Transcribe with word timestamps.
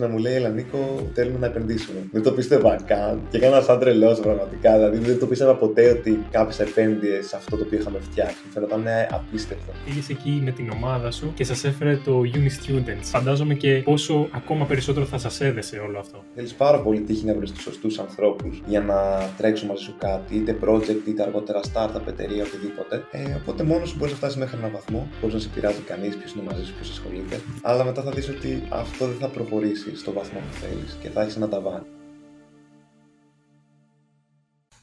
να 0.00 0.08
μου 0.08 0.18
λέει 0.18 0.34
Ελά 0.34 0.48
Νίκο, 0.48 1.10
θέλουμε 1.14 1.38
να 1.38 1.46
επενδύσουμε. 1.46 1.98
Δεν 2.12 2.22
το 2.22 2.32
πίστευα 2.32 2.76
καν 2.86 3.20
και 3.30 3.36
έκανα 3.36 3.60
σαν 3.60 3.78
τρελός 3.78 4.20
πραγματικά. 4.20 4.74
Δηλαδή 4.74 4.98
δεν 4.98 5.18
το 5.18 5.26
πίστευα 5.26 5.54
ποτέ 5.54 5.90
ότι 5.90 6.26
κάποιο 6.30 6.64
επένδυες 6.64 7.26
σε 7.26 7.36
αυτό 7.36 7.56
το 7.56 7.64
οποίο 7.64 7.78
είχαμε 7.78 7.98
φτιάξει. 8.00 8.36
Μου 8.44 8.52
φαίνονταν 8.52 8.84
απίστευτο. 9.10 9.72
Πήγες 9.84 10.08
εκεί 10.08 10.40
με 10.44 10.50
την 10.50 10.70
ομάδα 10.70 11.10
σου 11.10 11.32
και 11.34 11.44
σας 11.44 11.64
έφερε 11.64 11.96
το 12.04 12.20
Uni 12.34 12.70
Students. 12.70 13.02
Φαντάζομαι 13.02 13.54
και 13.54 13.82
πόσο 13.84 14.28
ακόμα 14.32 14.64
περισσότερο 14.64 15.06
θα 15.06 15.18
σας 15.18 15.40
έδεσε 15.40 15.78
όλο 15.78 15.98
αυτό. 15.98 16.24
Θέλεις 16.34 16.54
πάρα 16.54 16.80
πολύ 16.80 17.00
τύχη 17.00 17.26
να 17.26 17.34
βρεις 17.34 17.52
τους 17.52 17.62
σωστούς 17.62 17.98
ανθρώπους 17.98 18.62
για 18.66 18.80
να 18.80 18.96
τρέξουν 19.36 19.68
μαζί 19.68 19.82
σου 19.82 19.94
κάτι, 19.98 20.36
είτε 20.36 20.56
project, 20.64 21.08
είτε 21.08 21.22
αργότερα 21.22 21.60
startup, 21.72 22.06
εταιρεία, 22.08 22.44
οτιδήποτε. 22.44 23.04
Ε, 23.10 23.34
οπότε 23.42 23.62
μόνος 23.62 23.88
σου 23.88 23.96
μπορείς 23.98 24.12
να 24.12 24.18
φτάσεις 24.18 24.36
μέχρι 24.36 24.56
έναν 24.58 24.70
βαθμό, 24.72 25.08
μπορεί 25.20 25.34
να 25.34 25.40
σε 25.40 25.48
πειράζει 25.54 25.80
κανείς, 25.80 26.16
ποιος 26.16 26.32
είναι 26.32 26.44
μαζί 26.50 26.64
σου, 26.64 26.74
ποιος 26.74 26.90
ασχολείται. 26.90 27.40
Αλλά 27.62 27.84
μετά 27.84 28.02
θα 28.02 28.10
δεις 28.10 28.28
ότι 28.28 28.62
αυτό 28.68 29.06
δεν 29.06 29.16
θα 29.20 29.28
προχωρήσει 29.28 29.85
στο 29.94 30.12
βαθμό 30.12 30.38
που 30.38 30.52
θέλεις 30.52 30.98
και 31.02 31.08
θα 31.08 31.22
έχεις 31.22 31.36
ένα 31.36 31.48
ταβάνι. 31.48 31.86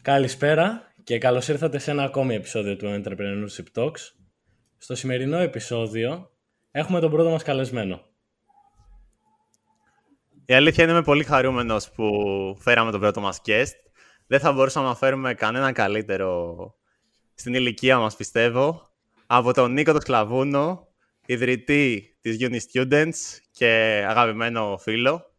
Καλησπέρα 0.01 0.93
και 1.03 1.17
καλώς 1.17 1.47
ήρθατε 1.47 1.77
σε 1.77 1.91
ένα 1.91 2.03
ακόμη 2.03 2.35
επεισόδιο 2.35 2.75
του 2.75 2.85
Entrepreneurship 3.03 3.81
Talks. 3.81 3.99
Στο 4.77 4.95
σημερινό 4.95 5.37
επεισόδιο 5.37 6.31
έχουμε 6.71 6.99
τον 6.99 7.11
πρώτο 7.11 7.29
μας 7.29 7.43
καλεσμένο. 7.43 8.01
Η 10.45 10.53
αλήθεια 10.53 10.83
είναι 10.83 10.93
είμαι 10.93 11.03
πολύ 11.03 11.23
χαρούμενος 11.23 11.91
που 11.91 12.05
φέραμε 12.59 12.91
τον 12.91 12.99
πρώτο 12.99 13.21
μας 13.21 13.41
guest. 13.45 13.73
Δεν 14.27 14.39
θα 14.39 14.51
μπορούσαμε 14.51 14.87
να 14.87 14.95
φέρουμε 14.95 15.33
κανένα 15.33 15.71
καλύτερο 15.71 16.55
στην 17.35 17.53
ηλικία 17.53 17.99
μας 17.99 18.15
πιστεύω 18.15 18.89
από 19.25 19.53
τον 19.53 19.73
Νίκο 19.73 20.01
Σκλαβούνο, 20.01 20.87
ιδρυτή 21.25 22.17
της 22.21 22.37
Uni 22.39 22.57
Students 22.71 23.42
και 23.53 24.03
αγαπημένο 24.07 24.77
φίλο. 24.77 25.31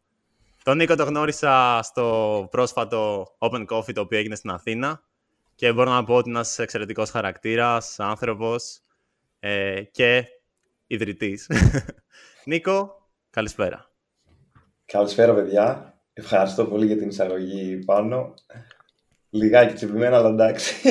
Τον 0.63 0.77
Νίκο 0.77 0.95
το 0.97 1.05
γνώρισα 1.05 1.81
στο 1.83 2.49
πρόσφατο 2.51 3.27
Open 3.39 3.67
Coffee 3.67 3.93
το 3.95 4.01
οποίο 4.01 4.19
έγινε 4.19 4.35
στην 4.35 4.51
Αθήνα 4.51 5.03
και 5.55 5.73
μπορώ 5.73 5.91
να 5.91 6.05
πω 6.05 6.15
ότι 6.15 6.29
είναι 6.29 6.39
ένας 6.39 6.59
εξαιρετικός 6.59 7.11
χαρακτήρας, 7.11 8.01
άνθρωπος 8.01 8.81
ε, 9.41 9.83
και 9.83 10.25
ιδρυτής. 10.87 11.51
Νίκο, 12.45 13.09
καλησπέρα. 13.31 13.91
Καλησπέρα 14.85 15.35
παιδιά. 15.35 15.95
Ευχαριστώ 16.13 16.65
πολύ 16.67 16.87
για 16.87 16.97
την 16.97 17.09
εισαγωγή 17.09 17.79
πάνω. 17.85 18.35
Λιγάκι 19.31 19.75
τσιμπημένα, 19.75 20.17
αλλά 20.17 20.29
εντάξει. 20.29 20.75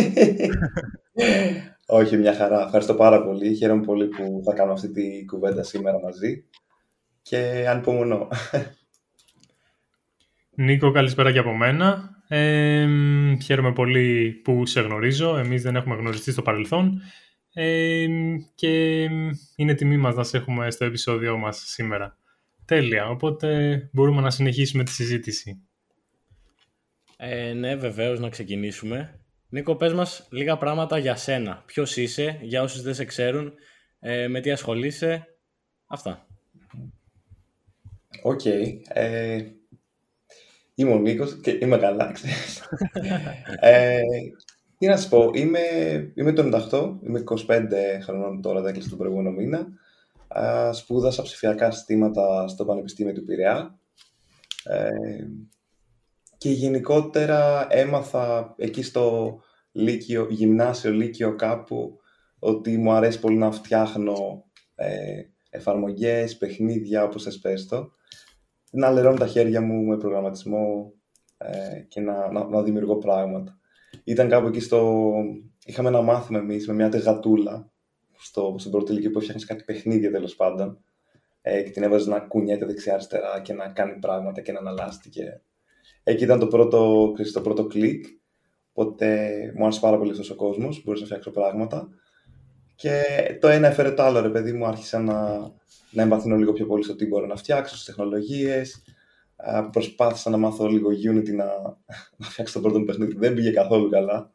Όχι, 1.86 2.18
μια 2.18 2.34
χαρά. 2.34 2.62
Ευχαριστώ 2.62 2.96
πάρα 2.96 3.24
πολύ. 3.24 3.56
Χαίρομαι 3.56 3.86
πολύ 3.86 4.08
που 4.08 4.42
θα 4.46 4.54
κάνω 4.54 4.72
αυτή 4.72 4.92
τη 4.92 5.26
κουβέντα 5.26 5.64
σήμερα 5.64 6.00
μαζί 6.00 6.46
και 7.24 7.66
ανυπομονώ. 7.68 8.28
Νίκο, 10.56 10.92
καλησπέρα 10.92 11.32
και 11.32 11.40
από 11.40 11.54
μένα. 11.54 12.10
Ε, 12.28 12.88
χαίρομαι 13.44 13.74
πολύ 13.74 14.32
που 14.44 14.66
σε 14.66 14.82
γνωρίζω. 14.82 15.38
Εμείς 15.38 15.62
δεν 15.62 15.76
έχουμε 15.76 15.96
γνωριστεί 15.96 16.32
στο 16.32 16.42
παρελθόν. 16.42 17.02
Ε, 17.54 18.08
και 18.56 19.04
είναι 19.56 19.74
τιμή 19.74 19.98
μας 19.98 20.16
να 20.16 20.24
σε 20.24 20.38
έχουμε 20.38 20.72
στο 20.72 20.86
επεισόδιό 20.86 21.38
μας 21.38 21.64
σήμερα. 21.66 22.18
Τέλεια, 22.66 23.10
οπότε 23.10 23.90
μπορούμε 23.94 24.22
να 24.22 24.30
συνεχίσουμε 24.30 24.84
τη 24.84 24.92
συζήτηση. 24.92 25.68
Ε, 27.18 27.54
ναι, 27.54 27.76
βεβαίως 27.76 28.20
να 28.20 28.30
ξεκινήσουμε. 28.30 29.20
Νίκο, 29.50 29.76
πες 29.76 29.94
μας 29.94 30.28
λίγα 30.32 30.58
πράγματα 30.58 30.98
για 30.98 31.16
σένα. 31.16 31.64
Ποιος 31.66 31.98
είσαι, 31.98 32.40
για 32.42 32.62
όσους 32.62 32.82
δεν 32.82 32.94
σε 32.94 33.06
ξέρουν, 33.06 33.54
ε, 34.00 34.28
με 34.28 34.40
τι 34.40 34.52
ασχολείσαι, 34.52 35.28
αυτά. 35.88 36.28
OK. 38.22 38.42
Okay. 38.44 38.80
Ε, 38.88 39.44
είμαι 40.76 40.92
ο 40.92 41.00
Νίκος 41.00 41.40
και 41.42 41.58
είμαι 41.62 41.78
καλά, 41.78 42.12
ε, 43.60 44.02
τι 44.78 44.88
να 44.88 44.98
σου 44.98 45.10
πω, 45.10 45.30
είμαι, 45.34 45.60
είμαι 46.16 46.34
το 46.34 46.68
98, 46.72 47.00
είμαι 47.04 47.24
25 47.48 48.02
χρονών 48.04 48.42
τώρα, 48.42 48.62
τα 48.62 48.70
έκλεισα 48.70 48.90
τον 48.90 48.98
προηγούμενο 48.98 49.32
μήνα. 49.32 49.68
Ε, 50.36 50.74
σπούδασα 50.74 51.22
ψηφιακά 51.22 51.72
συστήματα 51.72 52.48
στο 52.48 52.66
Πανεπιστήμιο 52.66 53.14
του 53.14 53.26
Πειραιά. 53.26 53.80
Ε, 54.64 54.90
και 56.38 56.50
γενικότερα 56.50 57.68
έμαθα 57.70 58.56
εκεί 58.58 58.84
στο 58.84 59.38
λύκειο, 59.72 60.28
γυμνάσιο, 60.30 60.92
λύκειο 60.92 61.36
κάπου, 61.36 62.00
ότι 62.40 62.78
μου 62.78 62.92
αρέσει 62.92 63.20
πολύ 63.20 63.38
να 63.38 63.52
φτιάχνω 63.52 64.46
ε, 64.76 65.22
εφαρμογές, 65.50 66.38
παιχνίδια, 66.38 67.04
όπως 67.04 67.24
θες 67.24 67.40
πες 67.40 67.68
το 67.68 67.92
να 68.76 68.92
λερώνω 68.92 69.18
τα 69.18 69.28
χέρια 69.28 69.62
μου 69.62 69.84
με 69.84 69.98
προγραμματισμό 69.98 70.94
ε, 71.38 71.80
και 71.88 72.02
να, 72.02 72.32
να, 72.32 72.48
να, 72.48 72.64
δημιουργώ 72.64 72.98
πράγματα. 72.98 73.60
Ήταν 74.04 74.30
κάπου 74.30 74.48
εκεί 74.48 74.60
στο... 74.60 75.12
Είχαμε 75.66 75.88
ένα 75.88 76.02
μάθημα 76.02 76.40
εμείς 76.40 76.68
με 76.68 76.74
μια 76.74 76.90
τεγατούλα 76.90 77.72
στο, 78.18 78.56
στην 78.58 78.72
πρώτη 78.72 78.92
ηλικία 78.92 79.12
που 79.12 79.18
έφτιαχνες 79.18 79.46
κάτι 79.46 79.64
παιχνίδια 79.64 80.12
τέλος 80.12 80.36
πάντων. 80.36 80.84
Ε, 81.42 81.62
και 81.62 81.70
την 81.70 81.84
έβαζες 81.84 82.08
να 82.08 82.20
κουνιέται 82.20 82.66
δεξιά-αριστερά 82.66 83.42
και 83.42 83.54
να 83.54 83.68
κάνει 83.68 84.00
πράγματα 84.00 84.42
και 84.42 84.52
να 84.52 84.60
αναλάσσει. 84.60 85.10
Και... 85.10 85.24
Εκεί 86.04 86.24
ήταν 86.24 86.40
το 86.40 86.48
πρώτο, 86.48 87.12
το 87.34 87.42
πρώτο 87.42 87.68
κλικ. 87.68 88.06
Οπότε 88.74 89.30
μου 89.56 89.64
άρεσε 89.64 89.80
πάρα 89.80 89.98
πολύ 89.98 90.12
αυτός 90.12 90.30
ο 90.30 90.36
κόσμος. 90.36 90.84
Μπορούσα 90.84 91.02
να 91.02 91.08
φτιάξω 91.08 91.32
πράγματα. 91.32 91.90
Και 92.84 93.38
το 93.40 93.48
ένα 93.48 93.68
έφερε 93.68 93.92
το 93.92 94.04
άλλο, 94.04 94.22
ρε 94.22 94.30
παιδί 94.30 94.52
μου, 94.54 94.66
άρχισα 94.66 95.00
να, 95.00 95.40
να 95.92 96.02
εμβαθύνω 96.02 96.36
λίγο 96.36 96.54
πιο 96.54 96.66
πολύ 96.66 96.84
στο 96.84 96.96
τι 96.96 97.06
μπορώ 97.06 97.26
να 97.26 97.36
φτιάξω, 97.36 97.74
στις 97.74 97.86
τεχνολογίες. 97.86 98.84
Προσπάθησα 99.72 100.30
να 100.30 100.38
μάθω 100.38 100.68
λίγο 100.68 100.90
Unity 100.90 101.34
να, 101.34 101.46
να 102.18 102.26
φτιάξω 102.26 102.54
το 102.54 102.60
πρώτο 102.62 102.80
μου 102.80 102.86
παιχνίδι. 102.86 103.16
Δεν 103.18 103.34
πήγε 103.34 103.52
καθόλου 103.52 103.90
καλά. 103.90 104.32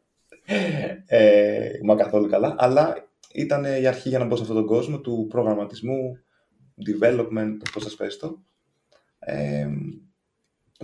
Ε, 1.05 1.69
μα 1.83 1.95
καθόλου 1.95 2.29
καλά. 2.29 2.55
Αλλά 2.57 3.07
ήταν 3.33 3.63
η 3.63 3.87
αρχή 3.87 4.09
για 4.09 4.19
να 4.19 4.25
μπω 4.25 4.35
σε 4.35 4.41
αυτόν 4.41 4.57
τον 4.57 4.65
κόσμο 4.65 4.99
του 4.99 5.27
προγραμματισμού, 5.29 6.17
development, 6.87 7.57
πώς 7.73 7.83
θα 7.83 7.95
πες 7.97 8.17
το. 8.17 8.39
Ε, 9.19 9.67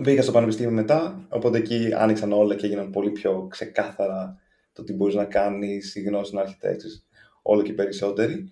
Μπήκα 0.02 0.22
στο 0.22 0.32
πανεπιστήμιο 0.32 0.72
μετά, 0.72 1.26
οπότε 1.28 1.58
εκεί 1.58 1.90
άνοιξαν 1.94 2.32
όλα 2.32 2.54
και 2.54 2.66
έγιναν 2.66 2.90
πολύ 2.90 3.10
πιο 3.10 3.46
ξεκάθαρα 3.50 4.38
το 4.72 4.84
τι 4.84 4.92
μπορείς 4.92 5.14
να 5.14 5.24
κάνεις, 5.24 5.94
η 5.94 6.00
γνώση 6.00 6.34
να 6.34 6.40
αρχιτέξεις 6.40 7.06
όλο 7.46 7.62
και 7.62 7.72
περισσότεροι. 7.72 8.50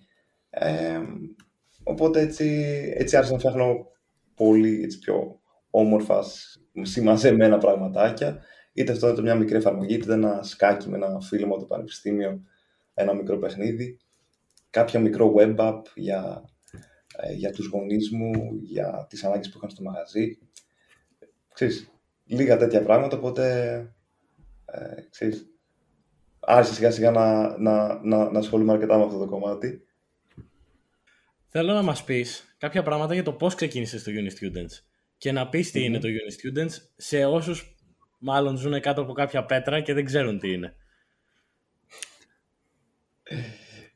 Ε, 0.49 0.99
οπότε 1.83 2.19
έτσι, 2.19 2.45
έτσι 2.95 3.15
άρχισα 3.15 3.33
να 3.33 3.39
φτιάχνω 3.39 3.87
πολύ 4.35 4.83
έτσι, 4.83 4.99
πιο 4.99 5.39
όμορφα, 5.69 6.23
συμμαζεμένα 6.81 7.57
πραγματάκια. 7.57 8.43
Είτε 8.73 8.91
αυτό 8.91 9.09
ήταν 9.09 9.23
μια 9.23 9.35
μικρή 9.35 9.55
εφαρμογή, 9.55 9.93
είτε 9.93 10.13
ένα 10.13 10.43
σκάκι 10.43 10.89
με 10.89 10.95
ένα 10.95 11.19
φίλο 11.21 11.45
μου 11.47 11.51
από 11.53 11.61
το 11.61 11.67
πανεπιστήμιο, 11.67 12.41
ένα 12.93 13.13
μικρό 13.13 13.37
παιχνίδι. 13.37 13.99
Κάποια 14.69 14.99
μικρό 14.99 15.33
web 15.37 15.55
app 15.55 15.81
για, 15.95 16.43
ε, 17.17 17.33
για 17.33 17.51
τους 17.51 17.67
γονείς 17.67 18.11
μου, 18.11 18.31
για 18.61 19.05
τις 19.09 19.23
ανάγκες 19.23 19.49
που 19.49 19.57
είχαν 19.57 19.69
στο 19.69 19.83
μαγαζί. 19.83 20.37
Ξέρεις, 21.53 21.91
λίγα 22.25 22.57
τέτοια 22.57 22.81
πράγματα, 22.81 23.17
οπότε 23.17 23.75
ε, 24.65 25.01
ξέρεις, 25.09 25.54
άρχισα 26.45 26.73
σιγά 26.73 26.91
σιγά 26.91 27.11
να, 27.11 27.57
να, 27.57 27.99
να, 28.03 28.31
να 28.31 28.39
ασχολούμαι 28.39 28.71
αρκετά 28.71 28.97
με 28.97 29.03
αυτό 29.03 29.17
το 29.17 29.25
κομμάτι. 29.25 29.85
Θέλω 31.47 31.73
να 31.73 31.81
μας 31.81 32.03
πεις 32.03 32.55
κάποια 32.57 32.83
πράγματα 32.83 33.13
για 33.13 33.23
το 33.23 33.33
πώς 33.33 33.55
ξεκίνησες 33.55 34.03
το 34.03 34.11
Uni 34.11 34.43
Students 34.43 34.83
και 35.17 35.31
να 35.31 35.49
πεις 35.49 35.71
τι 35.71 35.83
είναι 35.83 35.99
το 35.99 36.07
Uni 36.07 36.45
Students 36.45 36.71
σε 36.95 37.25
όσους 37.25 37.75
μάλλον 38.19 38.57
ζουν 38.57 38.81
κάτω 38.81 39.01
από 39.01 39.13
κάποια 39.13 39.45
πέτρα 39.45 39.81
και 39.81 39.93
δεν 39.93 40.05
ξέρουν 40.05 40.39
τι 40.39 40.51
είναι. 40.51 40.75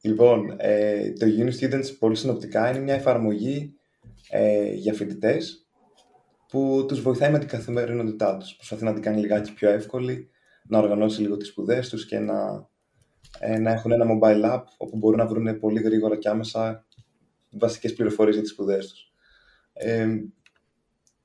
Λοιπόν, 0.02 0.56
ε, 0.58 1.12
το 1.12 1.26
Uni 1.40 1.60
Students 1.60 1.98
πολύ 2.00 2.16
συνοπτικά 2.16 2.70
είναι 2.70 2.80
μια 2.80 2.94
εφαρμογή 2.94 3.74
ε, 4.30 4.74
για 4.74 4.94
φοιτητές 4.94 5.68
που 6.48 6.86
τους 6.88 7.02
βοηθάει 7.02 7.32
με 7.32 7.40
την 7.40 7.48
καθημερινότητά 7.48 8.38
τους. 8.38 8.56
Προσπαθεί 8.56 8.84
να 8.84 8.94
την 8.94 9.02
κάνει 9.02 9.20
λιγάκι 9.20 9.54
πιο 9.54 9.70
εύκολη 9.70 10.30
να 10.70 10.78
οργανώσει 10.78 11.22
λίγο 11.22 11.38
τις 11.38 11.48
σπουδές 11.48 11.90
τους 11.90 12.06
και 12.06 12.20
να, 12.20 12.68
ε, 13.40 13.60
να 13.60 13.72
έχουν 13.72 13.92
ένα 13.92 14.06
mobile 14.06 14.56
app 14.56 14.64
όπου 14.78 14.98
μπορούν 14.98 15.18
να 15.18 15.26
βρουν 15.26 15.60
πολύ 15.60 15.82
γρήγορα 15.82 16.18
και 16.18 16.30
άμεσα 16.30 16.86
βασικές 17.50 17.94
πληροφορίες 17.94 18.34
για 18.36 18.44
τις 18.44 18.54
σπουδές 18.54 18.90
τους. 18.90 19.12
Ε, 19.74 20.08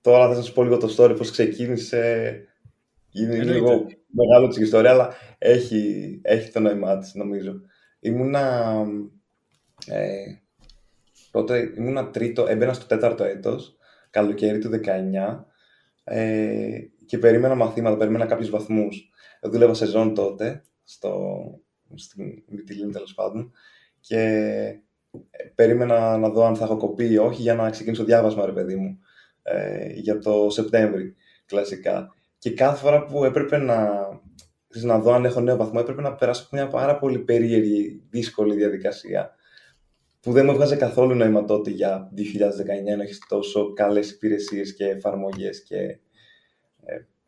τώρα 0.01 0.29
θα 0.29 0.35
σας 0.35 0.53
πω 0.53 0.63
λίγο 0.63 0.77
το 0.77 0.95
story, 0.97 1.15
πώς 1.17 1.31
ξεκίνησε. 1.31 2.39
Είναι 3.13 3.43
λίγο 3.43 3.87
μεγάλο 4.07 4.49
της 4.49 4.57
ιστορία, 4.57 4.91
αλλά 4.91 5.15
έχει, 5.39 6.21
έχει 6.23 6.53
το 6.53 6.61
νόημά 6.61 6.99
της, 6.99 7.15
νομίζω. 7.15 7.61
Ήμουνα... 8.01 8.75
Ε, 9.87 10.25
τότε 11.31 11.73
ήμουνα 11.77 12.11
τρίτο, 12.11 12.47
έμπαινα 12.47 12.73
στο 12.73 12.87
τέταρτο 12.87 13.25
έτος, 13.25 13.77
καλοκαίρι 14.11 14.59
του 14.59 14.71
19, 14.85 15.45
ε, 16.05 16.79
και 17.07 17.19
περίμενα 17.19 17.55
μαθήματα, 17.55 17.97
περίμενα 17.97 18.27
κάποιους 18.27 18.51
βαθμούς 18.51 19.11
δούλευα 19.43 19.75
σεζόν 19.75 20.15
τότε, 20.15 20.63
στο, 20.85 21.45
στην 21.95 22.43
Μυτιλίνη 22.47 22.93
τέλος 22.93 23.15
πάντων, 23.15 23.53
και 24.01 24.21
ε, 25.31 25.45
περίμενα 25.55 26.19
να 26.19 26.29
δω 26.29 26.45
αν 26.45 26.57
θα 26.57 26.65
έχω 26.65 26.77
κοπεί 26.77 27.11
ή 27.11 27.19
όχι 27.19 27.43
για 27.43 27.55
να 27.55 27.71
ξεκινήσω 27.71 28.05
διάβασμα, 28.05 28.47
ρε 28.47 28.53
παιδί 28.53 28.77
μου. 28.77 28.99
ε, 29.43 29.93
για 29.93 30.19
το 30.19 30.51
Σεπτέμβρη, 30.51 31.15
κλασικά. 31.47 32.15
Και 32.39 32.51
κάθε 32.51 32.79
φορά 32.79 33.05
που 33.05 33.25
έπρεπε 33.25 33.57
να, 33.59 33.91
να 34.69 34.99
δω 34.99 35.13
αν 35.13 35.25
έχω 35.25 35.41
νέο 35.41 35.57
βαθμό, 35.57 35.79
έπρεπε 35.83 36.03
να 36.03 36.15
περάσω 36.15 36.43
από 36.47 36.57
μια 36.57 36.69
πάρα 36.69 36.99
πολύ 36.99 37.19
περίεργη, 37.19 38.03
δύσκολη 38.11 38.55
διαδικασία 38.55 39.35
που 40.21 40.33
δεν 40.33 40.45
μου 40.45 40.51
έβγαζε 40.51 40.77
καθόλου 40.77 41.15
νόημα 41.15 41.45
τότε 41.45 41.71
για 41.71 42.11
2019 42.17 42.97
να 42.97 43.03
έχεις 43.03 43.19
τόσο 43.29 43.73
καλές 43.73 44.11
υπηρεσίες 44.11 44.75
και 44.75 44.87
εφαρμογές 44.87 45.63
και 45.63 45.77
ε, 45.77 46.01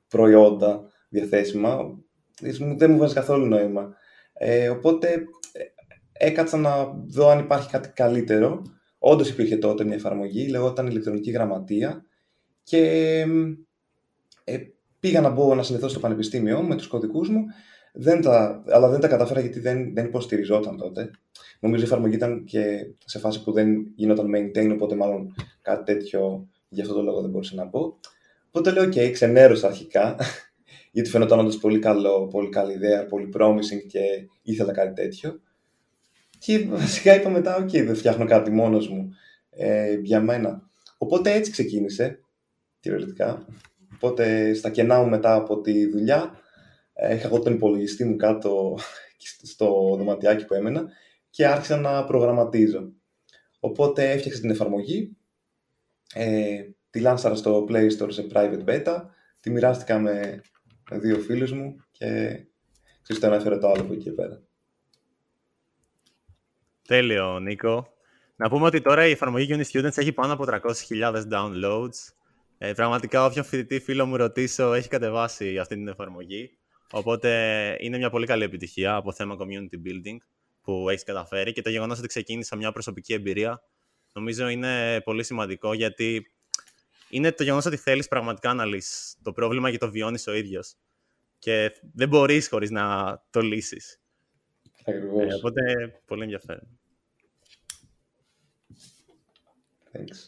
προϊόντα 0.09 0.91
διαθέσιμα. 1.09 1.99
Δεν 2.77 2.91
μου 2.91 2.97
βγάζει 2.97 3.15
καθόλου 3.15 3.47
νόημα. 3.47 3.95
Ε, 4.33 4.69
οπότε 4.69 5.09
ε, 5.53 5.63
έκατσα 6.13 6.57
να 6.57 6.85
δω 7.07 7.29
αν 7.29 7.39
υπάρχει 7.39 7.71
κάτι 7.71 7.89
καλύτερο. 7.89 8.63
Όντως 8.99 9.29
υπήρχε 9.29 9.57
τότε 9.57 9.85
μια 9.85 9.95
εφαρμογή, 9.95 10.49
λεγόταν 10.49 10.87
ηλεκτρονική 10.87 11.31
γραμματεία 11.31 12.05
και 12.63 12.81
ε, 14.45 14.59
πήγα 15.01 15.21
να 15.21 15.31
μπω 15.31 15.55
να 15.55 15.63
συνδεθώ 15.63 15.89
στο 15.89 16.01
πανεπιστήμιο 16.01 16.63
με 16.63 16.77
τους 16.77 16.87
κωδικούς 16.87 17.29
μου, 17.29 17.45
δεν 17.93 18.21
τα, 18.21 18.63
αλλά 18.67 18.89
δεν 18.89 19.01
τα 19.01 19.09
κατάφερα 19.09 19.41
γιατί 19.41 19.61
δεν, 19.61 19.95
δεν 19.95 20.05
υποστηριζόταν 20.05 20.77
τότε. 20.77 21.11
Νομίζω 21.61 21.83
η 21.83 21.87
εφαρμογή 21.87 22.15
ήταν 22.15 22.45
και 22.45 22.95
σε 23.05 23.19
φάση 23.19 23.43
που 23.43 23.53
δεν 23.53 23.93
γινόταν 23.95 24.31
maintain, 24.35 24.71
οπότε 24.73 24.95
μάλλον 24.95 25.35
κάτι 25.63 25.93
τέτοιο 25.93 26.49
γι' 26.69 26.81
αυτό 26.81 26.95
το 26.95 27.03
λόγο 27.03 27.21
δεν 27.21 27.31
μπορούσα 27.31 27.55
να 27.55 27.65
μπω. 27.65 27.99
Οπότε 28.57 28.71
λέω, 28.71 28.85
OK, 28.85 29.11
ξενέρωσα 29.13 29.67
αρχικά, 29.67 30.17
γιατί 30.93 31.11
φαινόταν 31.11 31.39
όντως 31.39 31.59
πολύ, 31.59 31.79
καλό, 31.79 32.27
πολύ 32.27 32.49
καλή 32.49 32.73
ιδέα, 32.73 33.07
πολύ 33.07 33.29
promising 33.39 33.87
και 33.89 34.01
ήθελα 34.43 34.73
κάτι 34.73 34.93
τέτοιο. 34.93 35.41
Και 36.39 36.67
βασικά 36.69 37.15
είπα 37.15 37.29
μετά, 37.29 37.65
OK, 37.65 37.85
δεν 37.85 37.97
φτιάχνω 37.97 38.25
κάτι 38.25 38.51
μόνος 38.51 38.89
μου 38.89 39.15
ε, 39.51 39.95
για 40.03 40.21
μένα. 40.21 40.71
Οπότε 40.99 41.33
έτσι 41.33 41.51
ξεκίνησε, 41.51 42.21
κυριολεκτικά. 42.81 43.47
Οπότε 43.95 44.55
στα 44.55 44.71
κενά 44.71 45.01
μου 45.03 45.09
μετά 45.09 45.35
από 45.35 45.61
τη 45.61 45.87
δουλειά, 45.87 46.41
ε, 46.93 47.15
είχα 47.15 47.27
εγώ 47.27 47.39
τον 47.39 47.53
υπολογιστή 47.53 48.05
μου 48.05 48.17
κάτω 48.17 48.79
στο 49.53 49.95
δωματιάκι 49.99 50.45
που 50.45 50.55
έμενα 50.55 50.85
και 51.31 51.47
άρχισα 51.47 51.77
να 51.77 52.05
προγραμματίζω. 52.05 52.93
Οπότε 53.61 54.11
έφτιαξα 54.11 54.41
την 54.41 54.51
εφαρμογή, 54.51 55.17
ε, 56.15 56.63
τη 56.97 57.03
λάνσαρα 57.03 57.35
στο 57.35 57.67
Play 57.69 57.89
Store 57.99 58.13
σε 58.13 58.27
private 58.33 58.65
beta, 58.65 59.03
τη 59.41 59.51
μοιράστηκα 59.51 59.99
με, 59.99 60.43
δύο 60.91 61.19
φίλους 61.19 61.53
μου 61.53 61.77
και 61.91 62.07
ξέρεις 63.03 63.23
το 63.23 63.27
ένα 63.27 63.37
έφερε 63.37 63.59
το 63.59 63.69
άλλο 63.69 63.83
από 63.83 63.93
εκεί 63.93 64.11
πέρα. 64.11 64.43
Τέλειο, 66.89 67.41
Νίκο. 67.41 67.93
Να 68.37 68.49
πούμε 68.49 68.67
ότι 68.67 68.81
τώρα 68.81 69.07
η 69.07 69.11
εφαρμογή 69.11 69.57
Uni 69.59 69.65
Students 69.73 69.99
έχει 69.99 70.13
πάνω 70.13 70.33
από 70.33 70.45
300.000 70.47 71.23
downloads. 71.31 72.13
Ε, 72.59 72.73
πραγματικά 72.73 73.25
όποιον 73.25 73.45
φοιτητή 73.45 73.81
φίλο 73.81 74.07
μου 74.07 74.17
ρωτήσω 74.17 74.73
έχει 74.73 74.89
κατεβάσει 74.89 75.59
αυτή 75.59 75.75
την 75.75 75.89
εφαρμογή. 75.89 76.59
Οπότε 76.93 77.31
είναι 77.81 77.97
μια 77.97 78.11
πολύ 78.11 78.27
καλή 78.27 78.45
επιτυχία 78.45 78.95
από 78.95 79.13
θέμα 79.13 79.37
community 79.39 79.87
building 79.87 80.17
που 80.61 80.89
έχεις 80.89 81.05
καταφέρει 81.05 81.53
και 81.53 81.63
το 81.63 81.71
γεγονός 81.71 81.99
ότι 81.99 82.07
ξεκίνησα 82.07 82.57
μια 82.57 82.73
προσωπική 82.73 83.13
εμπειρία 83.13 83.63
νομίζω 84.13 84.49
είναι 84.49 85.01
πολύ 85.05 85.25
σημαντικό 85.25 85.73
γιατί 85.73 86.36
είναι 87.09 87.33
το 87.33 87.43
γεγονός 87.43 87.67
ότι 87.67 87.77
θέλεις 87.77 88.09
πραγματικά 88.09 88.55
να 88.55 88.65
λύσεις 88.65 89.17
το 89.23 89.33
πρόβλημα 89.33 89.71
και 89.71 89.79
το 89.79 89.91
βιώνεις 89.91 90.27
ο 90.27 90.35
ίδιος. 90.35 90.75
Και 91.39 91.73
δεν 91.93 92.09
μπορείς 92.09 92.49
χωρίς 92.49 92.71
να 92.71 93.17
το 93.31 93.41
λύσεις. 93.41 94.01
Ακριβώς. 94.87 95.33
Ε, 95.33 95.35
οπότε 95.35 95.63
πολύ 96.07 96.23
ενδιαφέρον. 96.23 96.79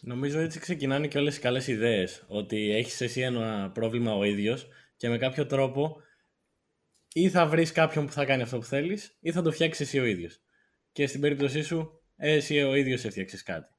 Νομίζω 0.01 0.39
έτσι 0.39 0.59
ξεκινάνε 0.59 1.07
και 1.07 1.17
όλες 1.17 1.37
οι 1.37 1.39
καλές 1.39 1.67
ιδέες. 1.67 2.23
Ότι 2.27 2.71
έχεις 2.71 3.01
εσύ 3.01 3.21
ένα 3.21 3.71
πρόβλημα 3.73 4.13
ο 4.13 4.23
ίδιος 4.23 4.67
και 4.97 5.09
με 5.09 5.17
κάποιο 5.17 5.45
τρόπο 5.45 6.01
ή 7.13 7.29
θα 7.29 7.45
βρεις 7.45 7.71
κάποιον 7.71 8.05
που 8.05 8.11
θα 8.11 8.25
κάνει 8.25 8.41
αυτό 8.41 8.57
που 8.57 8.65
θέλεις 8.65 9.17
ή 9.19 9.31
θα 9.31 9.41
το 9.41 9.51
φτιάξεις 9.51 9.87
εσύ 9.87 9.99
ο 9.99 10.05
ίδιος. 10.05 10.41
Και 10.91 11.07
στην 11.07 11.21
περίπτωσή 11.21 11.61
σου, 11.61 12.01
εσύ 12.15 12.61
ο 12.61 12.75
ίδιος 12.75 13.03
έφτιαξες 13.03 13.43
κάτι. 13.43 13.73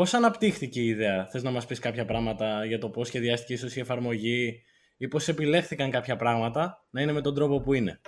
Πώς 0.00 0.14
αναπτύχθηκε 0.14 0.80
η 0.80 0.86
ιδέα, 0.86 1.26
θες 1.26 1.42
να 1.42 1.50
μας 1.50 1.66
πεις 1.66 1.78
κάποια 1.78 2.04
πράγματα 2.04 2.64
για 2.64 2.78
το 2.78 2.88
πώς 2.88 3.06
σχεδιάστηκε 3.06 3.52
ίσως 3.52 3.76
η 3.76 3.80
εφαρμογή 3.80 4.62
ή 4.96 5.08
πώς 5.08 5.28
επιλέχθηκαν 5.28 5.90
κάποια 5.90 6.16
πράγματα 6.16 6.84
να 6.90 7.00
είναι 7.02 7.12
με 7.12 7.20
τον 7.20 7.34
τρόπο 7.34 7.60
που 7.60 7.72
είναι; 7.72 8.00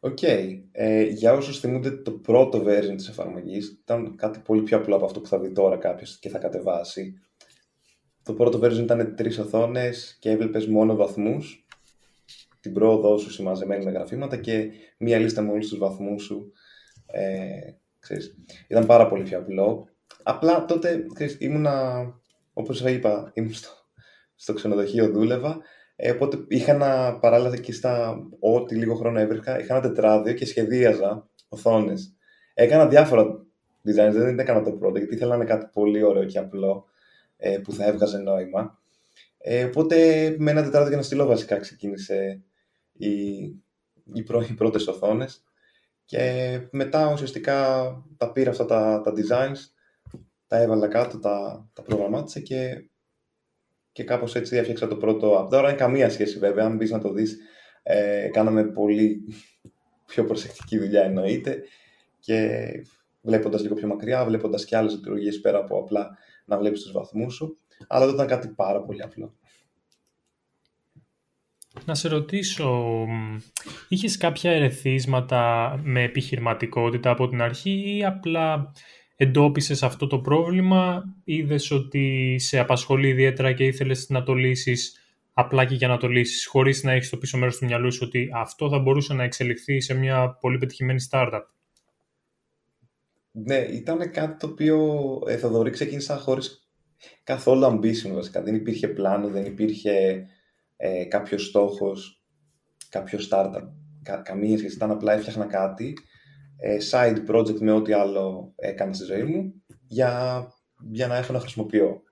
OK. 0.00 0.18
Okay. 0.20 0.60
Ε, 0.72 1.02
για 1.02 1.32
όσους 1.32 1.60
θυμούνται 1.60 1.90
το 1.90 2.10
πρώτο 2.10 2.62
version 2.66 2.94
της 2.96 3.08
εφαρμογής 3.08 3.68
ήταν 3.68 4.16
κάτι 4.16 4.38
πολύ 4.38 4.62
πιο 4.62 4.76
απλό 4.76 4.96
από 4.96 5.04
αυτό 5.04 5.20
που 5.20 5.28
θα 5.28 5.38
δει 5.40 5.52
τώρα 5.52 5.76
κάποιος 5.76 6.18
και 6.18 6.28
θα 6.28 6.38
κατεβάσει. 6.38 7.20
Το 8.22 8.34
πρώτο 8.34 8.58
version 8.62 8.78
ήταν 8.78 9.16
τρεις 9.16 9.38
οθόνες 9.38 10.16
και 10.20 10.30
έβλεπες 10.30 10.66
μόνο 10.66 10.96
βαθμούς, 10.96 11.66
την 12.60 12.72
πρόοδό 12.72 13.18
σου 13.18 13.30
συμμαζεμένη 13.30 13.84
με 13.84 13.90
γραφήματα 13.90 14.36
και 14.36 14.70
μία 14.98 15.18
λίστα 15.18 15.42
με 15.42 15.50
όλους 15.50 15.68
τους 15.68 15.78
βαθμούς 15.78 16.22
σου. 16.22 16.52
Ε, 17.06 17.79
ξέρεις. 18.00 18.34
Ήταν 18.68 18.86
πάρα 18.86 19.08
πολύ 19.08 19.22
πιο 19.22 19.38
απλό. 19.38 19.88
Απλά 20.22 20.64
τότε 20.64 21.06
ξέρεις, 21.14 21.36
ήμουνα, 21.40 22.04
όπως 22.52 22.80
είπα, 22.80 23.30
ήμουν 23.34 23.52
στο, 23.52 23.68
στο 24.34 24.52
ξενοδοχείο, 24.52 25.08
δούλευα 25.08 25.60
ε, 26.02 26.10
οπότε 26.10 26.44
είχα 26.48 26.72
ένα 26.72 27.18
παράλληλα 27.20 27.56
και 27.56 27.72
στα 27.72 28.22
ό,τι 28.38 28.74
λίγο 28.74 28.94
χρόνο 28.94 29.18
έβρισκα, 29.18 29.60
είχα 29.60 29.76
ένα 29.76 29.88
τετράδιο 29.88 30.34
και 30.34 30.46
σχεδίαζα 30.46 31.28
οθόνες. 31.48 32.14
Έκανα 32.54 32.86
διάφορα 32.88 33.22
designs, 33.84 34.12
δεν 34.12 34.38
έκανα 34.38 34.62
το 34.62 34.72
πρώτο, 34.72 34.98
γιατί 34.98 35.14
ήθελα 35.14 35.30
να 35.30 35.36
είναι 35.36 35.52
κάτι 35.52 35.68
πολύ 35.72 36.02
ωραίο 36.02 36.24
και 36.24 36.38
απλό 36.38 36.86
ε, 37.36 37.58
που 37.58 37.72
θα 37.72 37.84
έβγαζε 37.84 38.18
νόημα. 38.18 38.78
Ε, 39.38 39.64
οπότε 39.64 39.96
με 40.38 40.50
ένα 40.50 40.62
τετράδιο 40.62 40.88
και 40.88 40.94
ένα 40.94 41.02
στυλό 41.02 41.26
βασικά 41.26 41.56
ξεκίνησε 41.56 42.42
οι, 42.92 43.10
οι, 44.12 44.22
πρω, 44.24 44.40
οι 44.40 44.52
πρώτες 44.52 44.86
οθόνες 44.86 45.44
και 46.10 46.60
μετά 46.70 47.12
ουσιαστικά 47.12 47.84
τα 48.16 48.32
πήρα 48.32 48.50
αυτά 48.50 48.64
τα, 48.64 49.00
τα 49.00 49.12
designs, 49.16 49.58
τα 50.46 50.56
έβαλα 50.56 50.88
κάτω, 50.88 51.18
τα, 51.18 51.68
τα 51.72 51.82
προγραμμάτισα 51.82 52.40
και 52.40 52.88
και 53.92 54.04
κάπως 54.04 54.34
έτσι 54.34 54.56
έφτιαξα 54.56 54.88
το 54.88 54.96
πρώτο 54.96 55.44
app. 55.44 55.50
Τώρα 55.50 55.68
είναι 55.68 55.78
καμία 55.78 56.10
σχέση 56.10 56.38
βέβαια, 56.38 56.64
αν 56.64 56.76
μπεις 56.76 56.90
να 56.90 56.98
το 56.98 57.12
δεις. 57.12 57.38
Ε, 57.82 58.28
κάναμε 58.28 58.64
πολύ 58.64 59.22
πιο 60.06 60.24
προσεκτική 60.24 60.78
δουλειά 60.78 61.02
εννοείται 61.02 61.62
και 62.18 62.68
βλέποντας 63.20 63.62
λίγο 63.62 63.74
πιο 63.74 63.86
μακριά, 63.88 64.24
βλέποντας 64.24 64.64
και 64.64 64.76
άλλες 64.76 64.94
λειτουργίες 64.94 65.40
πέρα 65.40 65.58
από 65.58 65.78
απλά 65.78 66.18
να 66.44 66.58
βλέπεις 66.58 66.82
τους 66.82 66.92
βαθμούς 66.92 67.34
σου. 67.34 67.58
Αλλά 67.88 68.04
δεν 68.04 68.14
ήταν 68.14 68.26
κάτι 68.26 68.48
πάρα 68.48 68.82
πολύ 68.82 69.02
απλό. 69.02 69.34
Να 71.84 71.94
σε 71.94 72.08
ρωτήσω, 72.08 73.06
είχες 73.88 74.16
κάποια 74.16 74.50
ερεθίσματα 74.50 75.74
με 75.82 76.02
επιχειρηματικότητα 76.02 77.10
από 77.10 77.28
την 77.28 77.42
αρχή 77.42 77.96
ή 77.96 78.04
απλά 78.04 78.72
εντόπισες 79.16 79.82
αυτό 79.82 80.06
το 80.06 80.18
πρόβλημα, 80.18 81.04
είδες 81.24 81.70
ότι 81.70 82.36
σε 82.38 82.58
απασχολεί 82.58 83.08
ιδιαίτερα 83.08 83.52
και 83.52 83.64
ήθελες 83.66 84.08
να 84.08 84.22
το 84.22 84.34
λύσεις 84.34 85.00
απλά 85.32 85.64
και 85.64 85.74
για 85.74 85.88
να 85.88 85.96
το 85.96 86.08
λύσεις, 86.08 86.46
χωρίς 86.46 86.82
να 86.82 86.92
έχεις 86.92 87.10
το 87.10 87.16
πίσω 87.16 87.38
μέρος 87.38 87.56
του 87.56 87.64
μυαλού 87.64 87.92
σου 87.92 88.02
ότι 88.04 88.28
αυτό 88.34 88.68
θα 88.68 88.78
μπορούσε 88.78 89.14
να 89.14 89.22
εξελιχθεί 89.22 89.80
σε 89.80 89.94
μια 89.94 90.36
πολύ 90.40 90.58
πετυχημένη 90.58 91.04
startup; 91.10 91.42
Ναι, 93.30 93.56
ήταν 93.58 94.10
κάτι 94.10 94.38
το 94.38 94.46
οποίο 94.46 94.78
ε, 95.26 95.36
Θοδωρή 95.36 95.70
ξεκίνησα 95.70 96.16
χωρίς 96.16 96.70
καθόλου 97.24 97.66
ambition 97.66 98.12
βασικά. 98.14 98.42
Δεν 98.42 98.54
υπήρχε 98.54 98.88
πλάνο, 98.88 99.28
δεν 99.28 99.44
υπήρχε 99.44 100.26
ε, 100.82 101.04
κάποιος 101.04 101.44
στόχος, 101.46 102.22
κάποιο 102.88 103.18
startup. 103.30 103.68
Κα, 104.02 104.16
καμία 104.16 104.58
σχέση. 104.58 104.74
Ήταν 104.74 104.90
απλά 104.90 105.12
έφτιαχνα 105.12 105.46
κάτι 105.46 105.94
ε, 106.56 106.76
side 106.90 107.30
project 107.30 107.58
με 107.58 107.72
ό,τι 107.72 107.92
άλλο 107.92 108.52
έκανα 108.56 108.92
στη 108.92 109.04
ζωή 109.04 109.22
μου 109.22 109.62
για, 109.86 110.44
για 110.90 111.06
να 111.06 111.16
έχω 111.16 111.32
να 111.32 111.40
χρησιμοποιώ. 111.40 112.02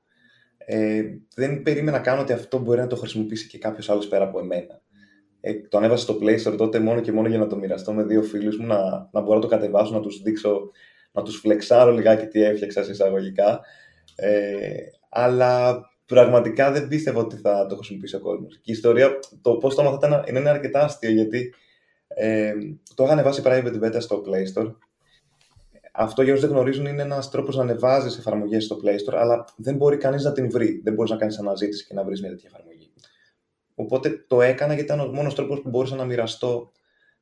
Ε, 0.59 1.03
δεν 1.35 1.63
περίμενα 1.63 1.97
να 1.97 2.03
κάνω 2.03 2.21
ότι 2.21 2.33
αυτό 2.33 2.59
μπορεί 2.59 2.81
να 2.81 2.87
το 2.87 2.97
χρησιμοποιήσει 2.97 3.49
και 3.49 3.59
κάποιος 3.59 3.91
άλλος 3.91 4.09
πέρα 4.09 4.25
από 4.25 4.39
εμένα. 4.39 4.83
Ε, 5.41 5.55
το 5.55 5.79
ανέβασα 5.79 6.03
στο 6.03 6.19
Play 6.23 6.43
Store 6.45 6.57
τότε 6.57 6.79
μόνο 6.79 7.01
και 7.01 7.13
μόνο 7.13 7.29
για 7.29 7.39
να 7.39 7.47
το 7.47 7.57
μοιραστώ 7.57 7.93
με 7.93 8.03
δύο 8.05 8.23
φίλους 8.23 8.59
μου, 8.59 8.67
να, 8.67 9.09
να 9.13 9.21
μπορώ 9.21 9.35
να 9.35 9.41
το 9.41 9.47
κατεβάσω, 9.47 9.93
να 9.93 10.01
τους 10.01 10.23
δείξω, 10.23 10.71
να 11.13 11.23
τους 11.23 11.37
φλεξάρω 11.37 11.93
λιγάκι 11.93 12.27
τι 12.27 12.43
έφτιαξα 12.43 12.83
σε 12.83 12.91
εισαγωγικά. 12.91 13.61
Ε, 14.17 14.61
αλλά 15.09 15.81
πραγματικά 16.09 16.73
δεν 16.73 16.89
πίστευα 16.89 17.21
ότι 17.21 17.37
θα 17.37 17.67
το 17.67 17.77
χρησιμοποιήσει 17.77 18.17
ο 18.17 18.21
κόσμος. 18.21 18.55
Και 18.55 18.71
η 18.71 18.73
ιστορία, 18.73 19.19
το 19.43 19.57
πώς 19.57 19.75
το 19.75 19.83
έμαθα 19.83 20.25
είναι 20.29 20.49
αρκετά 20.49 20.81
αστείο, 20.85 21.11
γιατί 21.11 21.55
ε, 22.09 22.53
το 22.95 23.05
είχα 23.05 23.13
ανεβάσει 23.13 23.43
private 23.45 23.83
beta 23.83 23.97
στο 23.99 24.23
Play 24.27 24.63
Store. 24.63 24.75
Αυτό 25.93 26.23
για 26.23 26.33
όσους 26.33 26.45
δεν 26.45 26.55
γνωρίζουν 26.55 26.87
είναι 26.87 27.03
ένας 27.03 27.31
τρόπος 27.31 27.57
να 27.57 27.63
ανεβάζεις 27.63 28.19
εφαρμογές 28.19 28.65
στο 28.65 28.77
Play 28.85 28.95
Store, 28.95 29.17
αλλά 29.17 29.45
δεν 29.57 29.77
μπορεί 29.77 29.97
κανείς 29.97 30.25
να 30.25 30.33
την 30.33 30.51
βρει. 30.51 30.81
Δεν 30.85 30.95
μπορείς 30.95 31.11
να 31.11 31.17
κάνεις 31.17 31.39
αναζήτηση 31.39 31.87
και 31.87 31.95
να 31.95 32.05
βρεις 32.05 32.21
μια 32.21 32.31
τέτοια 32.31 32.51
εφαρμογή. 32.53 32.93
Οπότε 33.75 34.25
το 34.27 34.43
έκανα 34.43 34.75
γιατί 34.75 34.93
ήταν 34.93 35.09
ο 35.09 35.13
μόνος 35.13 35.35
τρόπος 35.35 35.61
που 35.61 35.69
μπορούσα 35.69 35.97
να 35.97 36.05
μοιραστώ 36.05 36.73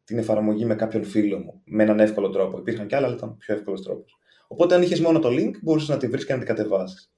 την 0.05 0.19
εφαρμογή 0.19 0.65
με 0.65 0.75
κάποιον 0.75 1.05
φίλο 1.05 1.39
μου 1.39 1.61
με 1.65 1.83
έναν 1.83 2.01
εύκολο 2.01 2.31
τρόπο. 2.31 2.59
Υπήρχαν 2.59 2.87
και 2.87 2.97
άλλα, 2.97 3.07
αλλά 3.07 3.17
ήταν 3.17 3.37
πιο 3.37 3.55
εύκολος 3.55 3.83
τρόπος. 3.83 4.19
Οπότε 4.47 4.75
αν 4.75 4.83
είχες 4.83 5.01
μόνο 5.01 5.19
το 5.19 5.29
link, 5.29 5.51
μπορούσες 5.63 5.89
να 5.89 5.97
τη 5.97 6.07
βρεις 6.07 6.27
και 6.27 6.33
να 6.33 6.39
την 6.39 6.49
κατεβάσεις. 6.49 7.11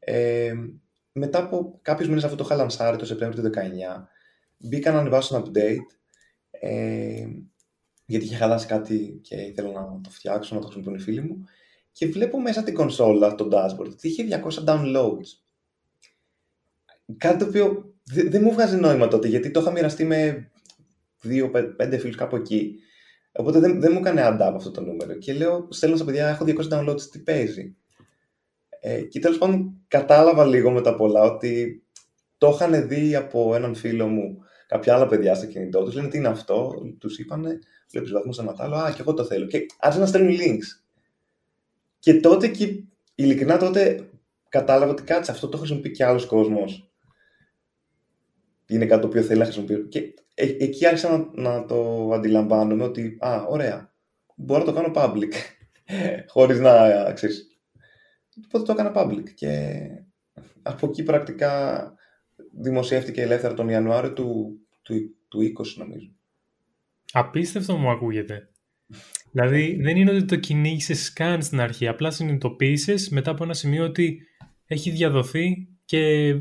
Ε, 0.00 0.54
μετά 1.12 1.38
από 1.38 1.78
κάποιους 1.82 2.08
μήνες 2.08 2.24
αυτό 2.24 2.36
το 2.36 2.44
είχα 2.44 2.54
λανσάρει 2.54 2.96
το 2.96 3.04
Σεπτέμβριο 3.04 3.42
του 3.42 3.48
19, 3.48 3.60
μπήκα 4.56 4.92
να 4.92 4.98
ανεβάσω 4.98 5.36
ένα 5.36 5.46
update 5.46 5.96
ε, 6.50 7.26
γιατί 8.06 8.24
είχε 8.24 8.36
χαλάσει 8.36 8.66
κάτι 8.66 9.18
και 9.22 9.36
ήθελα 9.36 9.72
να 9.72 10.00
το 10.02 10.10
φτιάξω, 10.10 10.54
να 10.54 10.60
το 10.60 10.66
χρησιμοποιούν 10.66 11.00
οι 11.00 11.02
φίλοι 11.02 11.20
μου 11.20 11.44
και 11.92 12.06
βλέπω 12.06 12.40
μέσα 12.40 12.62
την 12.62 12.74
κονσόλα, 12.74 13.34
το 13.34 13.48
dashboard, 13.52 13.88
ότι 13.90 14.08
είχε 14.08 14.42
200 14.44 14.64
downloads. 14.64 15.28
Κάτι 17.16 17.38
το 17.38 17.44
οποίο 17.44 17.94
δεν 18.04 18.42
μου 18.42 18.52
βγάζει 18.52 18.76
νόημα 18.76 19.08
τότε, 19.08 19.28
γιατί 19.28 19.50
το 19.50 19.60
είχα 19.60 19.70
μοιραστεί 19.70 20.04
με 20.04 20.50
δύο-πέντε 21.20 21.98
φίλους 21.98 22.16
κάπου 22.16 22.36
εκεί. 22.36 22.78
Οπότε 23.32 23.58
δεν, 23.58 23.80
δεν 23.80 23.92
μου 23.92 23.98
έκανε 23.98 24.22
add 24.24 24.48
up 24.48 24.52
αυτό 24.54 24.70
το 24.70 24.80
νούμερο. 24.80 25.14
Και 25.14 25.32
λέω, 25.32 25.66
στέλνω 25.70 25.96
στα 25.96 26.04
παιδιά, 26.04 26.28
έχω 26.28 26.44
200 26.48 26.68
downloads, 26.70 27.02
τι 27.02 27.18
παίζει; 27.18 27.76
Ε, 28.80 29.00
και 29.00 29.18
τέλος 29.18 29.38
πάντων 29.38 29.74
κατάλαβα 29.88 30.46
λίγο 30.46 30.70
με 30.70 30.80
τα 30.80 30.94
πολλά 30.94 31.22
ότι 31.22 31.82
το 32.38 32.48
είχαν 32.54 32.88
δει 32.88 33.16
από 33.16 33.54
έναν 33.54 33.74
φίλο 33.74 34.06
μου 34.06 34.38
κάποια 34.66 34.94
άλλα 34.94 35.06
παιδιά 35.06 35.34
στο 35.34 35.46
κινητό 35.46 35.84
τους. 35.84 35.94
Λένε 35.94 36.08
τι 36.08 36.18
είναι 36.18 36.28
αυτό, 36.28 36.72
τους 36.98 37.18
είπανε, 37.18 37.58
βλέπει 37.90 38.10
βαθμού 38.10 38.32
σταματά, 38.32 38.68
λέω 38.68 38.78
Α, 38.78 38.90
και 38.90 39.00
εγώ 39.00 39.14
το 39.14 39.24
θέλω. 39.24 39.46
Και 39.46 39.66
άρχισαν 39.78 40.02
να 40.02 40.08
στέλνουν 40.08 40.36
links. 40.40 40.82
Και 41.98 42.20
τότε, 42.20 42.48
και, 42.48 42.82
ειλικρινά 43.14 43.58
τότε 43.58 44.08
κατάλαβα 44.48 44.92
ότι 44.92 45.02
κάτσε 45.02 45.30
αυτό 45.30 45.48
το 45.48 45.56
χρησιμοποιεί 45.56 45.90
και 45.90 46.04
άλλος 46.04 46.26
κόσμος. 46.26 46.90
Είναι 48.66 48.86
κάτι 48.86 49.00
το 49.00 49.06
οποίο 49.06 49.22
θέλει 49.22 49.38
να 49.38 49.44
χρησιμοποιήσω. 49.44 49.80
Και 49.82 50.14
ε, 50.34 50.44
εκεί 50.58 50.86
άρχισα 50.86 51.30
να, 51.34 51.50
να 51.50 51.64
το 51.64 52.10
αντιλαμβάνομαι 52.12 52.84
ότι, 52.84 53.16
α, 53.20 53.44
ωραία, 53.48 53.92
μπορώ 54.34 54.64
να 54.64 54.72
το 54.72 54.72
κάνω 54.72 54.92
public. 54.94 55.32
Χωρίς 56.32 56.60
να, 56.60 57.12
ξέρεις, 57.12 57.49
Οπότε 58.46 58.64
το 58.64 58.72
έκανα 58.72 58.92
public 58.94 59.30
και 59.34 59.86
από 60.62 60.86
εκεί 60.86 61.02
πρακτικά 61.02 61.94
δημοσιεύτηκε 62.62 63.22
ελεύθερα 63.22 63.54
τον 63.54 63.68
Ιανουάριο 63.68 64.12
του, 64.12 64.58
του, 64.82 64.94
του 65.28 65.40
20 65.40 65.64
νομίζω. 65.76 66.10
Απίστευτο 67.12 67.76
μου 67.76 67.90
ακούγεται. 67.90 68.48
δηλαδή 69.30 69.78
δεν 69.82 69.96
είναι 69.96 70.10
ότι 70.10 70.24
το 70.24 70.36
κυνήγησες 70.36 71.04
σκάν 71.04 71.42
στην 71.42 71.60
αρχή, 71.60 71.88
απλά 71.88 72.10
συνειδητοποίησες 72.10 73.08
μετά 73.08 73.30
από 73.30 73.44
ένα 73.44 73.54
σημείο 73.54 73.84
ότι 73.84 74.18
έχει 74.66 74.90
διαδοθεί 74.90 75.68
και 75.84 76.32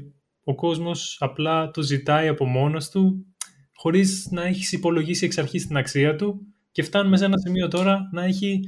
ο 0.43 0.55
κόσμος 0.55 1.17
απλά 1.19 1.71
το 1.71 1.81
ζητάει 1.81 2.27
από 2.27 2.45
μόνος 2.45 2.89
του 2.89 3.25
χωρίς 3.73 4.27
να 4.31 4.45
έχεις 4.45 4.71
υπολογίσει 4.71 5.25
εξ 5.25 5.37
αρχής 5.37 5.67
την 5.67 5.77
αξία 5.77 6.15
του 6.15 6.39
και 6.71 6.83
φτάνουμε 6.83 7.17
σε 7.17 7.25
ένα 7.25 7.37
σημείο 7.37 7.67
τώρα 7.67 8.09
να 8.11 8.23
έχει 8.23 8.59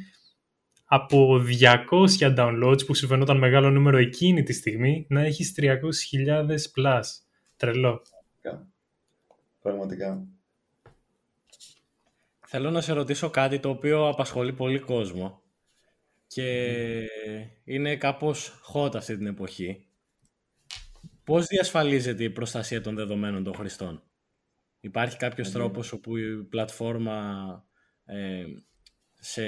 από 0.94 1.42
200 1.90 2.36
downloads 2.38 2.86
που 2.86 2.94
συμφαινόταν 2.94 3.38
μεγάλο 3.38 3.70
νούμερο 3.70 3.98
εκείνη 3.98 4.44
τη 4.44 4.54
στιγμή 4.54 5.06
να 5.10 5.22
έχεις 5.22 5.54
300.000 5.58 6.48
plus. 6.76 7.02
Τρελό. 7.58 8.02
Πραγματικά. 9.62 10.28
Θέλω 12.48 12.72
να 12.72 12.82
σε 12.82 12.94
ρωτήσω 12.94 13.30
κάτι 13.30 13.60
το 13.60 13.70
οποίο 13.70 14.08
απασχολεί 14.08 14.54
πολύ 14.54 14.80
κόσμο 14.80 15.42
και 16.28 17.06
είναι 17.64 17.96
κάπως 17.96 18.62
hot 18.74 18.96
αυτή 18.96 19.18
την 19.18 19.28
εποχή. 19.28 19.88
Πώς 21.24 21.46
διασφαλίζεται 21.46 22.24
η 22.24 22.30
προστασία 22.30 22.82
των 22.82 22.96
δεδομένων 22.96 23.44
των 23.44 23.54
χρηστών; 23.54 24.04
Υπάρχει 24.80 25.18
κάποιος 25.18 25.50
mm 25.50 25.54
τρόπος 25.54 25.92
όπου 25.92 26.18
η 26.18 26.44
πλατφόρμα 26.44 27.20
ε, 28.06 28.44
σε, 29.24 29.44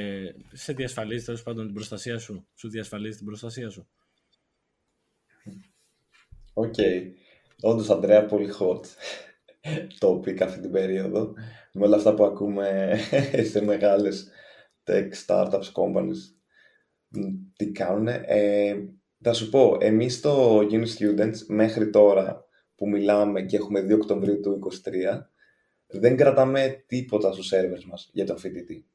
σε 0.51 0.73
διασφαλίζει 0.73 1.25
τέλος 1.25 1.43
πάντων 1.43 1.65
την 1.65 1.73
προστασία 1.73 2.19
σου. 2.19 2.47
Σου 2.55 2.69
διασφαλίζει 2.69 3.17
την 3.17 3.25
προστασία 3.25 3.69
σου. 3.69 3.87
OK. 6.53 6.73
Okay. 6.77 7.01
Όντως, 7.61 7.89
Αντρέα, 7.89 8.25
πολύ 8.25 8.49
hot 8.59 8.81
topic 9.99 10.41
αυτή 10.41 10.59
την 10.59 10.71
περίοδο. 10.71 11.33
Με 11.73 11.85
όλα 11.85 11.95
αυτά 11.95 12.13
που 12.13 12.23
ακούμε 12.23 12.97
σε 13.51 13.61
μεγάλες 13.61 14.29
tech 14.83 15.09
startups 15.25 15.71
companies. 15.73 16.19
Τι 17.55 17.71
κάνουν. 17.71 18.07
Ε, 18.07 18.75
θα 19.21 19.33
σου 19.33 19.49
πω, 19.49 19.77
εμείς 19.79 20.13
στο 20.15 20.57
Uni 20.57 20.85
Students 20.97 21.37
μέχρι 21.47 21.89
τώρα 21.89 22.45
που 22.75 22.89
μιλάμε 22.89 23.41
και 23.41 23.55
έχουμε 23.55 23.79
2 23.79 23.93
Οκτωβρίου 23.93 24.39
του 24.39 24.59
2023 25.15 25.19
δεν 25.87 26.17
κρατάμε 26.17 26.83
τίποτα 26.87 27.31
στους 27.31 27.51
servers 27.53 27.83
μας 27.83 28.09
για 28.13 28.25
τον 28.25 28.37
φοιτητή. 28.37 28.87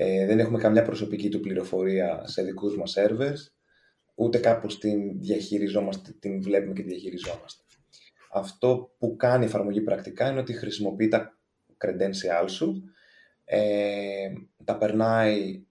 Ε, 0.00 0.26
δεν 0.26 0.38
έχουμε 0.38 0.58
καμιά 0.58 0.82
προσωπική 0.82 1.28
του 1.28 1.40
πληροφορία 1.40 2.22
σε 2.26 2.42
δικούς 2.42 2.76
μας 2.76 2.94
servers, 2.96 3.52
ούτε 4.14 4.38
κάπως 4.38 4.78
την 4.78 5.20
διαχειριζόμαστε, 5.20 6.12
την 6.18 6.42
βλέπουμε 6.42 6.72
και 6.72 6.82
τη 6.82 6.88
διαχειριζόμαστε. 6.88 7.62
Αυτό 8.32 8.94
που 8.98 9.16
κάνει 9.16 9.44
η 9.44 9.46
εφαρμογή 9.46 9.80
πρακτικά 9.80 10.30
είναι 10.30 10.40
ότι 10.40 10.52
χρησιμοποιεί 10.52 11.08
τα 11.08 11.38
credentials 11.78 12.48
σου, 12.48 12.82
ε, 13.44 14.32
τα 14.64 14.76
περνάει 14.78 15.62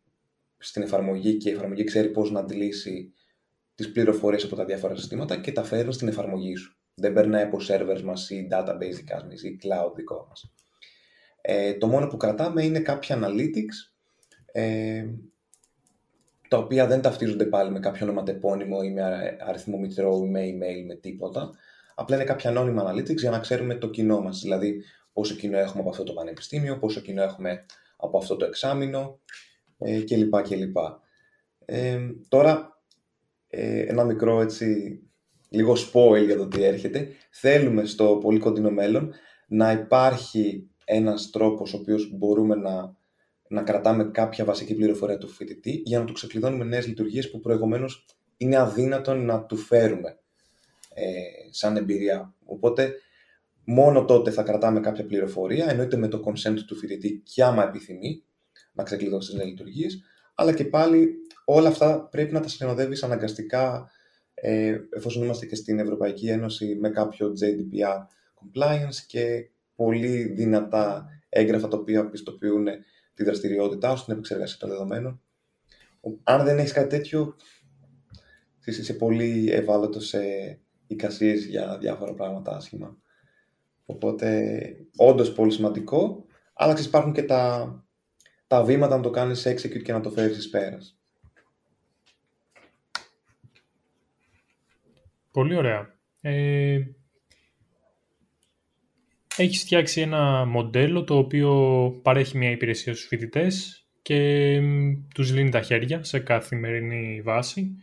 στην 0.58 0.82
εφαρμογή 0.82 1.38
και 1.38 1.50
η 1.50 1.54
εφαρμογή 1.54 1.84
ξέρει 1.84 2.10
πώς 2.10 2.32
να 2.32 2.40
αντιλήσει 2.40 3.14
τις 3.76 3.92
πληροφορίες 3.92 4.44
από 4.44 4.56
τα 4.56 4.66
διάφορα 4.66 4.96
συστήματα 4.96 5.38
και 5.38 5.52
τα 5.52 5.64
φέρνει 5.64 5.94
στην 5.94 6.08
εφαρμογή 6.08 6.56
σου. 6.56 6.78
Δεν 6.96 7.14
περνάει 7.14 7.44
από 7.44 7.58
servers 7.68 8.02
μας 8.02 8.30
ή 8.30 8.48
database 8.52 8.94
δικά 8.94 9.26
μας 9.26 9.44
ή 9.44 9.58
cloud 9.64 9.96
δικό 9.96 10.26
μας. 10.30 10.52
Ε, 11.42 11.74
το 11.74 11.88
μόνο 11.88 12.08
που 12.08 12.18
κρατάμε 12.18 12.64
είναι 12.64 12.80
κάποια 12.80 13.20
analytics 13.22 13.97
ε, 14.52 15.06
τα 16.48 16.58
οποία 16.58 16.88
δεν 16.88 17.02
ταυτίζονται 17.02 17.46
πάλι 17.46 17.72
με 17.72 17.80
κάποιο 17.80 18.06
ονοματεπώνυμο 18.06 18.78
ή 18.84 18.90
με 18.90 19.38
αριθμό 19.40 19.78
μητρώου 19.78 20.26
ή 20.26 20.30
με 20.30 20.40
email, 20.40 20.86
με 20.88 20.96
τίποτα. 20.96 21.52
Απλά 21.96 22.16
είναι 22.16 22.26
κάποια 22.26 22.50
ανώνυμα 22.50 22.94
analytics 22.94 23.16
για 23.16 23.30
να 23.30 23.40
ξέρουμε 23.40 23.76
το 23.76 23.90
κοινό 23.90 24.22
μας, 24.22 24.42
δηλαδή 24.42 24.84
πόσο 25.14 25.36
κοινό 25.36 25.58
έχουμε 25.58 25.80
από 25.80 25.90
αυτό 25.90 26.04
το 26.04 26.14
πανεπιστήμιο, 26.14 26.78
πόσο 26.78 27.00
κοινό 27.00 27.24
έχουμε 27.24 27.66
από 27.98 28.18
αυτό 28.18 28.36
το 28.36 28.46
εξάμεινο 28.46 29.20
ε, 29.78 30.02
κλπ. 30.02 30.42
κλπ. 30.42 30.78
Ε, 31.66 32.00
τώρα, 32.28 32.82
ε, 33.48 33.80
ένα 33.80 34.04
μικρό 34.04 34.42
έτσι, 34.42 35.00
λίγο 35.50 35.74
spoil 35.74 36.26
για 36.26 36.38
το 36.38 36.48
τι 36.48 36.64
έρχεται. 36.64 37.08
Θέλουμε 37.30 37.86
στο 37.86 38.18
πολύ 38.22 38.40
κοντινό 38.40 38.72
μέλλον 38.72 39.14
να 39.48 39.72
υπάρχει 39.72 40.70
ένας 40.86 41.30
τρόπος 41.30 41.74
ο 41.74 41.78
οποίος 41.78 42.12
μπορούμε 42.18 42.56
να 42.56 42.96
να 43.48 43.62
κρατάμε 43.62 44.04
κάποια 44.04 44.46
βασική 44.46 44.76
πληροφορία 44.76 45.18
του 45.18 45.28
φοιτητή 45.28 45.82
για 45.86 46.00
να 46.00 46.06
του 46.06 46.14
ξεκλειδώνουμε 46.14 46.64
νέες 46.64 46.88
λειτουργίες 46.88 47.32
που 47.32 47.40
προηγουμένως 47.40 48.06
είναι 48.38 48.58
αδύνατον 48.58 49.26
να 49.26 49.44
του 49.44 49.58
φέρουμε 49.58 50.18
ε, 50.94 51.04
σαν 51.50 51.78
εμπειρία. 51.78 52.34
Οπότε, 52.46 52.94
μόνο 53.64 54.06
τότε 54.06 54.32
θα 54.32 54.44
κρατάμε 54.44 54.80
κάποια 54.80 55.06
πληροφορία, 55.06 55.70
εννοείται 55.70 55.98
με 55.98 56.08
το 56.08 56.24
consent 56.26 56.60
του 56.68 56.76
φοιτητή 56.76 57.22
και 57.26 57.44
άμα 57.44 57.64
επιθυμεί 57.64 58.24
να 58.74 58.84
ξεκλειδώσει 58.84 59.30
τις 59.30 59.38
νέες 59.38 59.50
λειτουργίες, 59.50 60.02
αλλά 60.36 60.54
και 60.54 60.66
πάλι 60.66 61.16
όλα 61.46 61.68
αυτά 61.68 62.08
πρέπει 62.12 62.34
να 62.34 62.40
τα 62.40 62.48
συνοδεύει 62.48 62.98
αναγκαστικά 63.02 63.92
ε, 64.34 64.78
εφόσον 64.90 65.24
είμαστε 65.24 65.46
και 65.46 65.56
στην 65.56 65.80
Ευρωπαϊκή 65.80 66.28
Ένωση 66.28 66.78
με 66.80 66.90
κάποιο 66.90 67.34
JDPR 67.42 68.06
compliance 68.42 68.96
και 69.08 69.50
πολύ 69.76 70.24
δυνατά 70.24 71.06
έγγραφα 71.30 71.68
τα 71.68 71.78
οποία 71.78 72.10
πιστοποιούν 72.10 72.68
τη 73.18 73.24
δραστηριότητά 73.24 73.96
σου, 73.96 74.04
την 74.04 74.14
επεξεργασία 74.14 74.58
των 74.58 74.70
δεδομένων. 74.70 75.22
Αν 76.24 76.46
δεν 76.46 76.58
έχεις 76.58 76.72
κάτι 76.72 76.90
τέτοιο, 76.90 77.36
είσαι 78.66 78.94
πολύ 78.94 79.52
ευάλωτο 79.52 80.00
σε 80.00 80.20
εικασίες 80.88 81.46
για 81.46 81.78
διάφορα 81.78 82.14
πράγματα 82.14 82.56
άσχημα. 82.56 82.98
Οπότε, 83.86 84.62
όντως 84.96 85.34
πολύ 85.34 85.52
σημαντικό, 85.52 86.26
αλλά 86.54 86.74
ξέρεις, 86.74 86.90
υπάρχουν 86.90 87.14
και 87.14 87.24
τα, 87.24 87.74
τα 88.48 88.64
βήματα 88.64 88.96
να 88.96 89.02
το 89.02 89.10
κάνεις 89.10 89.48
execute 89.48 89.82
και 89.82 89.94
να 89.94 90.02
το 90.02 90.10
φέρεις 90.10 90.38
εις 90.38 90.50
πέρας. 90.50 91.00
Πολύ 95.32 95.56
ωραία. 95.56 95.96
Ε, 96.22 96.80
έχεις 99.38 99.62
φτιάξει 99.62 100.02
ένα 100.02 100.46
μοντέλο 100.46 101.04
το 101.04 101.18
οποίο 101.18 101.52
παρέχει 102.04 102.38
μια 102.38 102.52
υπηρεσία 102.52 102.94
στους 102.94 103.08
φοιτητές 103.08 103.82
και 104.02 104.62
τους 105.14 105.34
λύνει 105.34 105.50
τα 105.50 105.62
χέρια 105.62 106.04
σε 106.04 106.20
καθημερινή 106.20 107.22
βάση. 107.22 107.76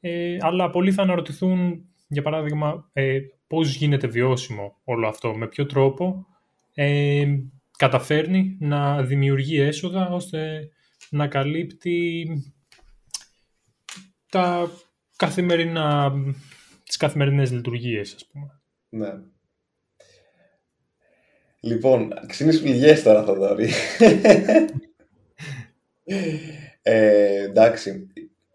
Ε, 0.00 0.36
αλλά 0.40 0.70
πολλοί 0.70 0.92
θα 0.92 1.02
αναρωτηθούν, 1.02 1.84
για 2.08 2.22
παράδειγμα, 2.22 2.90
ε, 2.92 3.18
πώς 3.46 3.74
γίνεται 3.74 4.06
βιώσιμο 4.06 4.80
όλο 4.84 5.08
αυτό, 5.08 5.36
με 5.36 5.46
ποιο 5.46 5.66
τρόπο 5.66 6.26
ε, 6.74 7.26
καταφέρνει 7.78 8.56
να 8.60 9.02
δημιουργεί 9.02 9.60
έσοδα 9.60 10.08
ώστε 10.08 10.68
να 11.10 11.28
καλύπτει 11.28 12.26
τα 14.30 14.70
καθημερινά, 15.16 16.12
τις 16.84 16.96
καθημερινές 16.96 17.52
λειτουργίες, 17.52 18.14
ας 18.14 18.26
πούμε. 18.26 18.60
Ναι. 18.88 19.33
Λοιπόν, 21.64 22.12
ξύνεις 22.26 22.60
πληγές 22.60 23.02
τώρα, 23.02 23.24
Θοδωρή. 23.24 23.68
Ε, 26.86 27.42
εντάξει, 27.42 28.06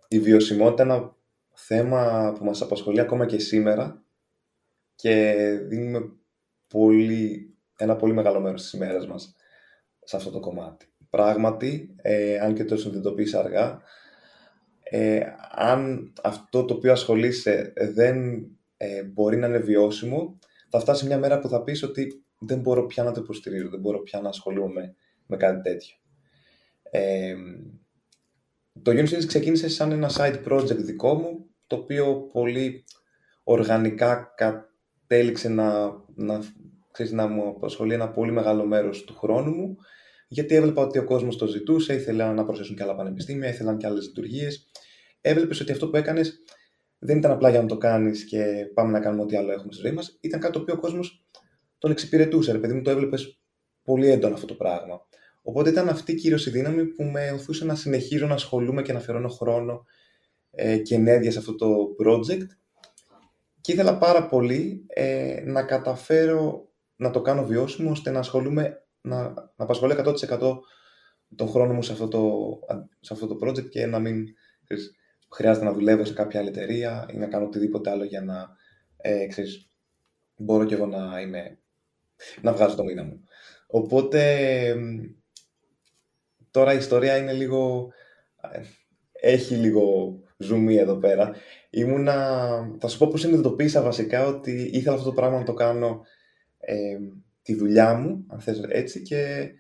η 0.08 0.20
βιωσιμότητα 0.20 0.84
είναι 0.84 0.94
ένα 0.94 1.16
θέμα 1.54 2.34
που 2.38 2.46
μας 2.46 2.62
απασχολεί 2.62 3.00
ακόμα 3.00 3.26
και 3.26 3.40
σήμερα 3.40 4.04
και 4.96 5.36
δίνουμε 5.68 6.12
πολύ, 6.68 7.54
ένα 7.78 7.96
πολύ 7.96 8.14
μεγάλο 8.14 8.40
μέρος 8.40 8.62
της 8.62 8.74
ημέρας 8.74 9.08
μας 9.08 9.36
σε 10.04 10.16
αυτό 10.16 10.32
το 10.32 10.40
κομμάτι. 10.40 10.86
Πράγματι, 11.10 11.96
ε, 12.02 12.40
αν 12.40 12.54
και 12.54 12.66
το 12.66 12.78
συνειδητοποιείς 12.78 13.34
αργά, 13.34 13.82
ε, 14.84 15.22
αν 15.52 16.14
αυτό 16.24 16.66
το 16.66 16.74
οποίο 16.74 16.92
ασχολείσαι 16.92 17.74
δεν 17.76 18.48
ε, 18.78 19.04
μπορεί 19.04 19.38
να 19.38 19.48
είναι 19.48 19.60
βιώσιμο, 19.60 20.40
θα 20.70 20.80
φτάσει 20.80 21.06
μια 21.06 21.18
μέρα 21.18 21.40
που 21.40 21.50
θα 21.50 21.64
πεις 21.64 21.84
ότι 21.84 22.24
δεν 22.40 22.60
μπορώ 22.60 22.86
πια 22.86 23.04
να 23.04 23.12
το 23.12 23.22
υποστηρίζω, 23.22 23.70
δεν 23.70 23.80
μπορώ 23.80 24.00
πια 24.00 24.22
να 24.22 24.30
ασχολούμαι 24.30 24.96
με 25.26 25.38
κάτι 25.38 25.62
τέτοιο. 25.62 25.96
Ε, 26.84 27.36
το 28.82 28.92
Unisys 28.92 29.26
ξεκίνησε 29.28 29.70
σαν 29.70 29.92
ένα 29.92 30.10
side 30.14 30.44
project 30.48 30.78
δικό 30.78 31.14
μου, 31.14 31.46
το 31.68 31.76
οποίο 31.76 32.30
πολύ 32.32 32.84
οργανικά 33.44 34.34
κατέληξε 34.36 35.50
να, 35.50 35.90
να, 36.16 36.42
ξέρεις, 36.92 37.12
να 37.12 37.28
μου 37.28 37.48
απασχολεί 37.48 37.94
ένα 37.94 38.10
πολύ 38.10 38.32
μεγάλο 38.32 38.66
μέρος 38.66 39.04
του 39.04 39.16
χρόνου 39.16 39.52
μου, 39.52 39.78
γιατί 40.28 40.56
έβλεπα 40.56 40.82
ότι 40.82 40.98
ο 40.98 41.04
κόσμος 41.04 41.38
το 41.38 41.48
ζητούσε, 41.48 41.94
ήθελα 41.94 42.34
να 42.34 42.46
προσθέσουν 42.46 42.76
και 42.76 42.84
άλλα 42.84 42.96
πανεπιστήμια, 42.96 43.50
ήθελαν 43.50 43.78
και 43.78 43.88
άλλες 43.88 44.08
λειτουργίες. 44.08 44.68
Έβλεπες 45.22 45.60
ότι 45.60 45.72
αυτό 45.72 45.90
που 45.90 45.96
έκανες 45.96 46.44
δεν 47.00 47.18
ήταν 47.18 47.32
απλά 47.32 47.50
για 47.50 47.62
να 47.62 47.68
το 47.68 47.78
κάνεις 47.78 48.24
και 48.24 48.72
πάμε 48.74 48.92
να 48.92 49.00
κάνουμε 49.00 49.24
ό,τι 49.24 49.36
άλλο 49.36 49.52
έχουμε 49.52 49.74
στη 49.74 49.82
ζωή 49.82 49.92
μας, 49.92 50.18
ήταν 50.22 50.40
κάτι 50.40 50.54
το 50.54 50.60
οποίο 50.60 50.74
ο 50.74 50.80
κόσμος 50.80 51.26
τον 51.80 51.92
εξυπηρετούσε, 51.92 52.52
ρε 52.52 52.58
παιδί 52.58 52.74
μου, 52.74 52.82
το 52.82 52.90
έβλεπες 52.90 53.40
πολύ 53.84 54.10
έντονα 54.10 54.34
αυτό 54.34 54.46
το 54.46 54.54
πράγμα. 54.54 55.08
Οπότε 55.42 55.70
ήταν 55.70 55.90
αυτή 55.90 56.16
κυρίως 56.16 56.46
η 56.46 56.50
δύναμη 56.50 56.86
που 56.86 57.04
με 57.04 57.32
οθούσε 57.32 57.66
να 57.66 57.76
συνεχίζω 57.76 58.28
να 58.28 58.34
ασχολούμαι 58.34 58.82
και 58.82 58.94
να 58.94 59.00
αφιερώνω 59.00 59.30
χρόνο 59.30 59.86
ε, 60.52 60.78
και 60.78 60.96
ενέργεια 60.96 61.32
σε 61.32 61.40
αυτό 61.40 61.56
το 61.56 61.68
project. 62.04 62.48
Και 63.62 63.72
ήθελα 63.72 63.98
πάρα 63.98 64.28
πολύ 64.28 64.86
ε, 64.88 65.42
να 65.46 65.64
καταφέρω 65.64 66.72
να 66.96 67.12
το 67.12 67.22
κάνω 67.22 67.46
βιώσιμο, 67.46 67.92
ώστε 67.92 68.12
να 68.12 68.20
ασχολούμαι, 68.20 68.86
να, 69.02 69.22
να 69.30 69.52
απασχολώ 69.56 70.16
100% 70.30 70.60
τον 71.36 71.48
χρόνο 71.48 71.74
μου 71.74 71.82
σε 71.82 71.92
αυτό 71.92 72.08
το, 72.08 72.50
σε 73.00 73.14
αυτό 73.14 73.28
το 73.28 73.38
project 73.44 73.70
και 73.70 73.86
να 73.86 74.00
μην 74.00 74.26
χρειάζεται 75.32 75.66
να 75.66 75.74
δουλεύω 75.74 76.06
σε 76.06 76.14
κάποια 76.14 76.40
άλλη 76.40 76.50
εταιρεία 76.50 77.06
ή 77.14 77.18
να 77.18 77.28
κάνω 77.28 77.46
οτιδήποτε 77.46 77.90
άλλο 77.90 78.04
για 78.04 78.22
να 78.22 78.50
ε, 78.98 79.28
ξέρεις, 79.28 79.68
μπορώ 80.36 80.66
και 80.66 80.74
εγώ 80.74 80.86
να 80.86 81.22
είμαι 81.22 81.60
να 82.42 82.54
βγάζω 82.54 82.76
το 82.76 82.84
μήνα 82.84 83.04
μου. 83.04 83.24
Οπότε 83.68 84.76
τώρα 86.52 86.74
η 86.74 86.78
ιστορία 86.78 87.18
είναι 87.18 87.34
λίγο... 87.34 87.92
Ε, 88.52 88.62
έχει 89.22 89.56
λίγο 89.56 90.16
ζουμί 90.38 90.76
εδώ 90.76 90.96
πέρα. 90.96 91.36
Ήμουνα... 91.70 92.18
Θα 92.80 92.88
σου 92.88 92.98
πω 92.98 93.08
πώς 93.08 93.22
συνειδητοποίησα 93.22 93.82
βασικά 93.82 94.26
ότι 94.26 94.70
ήθελα 94.74 94.96
αυτό 94.96 95.10
το 95.10 95.16
πράγμα 95.16 95.38
να 95.38 95.44
το 95.44 95.54
κάνω 95.54 96.06
ε, 96.60 96.98
τη 97.42 97.56
δουλειά 97.56 97.94
μου, 97.94 98.26
αν 98.28 98.40
θες 98.40 98.62
έτσι, 98.68 99.02
και, 99.02 99.52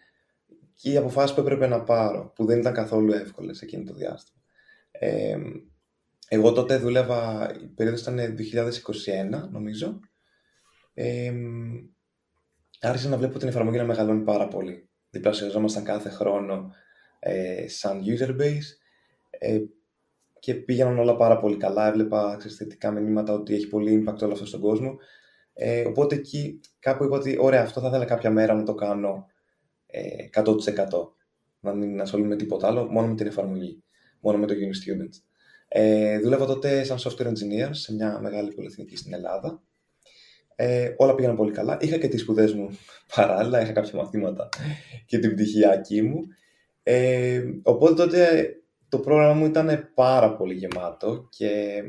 και 0.75 0.91
οι 0.91 0.97
αποφάσεις 0.97 1.35
που 1.35 1.41
έπρεπε 1.41 1.67
να 1.67 1.83
πάρω, 1.83 2.31
που 2.35 2.45
δεν 2.45 2.59
ήταν 2.59 2.73
καθόλου 2.73 3.11
εύκολες 3.11 3.61
εκείνο 3.61 3.83
το 3.83 3.93
διάστημα. 3.93 4.41
Ε, 4.91 5.37
εγώ 6.27 6.51
τότε 6.51 6.77
δούλευα, 6.77 7.51
η 7.63 7.67
περίοδος 7.67 8.01
ήταν 8.01 8.19
2021 9.45 9.49
νομίζω, 9.51 9.99
ε, 10.93 11.33
άρχισα 12.81 13.09
να 13.09 13.17
βλέπω 13.17 13.39
την 13.39 13.47
εφαρμογή 13.47 13.77
να 13.77 13.83
μεγαλώνει 13.83 14.23
πάρα 14.23 14.47
πολύ. 14.47 14.89
Διπλασιαζόμασταν 15.09 15.83
κάθε 15.83 16.09
χρόνο 16.09 16.73
ε, 17.19 17.67
σαν 17.67 18.01
user 18.05 18.41
base 18.41 18.67
ε, 19.29 19.59
και 20.39 20.53
πήγαιναν 20.53 20.99
όλα 20.99 21.15
πάρα 21.15 21.39
πολύ 21.39 21.57
καλά. 21.57 21.87
Έβλεπα 21.87 22.37
θετικά 22.57 22.91
μηνύματα 22.91 23.33
ότι 23.33 23.53
έχει 23.53 23.67
πολύ 23.67 24.03
impact 24.03 24.21
όλο 24.21 24.33
αυτό 24.33 24.45
στον 24.45 24.59
κόσμο. 24.59 24.97
Ε, 25.53 25.85
οπότε 25.85 26.15
εκεί 26.15 26.59
κάπου 26.79 27.03
είπα 27.03 27.15
ότι 27.15 27.37
ωραία, 27.39 27.61
αυτό 27.61 27.79
θα 27.79 27.87
ήθελα 27.87 28.05
κάποια 28.05 28.31
μέρα 28.31 28.53
να 28.53 28.63
το 28.63 28.73
κάνω 28.73 29.25
ε, 29.85 30.01
100%. 30.33 30.45
Να 31.59 31.73
μην 31.73 32.01
ασχολούμαι 32.01 32.29
με 32.29 32.35
τίποτα 32.35 32.67
άλλο, 32.67 32.85
μόνο 32.85 33.07
με 33.07 33.15
την 33.15 33.27
εφαρμογή, 33.27 33.83
μόνο 34.19 34.37
με 34.37 34.45
το 34.45 34.53
Uni 34.53 34.57
Students. 34.57 35.23
Ε, 35.67 36.19
δούλευα 36.19 36.45
τότε 36.45 36.83
σαν 36.83 36.97
software 36.97 37.27
engineer 37.27 37.69
σε 37.71 37.93
μια 37.93 38.19
μεγάλη 38.19 38.53
πολυεθνική 38.53 38.95
στην 38.97 39.13
Ελλάδα 39.13 39.63
ε, 40.61 40.93
όλα 40.97 41.15
πήγαν 41.15 41.35
πολύ 41.35 41.51
καλά. 41.51 41.77
Είχα 41.81 41.97
και 41.97 42.07
τις 42.07 42.21
σπουδές 42.21 42.53
μου 42.53 42.77
παράλληλα, 43.15 43.61
είχα 43.61 43.71
κάποια 43.71 43.99
μαθήματα 43.99 44.49
και 45.05 45.19
την 45.19 45.33
πτυχιακή 45.33 46.01
μου. 46.01 46.21
Ε, 46.83 47.43
οπότε 47.63 47.93
τότε 47.93 48.53
το 48.89 48.99
πρόγραμμα 48.99 49.33
μου 49.33 49.45
ήταν 49.45 49.91
πάρα 49.93 50.35
πολύ 50.35 50.53
γεμάτο 50.53 51.27
και 51.29 51.81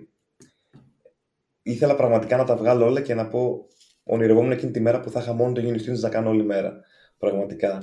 ήθελα 1.63 1.95
πραγματικά 1.95 2.37
να 2.37 2.45
τα 2.45 2.57
βγάλω 2.57 2.85
όλα 2.85 3.01
και 3.01 3.15
να 3.15 3.29
πω 3.29 3.67
ονειρευόμουν 4.03 4.53
εκείνη 4.53 4.73
τη 4.73 4.81
μέρα 4.81 5.01
που 5.01 5.11
θα 5.11 5.21
είχα 5.21 5.33
μόνο 5.33 5.53
το 5.53 5.63
Unity 5.65 5.99
να 6.01 6.09
κάνω 6.09 6.29
όλη 6.31 6.45
μέρα. 6.45 6.81
Πραγματικά. 7.19 7.83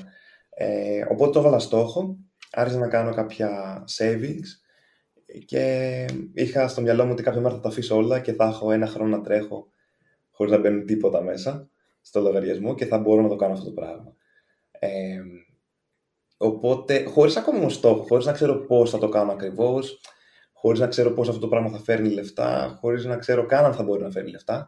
Ε, 0.49 1.05
οπότε 1.09 1.31
το 1.31 1.39
έβαλα 1.39 1.59
στόχο, 1.59 2.17
άρχισα 2.51 2.79
να 2.79 2.87
κάνω 2.87 3.13
κάποια 3.13 3.83
savings 3.97 4.47
και 5.45 6.05
είχα 6.33 6.67
στο 6.67 6.81
μυαλό 6.81 7.05
μου 7.05 7.11
ότι 7.11 7.23
κάποια 7.23 7.41
μέρα 7.41 7.55
θα 7.55 7.61
τα 7.61 7.69
αφήσω 7.69 7.95
όλα 7.95 8.19
και 8.19 8.33
θα 8.33 8.45
έχω 8.45 8.71
ένα 8.71 8.87
χρόνο 8.87 9.17
να 9.17 9.23
τρέχω 9.23 9.67
χωρίς 10.37 10.51
να 10.51 10.59
μπαίνει 10.59 10.83
τίποτα 10.83 11.21
μέσα 11.21 11.69
στο 12.01 12.21
λογαριασμό 12.21 12.75
και 12.75 12.85
θα 12.85 12.97
μπορώ 12.97 13.21
να 13.21 13.27
το 13.27 13.35
κάνω 13.35 13.53
αυτό 13.53 13.65
το 13.65 13.71
πράγμα. 13.71 14.13
Ε, 14.71 15.21
οπότε, 16.37 17.03
χωρίς 17.03 17.35
ακόμα 17.35 17.57
όμως 17.57 17.73
στόχο, 17.73 18.03
χωρίς 18.03 18.25
να 18.25 18.31
ξέρω 18.31 18.65
πώς 18.65 18.89
θα 18.89 18.97
το 18.97 19.09
κάνω 19.09 19.31
ακριβώς, 19.31 20.01
χωρίς 20.53 20.79
να 20.79 20.87
ξέρω 20.87 21.11
πώς 21.11 21.27
αυτό 21.27 21.39
το 21.39 21.47
πράγμα 21.47 21.69
θα 21.69 21.79
φέρνει 21.79 22.09
λεφτά, 22.09 22.77
χωρίς 22.79 23.05
να 23.05 23.17
ξέρω 23.17 23.45
καν 23.45 23.65
αν 23.65 23.73
θα 23.73 23.83
μπορεί 23.83 24.01
να 24.01 24.11
φέρνει 24.11 24.31
λεφτά, 24.31 24.67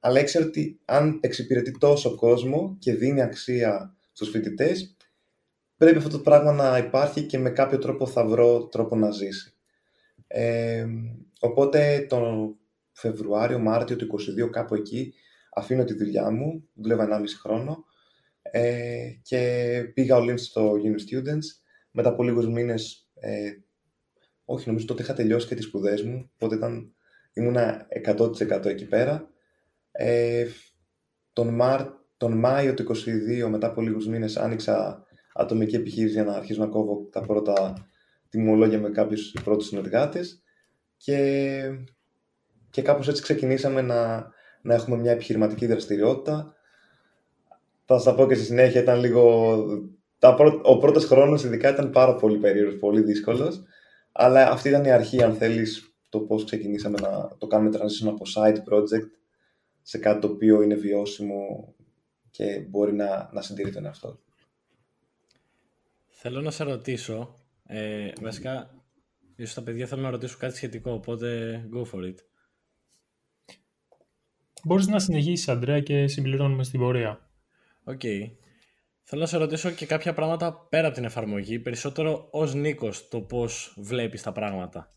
αλλά 0.00 0.20
ήξερα 0.20 0.46
ότι 0.46 0.80
αν 0.84 1.18
εξυπηρετεί 1.22 1.78
τόσο 1.78 2.16
κόσμο 2.16 2.76
και 2.78 2.94
δίνει 2.94 3.22
αξία 3.22 3.96
στους 4.12 4.30
φοιτητές, 4.30 4.96
πρέπει 5.76 5.96
αυτό 5.96 6.08
το 6.08 6.18
πράγμα 6.18 6.52
να 6.52 6.78
υπάρχει 6.78 7.22
και 7.22 7.38
με 7.38 7.50
κάποιο 7.50 7.78
τρόπο 7.78 8.06
θα 8.06 8.24
βρω 8.26 8.66
τρόπο 8.66 8.96
να 8.96 9.10
ζήσει. 9.10 9.54
Ε, 10.26 10.86
οπότε 11.40 12.06
το 12.08 12.48
Φεβρουάριο, 12.94 13.58
Μάρτιο 13.58 13.96
του 13.96 14.06
22 14.46 14.50
κάπου 14.50 14.74
εκεί 14.74 15.14
αφήνω 15.54 15.84
τη 15.84 15.94
δουλειά 15.94 16.30
μου, 16.30 16.68
δούλευα 16.74 17.20
1,5 17.20 17.24
χρόνο 17.40 17.84
ε, 18.42 19.10
και 19.22 19.40
πήγα 19.94 20.16
all 20.18 20.34
στο 20.36 20.72
Uni 20.72 21.12
Students. 21.12 21.44
Μετά 21.90 22.08
από 22.08 22.22
λίγους 22.22 22.48
μήνες, 22.48 23.08
ε, 23.14 23.50
όχι 24.44 24.68
νομίζω 24.68 24.86
τότε 24.86 25.02
είχα 25.02 25.14
τελειώσει 25.14 25.46
και 25.46 25.54
τις 25.54 25.64
σπουδές 25.64 26.02
μου, 26.02 26.30
οπότε 26.34 26.54
ήταν, 26.54 26.94
ήμουνα 27.32 27.86
100% 28.04 28.64
εκεί 28.64 28.86
πέρα. 28.86 29.28
Ε, 29.92 30.46
τον, 31.32 31.54
Μάρ, 31.54 31.86
τον 32.16 32.38
Μάιο 32.38 32.74
του 32.74 32.82
22, 32.82 33.48
μετά 33.48 33.66
από 33.66 33.80
λίγους 33.80 34.06
μήνες, 34.06 34.36
άνοιξα 34.36 35.06
ατομική 35.34 35.76
επιχείρηση 35.76 36.14
για 36.14 36.24
να 36.24 36.32
αρχίσω 36.32 36.60
να 36.60 36.68
κόβω 36.68 37.08
τα 37.12 37.20
πρώτα 37.20 37.86
τιμολόγια 38.28 38.78
με 38.78 38.90
κάποιους 38.90 39.36
πρώτους 39.44 39.66
συνεργάτες 39.66 40.42
και 40.96 41.60
και 42.74 42.82
κάπως 42.82 43.08
έτσι 43.08 43.22
ξεκινήσαμε 43.22 43.80
να, 43.80 44.30
να 44.62 44.74
έχουμε 44.74 44.96
μια 44.96 45.12
επιχειρηματική 45.12 45.66
δραστηριότητα. 45.66 46.54
Θα 47.84 47.94
σας 47.94 48.04
τα 48.04 48.14
πω 48.14 48.26
και 48.26 48.34
στη 48.34 48.44
συνέχεια, 48.44 48.80
ήταν 48.80 49.00
λίγο... 49.00 49.54
Ο 50.62 50.78
πρώτος 50.78 51.04
χρόνος 51.04 51.44
ειδικά 51.44 51.68
ήταν 51.68 51.90
πάρα 51.90 52.14
πολύ 52.14 52.38
περίεργος, 52.38 52.78
πολύ 52.78 53.00
δύσκολος. 53.00 53.62
Αλλά 54.12 54.50
αυτή 54.50 54.68
ήταν 54.68 54.84
η 54.84 54.90
αρχή, 54.90 55.22
αν 55.22 55.34
θέλεις, 55.34 55.94
το 56.08 56.18
πώς 56.18 56.44
ξεκινήσαμε 56.44 56.98
να 57.00 57.36
το 57.38 57.46
κάνουμε 57.46 57.78
transition 57.78 58.08
από 58.08 58.22
side 58.34 58.56
project 58.56 59.08
σε 59.82 59.98
κάτι 59.98 60.20
το 60.20 60.26
οποίο 60.26 60.62
είναι 60.62 60.74
βιώσιμο 60.74 61.74
και 62.30 62.66
μπορεί 62.68 62.92
να, 62.92 63.30
να 63.32 63.42
συντηρεί 63.42 63.70
τον 63.72 63.84
εαυτό 63.84 64.18
Θέλω 66.08 66.40
να 66.40 66.50
σε 66.50 66.64
ρωτήσω, 66.64 67.38
ε, 67.66 68.12
βασικά, 68.20 68.74
ίσως 69.36 69.54
τα 69.54 69.62
παιδιά 69.62 69.86
θέλουν 69.86 70.04
να 70.04 70.10
ρωτήσουν 70.10 70.38
κάτι 70.38 70.56
σχετικό, 70.56 70.92
οπότε 70.92 71.60
go 71.74 71.82
for 71.92 72.02
it. 72.04 72.14
Μπορείς 74.64 74.86
να 74.86 74.98
συνεχίσεις, 74.98 75.48
Αντρέα, 75.48 75.80
και 75.80 76.06
συμπληρώνουμε 76.06 76.64
στην 76.64 76.80
πορεία. 76.80 77.30
OK. 77.84 78.00
Okay. 78.02 78.30
Θέλω 79.02 79.20
να 79.20 79.26
σε 79.26 79.36
ρωτήσω 79.36 79.70
και 79.70 79.86
κάποια 79.86 80.14
πράγματα 80.14 80.66
πέρα 80.68 80.86
από 80.86 80.94
την 80.96 81.04
εφαρμογή, 81.04 81.58
περισσότερο 81.58 82.28
ως 82.30 82.54
Νίκος 82.54 83.08
το 83.08 83.20
πώς 83.20 83.74
βλέπεις 83.78 84.22
τα 84.22 84.32
πράγματα. 84.32 84.88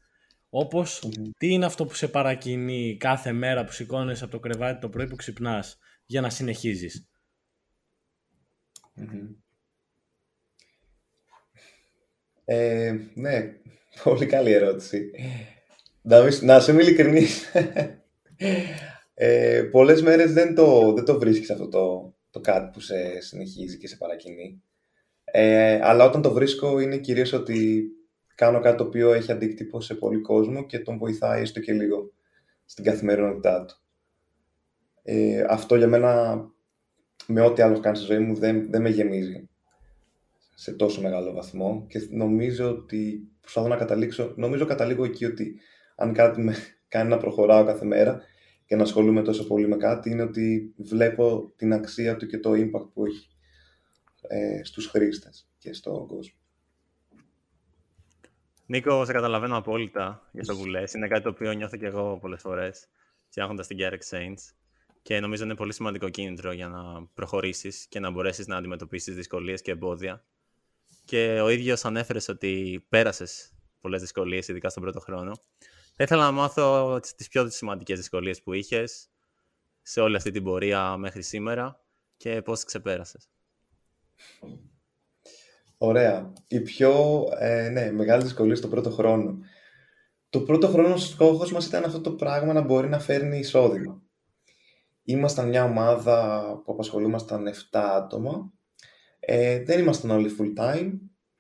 Όπως, 0.50 1.10
τι 1.38 1.48
είναι 1.48 1.66
αυτό 1.66 1.86
που 1.86 1.94
σε 1.94 2.08
παρακινεί 2.08 2.98
κάθε 3.00 3.32
μέρα 3.32 3.64
που 3.64 3.72
σηκώνεσαι 3.72 4.24
από 4.24 4.34
το 4.34 4.40
κρεβάτι 4.40 4.80
το 4.80 4.90
πρωί 4.90 5.08
που 5.08 5.16
ξυπνάς 5.16 5.80
για 6.06 6.22
να 6.22 6.30
συνεχιζεις 6.30 7.10
Ε, 12.46 12.96
ναι, 13.14 13.54
πολύ 14.04 14.26
καλή 14.26 14.52
ερώτηση. 14.52 15.12
Να, 16.02 16.42
να 16.42 16.60
σου 16.60 16.72
είμαι 16.72 16.82
ειλικρινής. 16.82 17.52
Ε, 19.20 19.62
πολλές 19.72 20.02
μέρες 20.02 20.34
δεν 20.34 20.56
το, 20.56 20.94
δεν 20.94 21.06
το 21.06 21.20
βρίσκεις 21.20 21.50
αυτό 21.50 21.68
το, 21.68 22.14
το 22.30 22.40
κάτι 22.40 22.70
που 22.74 22.80
σε 22.80 23.20
συνεχίζει 23.20 23.78
και 23.78 23.88
σε 23.88 23.96
παρακινεί. 23.96 24.62
Ε, 25.24 25.80
αλλά 25.84 26.06
όταν 26.06 26.22
το 26.22 26.32
βρίσκω 26.32 26.80
είναι 26.80 26.98
κυρίως 26.98 27.34
ότι 27.34 27.88
κάνω 28.36 28.60
κάτι 28.60 28.78
το 28.78 28.84
οποίο 28.84 29.14
έχει 29.14 29.32
αντίκτυπο 29.32 29.82
σε 29.82 29.96
πολύ 29.96 30.22
κόσμο 30.22 30.66
και 30.66 30.80
τον 30.80 30.98
βοηθάει 30.98 31.42
έστω 31.42 31.60
και 31.60 31.74
λίγο 31.74 32.12
στην 32.66 32.84
καθημερινότητά 32.84 33.66
του. 33.66 33.82
Ε, 35.04 35.46
αυτό 35.50 35.76
για 35.76 35.88
μένα, 35.88 36.42
με 37.28 37.42
ό,τι 37.42 37.62
άλλο 37.62 37.80
κάνει 37.80 37.98
στη 37.98 38.06
ζωή 38.06 38.20
μου, 38.20 38.36
δεν, 38.36 38.70
δεν 38.70 38.82
με 38.82 38.90
γεμίζει 38.90 39.50
σε 40.56 40.72
τόσο 40.72 41.02
μεγάλο 41.02 41.34
βαθμό 41.34 41.86
και 41.90 42.08
νομίζω 42.10 42.70
ότι 42.70 43.30
προσπαθώ 43.42 43.68
να 43.68 43.76
καταλήξω, 43.76 44.34
νομίζω 44.36 44.66
καταλήγω 44.66 45.04
εκεί 45.04 45.26
ότι 45.26 45.60
αν 45.96 46.14
κάτι 46.14 46.42
με 46.42 46.56
κάνει 46.88 47.10
να 47.10 47.18
προχωράω 47.18 47.66
κάθε 47.66 47.86
μέρα 47.86 48.22
και 48.68 48.76
να 48.76 48.84
ασχολούμαι 48.84 49.22
τόσο 49.22 49.48
πολύ 49.48 49.68
με 49.68 49.78
κάτι 49.78 50.10
είναι 50.10 50.22
ότι 50.22 50.74
βλέπω 50.78 51.54
την 51.56 51.74
αξία 51.74 52.18
του 52.18 52.28
και 52.28 52.38
το 52.38 52.52
impact 52.52 52.90
που 52.94 53.06
έχει 53.06 53.28
ε, 54.22 54.64
στους 54.64 54.88
χρήστες 54.88 55.50
και 55.58 55.74
στον 55.74 56.08
κόσμο. 56.08 56.36
Νίκο, 58.66 59.06
σε 59.06 59.12
καταλαβαίνω 59.12 59.58
απόλυτα 59.58 60.30
για 60.32 60.42
αυτό 60.42 60.56
που 60.56 60.66
λες. 60.66 60.94
Είναι 60.94 61.08
κάτι 61.08 61.24
το 61.24 61.30
οποίο 61.30 61.52
νιώθω 61.52 61.78
και 61.78 61.86
εγώ 61.86 62.18
πολλές 62.22 62.42
φορές, 62.42 62.88
φτιάχνοντας 63.30 63.68
την 63.68 63.78
Gear 63.80 63.94
Exchange. 63.94 64.54
Και 65.02 65.20
νομίζω 65.20 65.44
είναι 65.44 65.56
πολύ 65.56 65.74
σημαντικό 65.74 66.10
κίνητρο 66.10 66.52
για 66.52 66.68
να 66.68 67.06
προχωρήσεις 67.14 67.86
και 67.90 68.00
να 68.00 68.12
μπορέσεις 68.12 68.48
να 68.48 68.58
αντιμετωπίσεις 68.58 69.16
δυσκολίες 69.16 69.62
και 69.62 69.72
εμπόδια. 69.72 70.24
Και 71.06 71.40
ο 71.42 71.50
ίδιος 71.50 71.86
ανέφερες 71.86 72.28
ότι 72.28 72.86
πέρασες 72.90 73.54
πολλές 73.82 74.02
δυσκολίες, 74.02 74.48
ειδικά 74.48 74.70
στον 74.70 74.84
πρώτο 74.84 75.00
χρόνο. 75.00 75.32
Θα 76.00 76.04
ήθελα 76.04 76.24
να 76.24 76.32
μάθω 76.32 77.00
τις 77.16 77.28
πιο 77.28 77.50
σημαντικές 77.50 77.98
δυσκολίες 77.98 78.42
που 78.42 78.54
είχες 78.54 79.10
σε 79.82 80.00
όλη 80.02 80.16
αυτή 80.16 80.32
την 80.32 80.44
πορεία 80.44 80.98
μέχρι 80.98 81.22
σήμερα 81.22 81.84
και 82.18 82.42
πώς 82.42 82.64
ξεπέρασες. 82.64 83.30
Ωραία. 85.78 86.34
Η 86.48 86.60
πιο 86.60 87.24
ε, 87.40 87.70
ναι, 87.70 87.92
μεγάλη 87.92 88.24
δυσκολία 88.24 88.56
στο 88.56 88.68
πρώτο 88.68 88.90
χρόνο. 88.90 89.40
Το 90.30 90.42
πρώτο 90.42 90.68
χρόνο 90.68 90.94
ο 90.94 90.98
στόχος 90.98 91.52
μας 91.52 91.66
ήταν 91.66 91.84
αυτό 91.84 92.02
το 92.02 92.12
πράγμα 92.12 92.54
να 92.54 92.62
μπορεί 92.62 92.88
να 92.88 93.00
φέρνει 93.00 93.40
εισόδημα. 93.40 94.02
Ήμασταν 95.04 95.48
μια 95.48 95.64
ομάδα 95.64 96.48
που 96.66 96.72
απασχολούμασταν 96.72 97.48
7 97.48 97.54
άτομα. 97.72 98.54
Ε, 99.20 99.64
δεν 99.64 99.80
ήμασταν 99.80 100.10
όλοι 100.10 100.36
full 100.40 100.64
time. 100.64 100.92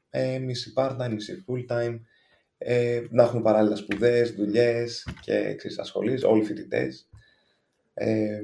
Ε, 0.09 0.39
μισή 0.39 0.73
part 0.75 0.97
time, 0.97 1.09
μισή 1.09 1.45
full 1.47 1.65
time. 1.71 1.99
Ε, 2.57 3.03
να 3.09 3.23
έχουμε 3.23 3.41
παράλληλα 3.41 3.75
σπουδές, 3.75 4.31
δουλειές 4.31 5.07
και 5.21 5.55
ασχολείς, 5.79 6.23
όλοι 6.23 6.41
οι 6.41 6.45
φοιτητές. 6.45 7.09
Ε, 7.93 8.41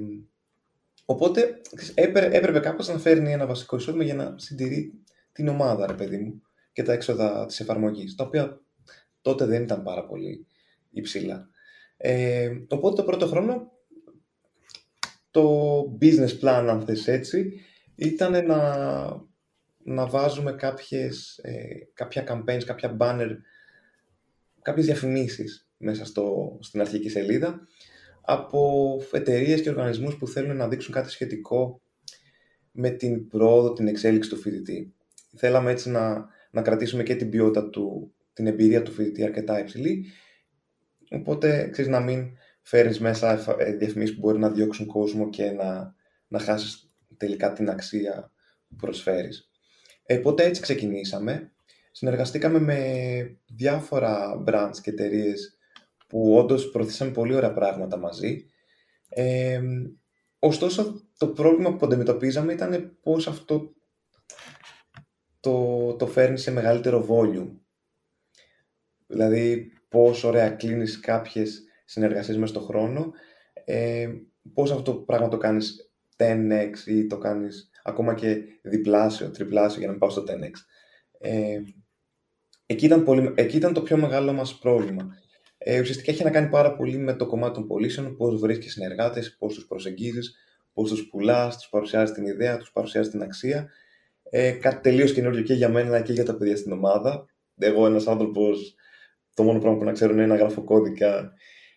οπότε 1.06 1.62
έπρεπε, 1.93 2.38
έπρεπε 2.38 2.60
κάπως 2.60 2.88
να 2.88 2.97
φέρνει 2.97 3.32
ένα 3.32 3.45
βασικό 3.45 3.76
εισόδημα 3.76 4.04
για 4.04 4.15
να 4.15 4.34
συντηρεί 4.38 4.93
την 5.32 5.47
ομάδα, 5.47 5.88
ρε 5.88 5.93
παιδί 5.93 6.17
μου, 6.17 6.41
και 6.73 6.84
τα 6.84 6.93
έξοδα 6.93 7.45
της 7.45 7.60
εφαρμογής, 7.60 8.15
τα 8.15 8.23
οποία 8.23 8.62
τότε 9.21 9.45
δεν 9.45 9.63
ήταν 9.63 9.84
πάρα 9.84 10.06
πολύ 10.06 10.47
υψηλά. 10.91 11.49
Ε, 11.97 12.52
οπότε 12.67 12.95
το 12.95 13.04
πρώτο 13.04 13.28
χρόνο 13.28 13.71
το 15.32 15.80
business 16.02 16.39
plan, 16.41 16.65
αν 16.69 16.86
θες 16.86 17.08
έτσι, 17.08 17.62
ήταν 17.95 18.45
να, 18.45 18.62
να 19.84 20.08
βάζουμε 20.08 20.52
κάποιες, 20.52 21.38
ε, 21.41 21.89
κάποια 21.93 22.23
campaigns, 22.28 22.63
κάποια 22.65 22.97
banner, 22.99 23.30
κάποιες 24.63 24.86
διαφημίσεις 24.86 25.69
μέσα 25.78 26.06
στο, 26.06 26.58
στην 26.62 26.82
αρχική 26.82 27.10
σελίδα 27.10 27.67
από 28.21 28.97
εταιρείες 29.12 29.62
και 29.62 29.69
οργανισμούς 29.69 30.17
που 30.17 30.28
θέλουν 30.28 30.58
να 30.58 30.67
δείξουν 30.67 30.93
κάτι 30.93 31.10
σχετικό 31.10 31.82
με 32.71 32.89
την 32.89 33.28
πρόοδο, 33.28 33.73
την 33.73 33.88
εξέλιξη 33.88 34.30
του 34.30 34.38
φοιτητή 34.38 34.93
θέλαμε 35.36 35.71
έτσι 35.71 35.89
να, 35.89 36.30
να 36.52 36.62
κρατήσουμε 36.62 37.04
και 37.04 37.15
την 37.15 37.30
ποιότητα 37.30 37.69
του, 37.69 38.13
την 38.34 38.47
εμπειρία 38.47 38.82
του 38.82 38.91
φοιτητή 38.91 39.23
αρκετά 39.23 39.60
υψηλή. 39.60 40.06
Οπότε, 41.10 41.69
ξέρεις, 41.71 41.91
να 41.91 41.99
μην 41.99 42.38
φέρεις 42.62 42.99
μέσα 42.99 43.56
ε, 43.58 43.76
διαφημίσεις 43.76 44.15
που 44.15 44.21
μπορεί 44.21 44.39
να 44.39 44.52
διώξουν 44.52 44.86
κόσμο 44.86 45.30
και 45.30 45.52
να, 45.52 45.95
να 46.28 46.39
χάσεις 46.39 46.91
τελικά 47.17 47.54
την 47.54 47.69
αξία 47.69 48.32
που 48.67 48.76
προσφέρεις. 48.76 49.49
Ε, 50.06 50.17
οπότε 50.17 50.43
έτσι 50.43 50.62
ξεκινήσαμε. 50.62 51.53
Συνεργαστήκαμε 51.95 52.60
με 52.60 53.38
διάφορα 53.45 54.43
brands 54.47 54.77
και 54.82 54.89
εταιρείες 54.89 55.58
που 56.08 56.36
όντως 56.36 56.71
προωθήσαμε 56.71 57.12
πολύ 57.12 57.36
ωραία 57.36 57.53
πράγματα 57.53 57.97
μαζί. 57.97 58.45
Ε, 59.10 59.62
ωστόσο, 60.39 61.01
το 61.17 61.27
πρόβλημα 61.27 61.75
που 61.75 61.86
αντιμετωπίζαμε 61.86 62.53
ήταν 62.53 62.97
πώς 63.01 63.27
αυτό 63.27 63.73
το, 65.39 65.95
το 65.95 66.08
φέρνει 66.08 66.38
σε 66.38 66.51
μεγαλύτερο 66.51 67.06
volume. 67.10 67.51
Δηλαδή, 69.08 69.71
πώς 69.89 70.23
ωραία 70.23 70.49
κλείνεις 70.49 70.99
κάποιες 70.99 71.63
συνεργασίες 71.86 72.38
μέσα 72.38 72.53
στον 72.53 72.63
χρόνο, 72.63 73.12
ε, 73.65 74.10
πώς 74.53 74.71
αυτό 74.71 74.84
το 74.84 74.97
πράγμα 74.97 75.27
το 75.27 75.38
κάνεις 75.38 75.91
10x 76.17 76.71
ή 76.86 77.08
το 77.08 77.17
κάνεις 77.17 77.69
ακόμα 77.84 78.13
και 78.13 78.43
διπλάσιο, 78.62 79.32
τριπλάσιο 79.32 79.79
για 79.79 79.91
να 79.91 79.97
πάω 79.97 80.10
στο 80.10 80.23
10x. 80.27 80.51
Ε, 81.19 81.62
εκεί, 82.73 82.86
ήταν 82.86 83.03
πολύ, 83.03 83.33
εκεί 83.36 83.57
ήταν 83.57 83.73
το 83.73 83.81
πιο 83.81 83.97
μεγάλο 83.97 84.33
μας 84.33 84.57
πρόβλημα. 84.57 85.17
Ε, 85.57 85.79
ουσιαστικά 85.79 86.12
έχει 86.12 86.23
να 86.23 86.29
κάνει 86.29 86.49
πάρα 86.49 86.75
πολύ 86.75 86.97
με 86.97 87.13
το 87.13 87.25
κομμάτι 87.25 87.53
των 87.53 87.67
πωλήσεων, 87.67 88.17
πώς 88.17 88.39
βρίσκεις 88.39 88.71
συνεργάτες, 88.71 89.36
πώς 89.39 89.53
τους 89.53 89.65
προσεγγίζεις, 89.65 90.36
πώς 90.73 90.89
τους 90.89 91.07
πουλάς, 91.07 91.57
τους 91.57 91.69
παρουσιάζεις 91.69 92.15
την 92.15 92.25
ιδέα, 92.25 92.57
τους 92.57 92.71
παρουσιάζεις 92.71 93.12
την 93.12 93.21
αξία 93.21 93.69
ε, 94.36 94.51
κάτι 94.51 94.81
τελείως 94.81 95.13
καινούριο 95.13 95.41
και 95.41 95.53
για 95.53 95.69
μένα 95.69 96.01
και 96.01 96.13
για 96.13 96.25
τα 96.25 96.36
παιδιά 96.38 96.55
στην 96.55 96.71
ομάδα. 96.71 97.25
Εγώ 97.57 97.86
ένας 97.86 98.07
άνθρωπος, 98.07 98.75
το 99.33 99.43
μόνο 99.43 99.59
πράγμα 99.59 99.77
που 99.77 99.83
να 99.83 99.91
ξέρω 99.91 100.13
είναι 100.13 100.25
να 100.25 100.36
γράφω 100.36 100.63
κώδικα. 100.63 101.33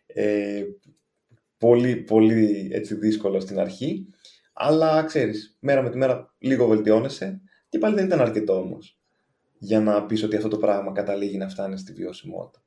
Ε, 0.07 0.63
πολύ, 1.59 1.97
πολύ 1.97 2.69
έτσι 2.73 2.95
δύσκολο 2.95 3.41
στην 3.41 3.59
αρχή. 3.59 4.07
Αλλά 4.53 5.05
ξέρεις, 5.05 5.57
μέρα 5.61 5.83
με 5.83 5.91
τη 5.91 5.97
μέρα 5.97 6.35
λίγο 6.39 6.67
βελτιώνεσαι 6.67 7.41
και 7.69 7.79
πάλι 7.79 7.95
δεν 7.95 8.05
ήταν 8.05 8.21
αρκετό 8.21 8.59
όμως 8.61 8.99
για 9.59 9.81
να 9.81 10.07
πεις 10.07 10.23
ότι 10.23 10.37
αυτό 10.37 10.49
το 10.49 10.59
πράγμα 10.59 10.93
καταλήγει 10.93 11.37
να 11.37 11.49
φτάνει 11.49 11.79
στη 11.79 11.93
βιωσιμότητα. 11.93 12.63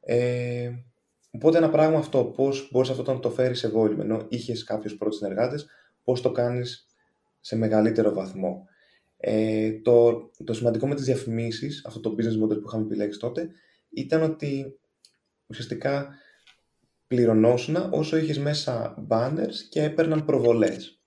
Ε, 0.00 0.70
οπότε 1.30 1.58
ένα 1.58 1.70
πράγμα 1.70 1.98
αυτό, 1.98 2.24
πώς 2.24 2.68
μπορείς 2.72 2.90
αυτό 2.90 3.12
να 3.12 3.20
το 3.20 3.30
φέρεις 3.30 3.58
σε 3.58 3.68
βόλυμα, 3.68 4.02
ενώ 4.02 4.26
είχες 4.28 4.64
κάποιους 4.64 4.96
πρώτους 4.96 5.18
συνεργάτες, 5.18 5.66
πώς 6.04 6.20
το 6.20 6.32
κάνεις 6.32 6.86
σε 7.40 7.56
μεγαλύτερο 7.56 8.12
βαθμό. 8.12 8.64
Ε, 9.16 9.72
το, 9.72 10.30
το 10.44 10.52
σημαντικό 10.52 10.86
με 10.86 10.94
τις 10.94 11.04
διαφημίσεις, 11.04 11.84
αυτό 11.86 12.00
το 12.00 12.14
business 12.18 12.44
model 12.44 12.60
που 12.60 12.66
είχαμε 12.66 12.84
επιλέξει 12.84 13.18
τότε, 13.18 13.50
ήταν 13.90 14.22
ότι 14.22 14.78
ουσιαστικά 15.46 16.08
πληρωνόσουν 17.06 17.76
όσο 17.90 18.16
είχες 18.16 18.38
μέσα 18.38 19.04
banners 19.08 19.54
και 19.68 19.82
έπαιρναν 19.82 20.24
προβολές. 20.24 21.00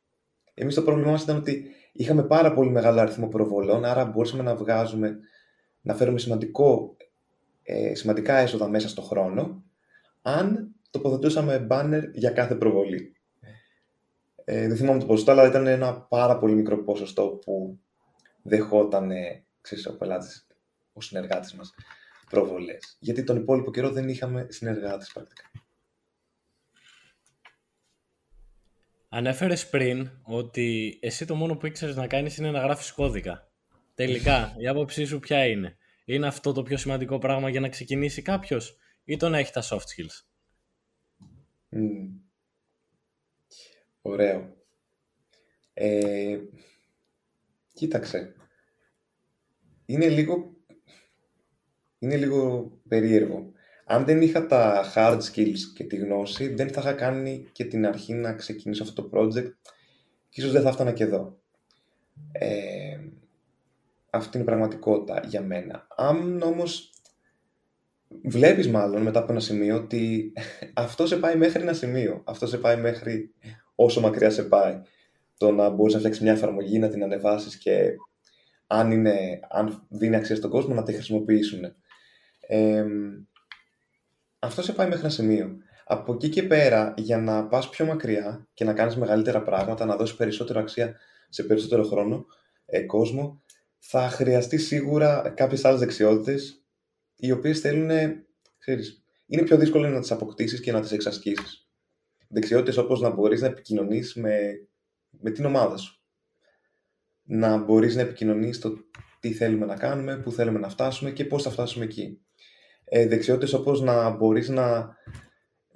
Εμείς 0.54 0.76
το 0.76 0.82
πρόβλημά 0.82 1.12
μας 1.12 1.24
ήταν 1.24 1.38
ότι 1.38 1.66
είχαμε 1.94 2.24
πάρα 2.24 2.54
πολύ 2.54 2.70
μεγάλο 2.70 3.00
αριθμό 3.00 3.28
προβολών, 3.28 3.86
άρα 3.86 4.06
μπορούσαμε 4.06 4.44
να 4.44 4.56
βγάζουμε, 4.56 5.20
να 5.82 5.94
φέρουμε 5.94 6.20
σημαντικό, 6.20 6.96
ε, 7.64 7.96
σημαντικά 7.96 8.38
έσοδα 8.38 8.68
μέσα 8.68 8.90
στο 8.90 9.02
χρόνο, 9.02 9.64
αν 10.22 10.76
τοποθετούσαμε 10.90 11.68
banner 11.70 12.02
για 12.14 12.30
κάθε 12.30 12.56
προβολή. 12.56 13.16
Ε, 14.44 14.68
δεν 14.68 14.78
θυμάμαι 14.78 15.00
το 15.00 15.06
ποσοστό, 15.06 15.32
αλλά 15.32 15.48
ήταν 15.48 15.68
ένα 15.68 16.02
πάρα 16.02 16.38
πολύ 16.38 16.54
μικρό 16.54 16.84
ποσοστό 16.84 17.28
που 17.28 17.80
δεχόταν 18.42 19.12
ξέρεις, 19.62 19.86
ο 19.86 19.98
πελάτης, 19.98 20.48
ο 20.94 21.02
συνεργάτης 21.02 21.54
μας, 21.54 21.74
προβολές. 22.30 22.98
Γιατί 23.00 23.24
τον 23.24 23.38
υπόλοιπο 23.38 23.72
καιρό 23.72 23.92
δεν 23.92 24.10
είχαμε 24.10 24.46
συνεργάτες 24.50 25.12
πρακτικά. 25.14 25.52
Ανέφερες 29.16 29.70
πριν 29.70 30.10
ότι 30.24 30.98
εσύ 31.02 31.26
το 31.26 31.36
μόνο 31.36 31.56
που 31.58 31.66
ήξερες 31.66 31.96
να 31.96 32.08
κάνεις 32.08 32.38
είναι 32.38 32.52
να 32.52 32.60
γράφεις 32.60 32.92
κώδικα. 32.92 33.52
Τελικά, 33.96 34.54
η 34.64 34.68
άποψή 34.68 35.06
σου 35.06 35.20
ποια 35.20 35.46
είναι; 35.46 35.78
Είναι 36.06 36.28
αυτό 36.28 36.52
το 36.52 36.64
πιο 36.64 36.78
σημαντικό 36.78 37.18
πράγμα 37.18 37.50
για 37.50 37.60
να 37.60 37.70
ξεκινήσει 37.70 38.22
κάποιος, 38.22 38.78
ή 39.04 39.18
το 39.18 39.30
να 39.30 39.38
έχει 39.38 39.52
τα 39.52 39.64
soft 39.64 39.78
skills; 39.78 40.26
Mm. 41.72 42.10
Ωραίο. 44.02 44.56
Ε, 45.74 46.38
Κοίταξε. 47.74 48.36
Είναι 49.86 50.10
λίγο, 50.10 50.54
είναι 52.00 52.18
λίγο 52.18 52.72
περίεργο. 52.88 53.52
Αν 53.94 54.06
δεν 54.06 54.22
είχα 54.22 54.46
τα 54.46 54.92
hard 54.96 55.20
skills 55.20 55.60
και 55.76 55.84
τη 55.84 55.96
γνώση, 55.96 56.54
δεν 56.54 56.70
θα 56.70 56.82
είχα 56.82 56.94
κάνει 56.94 57.48
και 57.52 57.66
την 57.66 57.86
αρχή 57.86 58.14
να 58.14 58.34
ξεκινήσω 58.34 58.84
αυτό 58.84 59.04
το 59.04 59.20
project 59.20 59.52
και 60.30 60.42
ίσως 60.42 60.52
δεν 60.52 60.62
θα 60.62 60.70
έφτανα 60.70 60.92
και 60.92 61.04
εδώ. 61.04 61.38
Ε, 62.32 63.00
αυτή 64.10 64.38
είναι 64.38 64.44
η 64.44 64.48
πραγματικότητα 64.48 65.22
για 65.26 65.42
μένα. 65.42 65.88
Αν 65.96 66.42
όμως 66.42 66.92
βλέπεις 68.24 68.68
μάλλον 68.70 69.02
μετά 69.02 69.20
από 69.20 69.32
ένα 69.32 69.42
σημείο 69.42 69.76
ότι 69.76 70.34
αυτό 70.74 71.08
σε 71.08 71.18
πάει 71.18 71.36
μέχρι 71.36 71.62
ένα 71.62 71.74
σημείο. 71.74 72.22
Αυτό 72.26 72.48
σε 72.48 72.58
πάει 72.58 72.78
μέχρι 72.78 73.34
όσο 73.76 74.02
μακριά 74.02 74.30
σε 74.30 74.44
πάει 74.44 74.82
το 75.38 75.52
να 75.52 75.70
μπορείς 75.70 75.94
να 75.94 76.00
φτιάξεις 76.00 76.24
μια 76.24 76.32
εφαρμογή, 76.32 76.80
να 76.80 76.90
την 76.90 77.04
ανεβάσεις 77.04 77.58
και 77.58 77.96
αν, 78.68 78.92
είναι, 78.92 79.40
αν 79.50 79.86
δίνει 79.90 80.16
αξία 80.16 80.36
στον 80.36 80.50
κόσμο 80.50 80.74
να 80.74 80.84
τη 80.84 80.94
χρησιμοποιήσουν. 80.94 81.64
Ε, 82.48 82.86
αυτό 84.44 84.62
σε 84.62 84.74
πάει 84.74 84.88
μέχρι 84.88 85.04
ένα 85.04 85.14
σημείο. 85.14 85.58
Από 85.86 86.14
εκεί 86.14 86.30
και 86.30 86.44
πέρα, 86.44 86.94
για 86.98 87.18
να 87.18 87.48
πας 87.48 87.70
πιο 87.70 87.86
μακριά 87.86 88.48
και 88.54 88.64
να 88.64 88.74
κάνεις 88.74 88.96
μεγαλύτερα 88.96 89.42
πράγματα, 89.42 89.86
να 89.86 89.96
δώσεις 89.96 90.16
περισσότερο 90.16 90.60
αξία 90.60 90.96
σε 91.30 91.44
περισσότερο 91.44 91.84
χρόνο, 91.84 92.26
ε, 92.66 92.82
κόσμο, 92.82 93.42
θα 93.80 94.10
χρειαστεί 94.10 94.58
σίγουρα 94.58 95.34
κάποιες 95.36 95.66
άλλες 95.66 95.80
δεξιότητες, 95.80 96.64
οι 97.16 97.32
οποίες 97.32 97.60
θέλουν, 97.60 97.90
ξέρεις, 98.58 99.04
είναι 99.26 99.42
πιο 99.42 99.58
δύσκολο 99.58 99.90
να 99.90 100.00
τις 100.00 100.12
αποκτήσεις 100.12 100.60
και 100.60 100.72
να 100.72 100.82
τις 100.82 100.92
εξασκήσεις. 100.92 101.68
Δεξιότητες 102.28 102.78
όπως 102.78 103.02
να 103.02 103.10
μπορείς 103.10 103.42
να 103.42 103.48
επικοινωνείς 103.48 104.16
με, 104.16 104.68
με 105.10 105.32
την 105.32 105.46
ομάδα 105.46 105.78
σου. 105.78 106.02
Να 107.24 107.58
μπορείς 107.58 107.96
να 107.96 108.02
επικοινωνείς 108.02 108.60
το 108.60 108.74
τι 109.20 109.34
θέλουμε 109.34 109.66
να 109.66 109.76
κάνουμε, 109.76 110.18
πού 110.18 110.32
θέλουμε 110.32 110.60
να 110.60 110.70
φτάσουμε 110.70 111.12
και 111.12 111.26
πώς 111.26 111.44
θα 111.44 111.50
φτάσουμε 111.50 111.86
εκεί. 111.86 112.22
Ε, 112.96 113.08
δεξιότητες 113.08 113.54
όπως 113.54 113.82
να 113.82 114.10
μπορείς 114.10 114.50
να, 114.50 114.96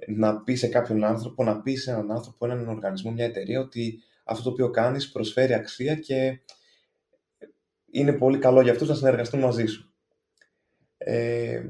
να 0.07 0.43
πεις 0.43 0.59
σε 0.59 0.67
κάποιον 0.67 1.03
άνθρωπο, 1.03 1.43
να 1.43 1.61
πεις 1.61 1.83
σε 1.83 1.91
έναν 1.91 2.11
άνθρωπο, 2.11 2.45
έναν 2.45 2.67
οργανισμό, 2.67 3.11
μια 3.11 3.25
εταιρεία 3.25 3.59
ότι 3.59 3.99
αυτό 4.23 4.43
το 4.43 4.49
οποίο 4.49 4.69
κάνεις 4.69 5.11
προσφέρει 5.11 5.53
αξία 5.53 5.95
και 5.95 6.39
είναι 7.91 8.13
πολύ 8.13 8.37
καλό 8.37 8.61
για 8.61 8.71
αυτούς 8.71 8.87
να 8.87 8.95
συνεργαστούν 8.95 9.39
μαζί 9.39 9.65
σου. 9.65 9.93
Ε, 10.97 11.63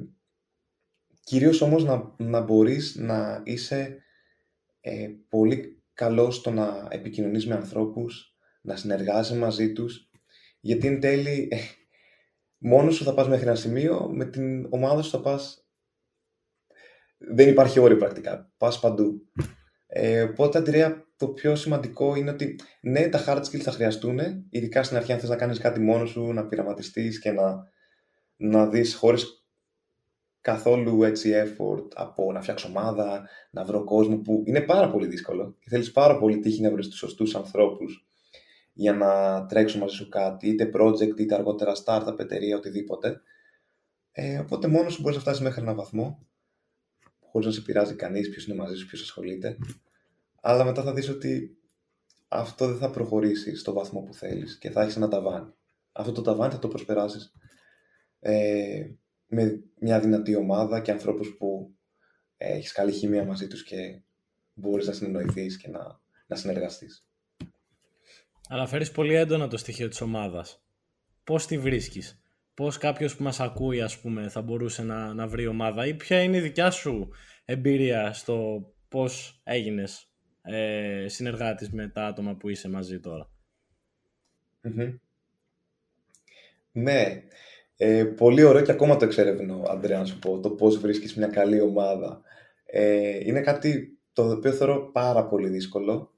κυρίως 1.24 1.62
όμως 1.62 1.84
να, 1.84 2.14
να 2.18 2.42
μπορείς 2.42 2.96
να 2.96 3.42
είσαι 3.46 3.98
ε, 4.82 5.10
πολύ 5.30 5.84
καλός 5.94 6.36
στο 6.36 6.52
να 6.52 6.88
επικοινωνείς 6.90 7.48
με 7.48 7.56
ανθρώπους, 7.56 8.36
να 8.62 8.76
συνεργάζεσαι 8.76 9.40
μαζί 9.40 9.74
τους, 9.74 10.10
γιατί 10.60 10.88
εν 10.88 11.00
τέλει 11.00 11.48
ε, 11.52 11.58
μόνος 12.58 12.96
σου 12.96 13.04
θα 13.04 13.14
πας 13.14 13.28
μέχρι 13.28 13.46
ένα 13.46 13.56
σημείο, 13.56 14.10
με 14.14 14.26
την 14.26 14.68
ομάδα 14.70 15.02
σου 15.02 15.10
θα 15.10 15.22
πας... 15.22 15.68
Δεν 17.18 17.50
υπάρχει 17.50 17.80
όριο 17.80 17.98
πρακτικά, 17.98 18.52
πας 18.58 18.80
παντού. 18.80 19.22
Ε, 19.88 20.22
οπότε, 20.22 20.58
Αντρέα, 20.58 21.06
το 21.18 21.28
πιο 21.28 21.56
σημαντικό 21.56 22.16
είναι 22.16 22.30
ότι 22.30 22.60
ναι, 22.82 23.08
τα 23.10 23.24
hard 23.28 23.38
skills 23.38 23.62
θα 23.62 23.72
χρειαστούν, 23.72 24.20
ειδικά 24.50 24.84
στην 24.84 24.98
αρχή 24.98 25.14
αν 25.14 25.20
θες 25.20 25.30
να 25.30 25.36
κάνεις 25.36 25.60
κάτι 25.60 25.80
μόνος 25.80 26.10
σου, 26.10 26.34
να 26.34 26.48
πειραματιστείς 26.48 27.20
και 27.20 27.32
να, 27.32 27.64
να 28.38 28.68
δεις 28.68 28.96
χωρίς 28.96 29.46
καθόλου 30.42 31.04
έτσι 31.04 31.32
effort 31.36 31.88
από 31.94 32.32
να 32.32 32.42
φτιάξω 32.42 32.68
ομάδα, 32.68 33.30
να 33.52 33.64
βρω 33.66 33.84
κόσμο 33.84 34.18
που 34.18 34.44
είναι 34.46 34.62
πάρα 34.62 34.90
πολύ 34.92 35.08
δύσκολο 35.08 35.56
και 35.60 35.70
θέλεις 35.70 35.92
πάρα 35.92 36.18
πολύ 36.18 36.40
τύχη 36.40 36.62
να 36.62 36.72
βρεις 36.72 36.88
τους 36.88 36.98
σωστούς 36.98 37.36
ανθρώπους 37.36 38.08
για 38.78 38.94
να 38.94 39.46
τρέξουν 39.46 39.80
μαζί 39.80 39.96
σου 39.96 40.10
κάτι, 40.10 40.48
είτε 40.48 40.70
project, 40.74 41.20
είτε 41.20 41.36
αργότερα 41.36 41.72
startup, 41.86 42.20
εταιρεία, 42.20 42.58
οτιδήποτε. 42.58 43.22
Ε, 44.12 44.40
οπότε 44.40 44.68
μόνος 44.68 44.94
σου 44.94 45.02
μπορείς 45.02 45.16
να 45.16 45.22
φτάσεις 45.22 45.42
μέχρι 45.42 45.62
έναν 45.62 45.76
βαθμό, 45.76 46.28
χωρίς 47.20 47.48
να 47.48 47.54
σε 47.54 47.62
πειράζει 47.62 47.96
κανείς 47.96 48.30
ποιος 48.30 48.48
είναι 48.48 48.56
μαζί 48.56 48.76
σου, 48.76 48.88
ποιος 48.88 49.02
ασχολείται. 49.02 49.58
Αλλά 50.42 50.64
μετά 50.64 50.84
θα 50.84 50.94
δεις 50.94 51.10
ότι 51.10 51.58
αυτό 52.28 52.68
δεν 52.68 52.78
θα 52.78 52.90
προχωρήσει 52.90 53.56
στο 53.56 53.74
βαθμό 53.74 54.02
που 54.02 54.14
θέλεις 54.14 54.58
και 54.58 54.70
θα 54.70 54.82
έχεις 54.82 54.96
ένα 54.96 55.08
ταβάνι. 55.08 55.54
Αυτό 55.92 56.12
το 56.12 56.22
ταβάνι 56.22 56.54
θα 56.54 56.60
το 56.60 56.68
προσπεράσεις 56.68 57.34
ε, 58.20 58.86
με 59.28 59.64
μια 59.80 60.00
δυνατή 60.00 60.36
ομάδα 60.36 60.80
και 60.80 60.92
ανθρώπους 60.92 61.36
που 61.38 61.76
ε, 62.38 62.54
έχεις 62.54 62.72
καλή 62.72 62.92
χημεία 62.92 63.26
μαζί 63.26 63.48
τους 63.48 63.64
και 63.64 64.02
μπορείς 64.54 64.88
να 64.88 64.94
συνεννοηθείς 64.94 65.58
και 65.58 65.70
να, 65.70 66.00
να 66.28 66.36
συνεργαστείς. 66.36 67.07
Αναφέρεις 68.50 68.92
πολύ 68.92 69.14
έντονα 69.14 69.48
το 69.48 69.58
στοιχείο 69.58 69.88
της 69.88 70.02
ομάδας. 70.02 70.64
Πώς 71.24 71.46
τη 71.46 71.58
βρίσκεις, 71.58 72.22
πώς 72.54 72.78
κάποιος 72.78 73.16
που 73.16 73.24
μας 73.24 73.40
ακούει 73.40 73.82
ας 73.82 74.00
πούμε 74.00 74.30
θα 74.30 74.42
μπορούσε 74.42 74.84
να, 74.84 75.14
να 75.14 75.28
βρει 75.28 75.48
ομάδα; 75.48 75.88
Ή 75.88 75.94
ποια 75.94 76.22
είναι 76.22 76.38
η 76.38 76.42
δικιά 76.42 76.72
σου 76.72 77.10
εμπειρία 77.46 78.14
στο 78.14 78.66
πώς 78.88 79.42
έγινες 79.44 80.12
ε, 80.42 81.06
συνεργάτης 81.08 81.70
με 81.72 81.88
τα 81.88 82.06
άτομα 82.06 82.36
που 82.36 82.50
είσαι 82.50 82.70
μαζί 82.70 83.00
Ναι, 86.72 87.24
ε, 87.78 88.04
πολύ 88.04 88.44
ωραίο 88.44 88.62
και 88.62 88.72
ακόμα 88.72 88.98
το 88.98 89.06
εξερευνώ, 89.06 89.64
Αντρέα, 89.68 89.98
να 89.98 90.06
σου 90.06 90.20
πω, 90.20 90.40
το 90.40 90.50
πώς 90.50 90.78
βρίσκεις 90.80 91.16
μια 91.16 91.28
καλή 91.28 91.62
ομάδα. 91.62 92.22
Ε, 92.66 93.20
είναι 93.28 93.42
κάτι 93.42 93.98
το 94.14 94.32
οποίο 94.32 94.52
θεωρώ 94.52 94.92
πάρα 94.92 95.28
πολύ 95.28 95.50
δύσκολο. 95.50 96.17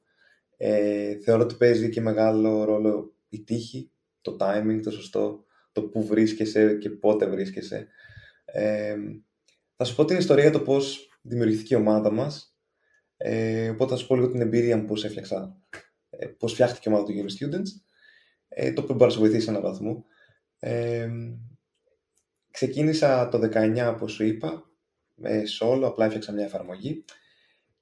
Ε, 0.62 1.18
θεωρώ 1.20 1.44
ότι 1.44 1.56
παίζει 1.56 1.90
και 1.90 2.02
μεγάλο 2.02 2.64
ρόλο 2.64 3.14
η 3.30 3.44
τύχη, 3.44 3.92
το 4.22 4.38
timing, 4.40 4.80
το 4.84 4.92
σωστό, 4.92 5.46
το 5.72 5.84
που 5.84 6.06
βρίσκεσαι 6.06 6.76
και 6.76 6.90
πότε 6.90 7.26
βρίσκεσαι. 7.26 7.88
Ε, 8.46 8.96
θα 9.76 9.84
σου 9.84 9.96
πω 9.96 10.06
την 10.06 10.18
ιστορία 10.18 10.44
για 10.44 10.52
το 10.52 10.62
πώς 10.62 11.10
δημιουργήθηκε 11.22 11.74
η 11.74 11.78
ομάδα 11.78 12.12
μας. 12.12 12.58
Ε, 13.18 13.70
οπότε 13.70 13.92
θα 13.92 13.98
σου 13.98 14.08
πω 14.08 14.16
λίγο 14.16 14.30
την 14.32 14.42
εμπειρία 14.42 14.78
μου 14.78 14.86
πώς 14.86 15.06
έφτιαξα, 15.06 15.62
ε, 16.10 16.26
πώς 16.26 16.54
φτιάχτηκε 16.54 16.90
η 16.90 16.94
ομάδα 16.94 17.06
του 17.06 17.14
Uni 17.14 17.46
Students, 17.46 17.70
ε, 18.48 18.74
το 18.74 18.82
οποίο 18.82 18.96
μπορείς 18.96 19.14
να 19.14 19.20
σου 19.20 19.20
βοηθήσει 19.20 19.44
σε 19.44 19.50
έναν 19.50 19.62
βαθμό. 19.62 20.06
Ε, 20.60 21.10
ξεκίνησα 22.52 23.30
το 23.30 23.40
19, 23.40 23.90
όπως 23.90 24.12
σου 24.12 24.24
είπα, 24.24 24.72
με 25.16 25.44
solo, 25.60 25.82
απλά 25.84 26.06
έφτιαξα 26.06 26.32
μια 26.32 26.46
εφαρμογή 26.46 27.06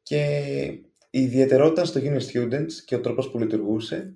και 0.01 0.86
η 1.09 1.21
ιδιαιτερότητα 1.21 1.85
στο 1.85 1.99
Uni 2.03 2.19
Students 2.19 2.71
και 2.85 2.95
ο 2.95 3.01
τρόπος 3.01 3.31
που 3.31 3.39
λειτουργούσε 3.39 4.15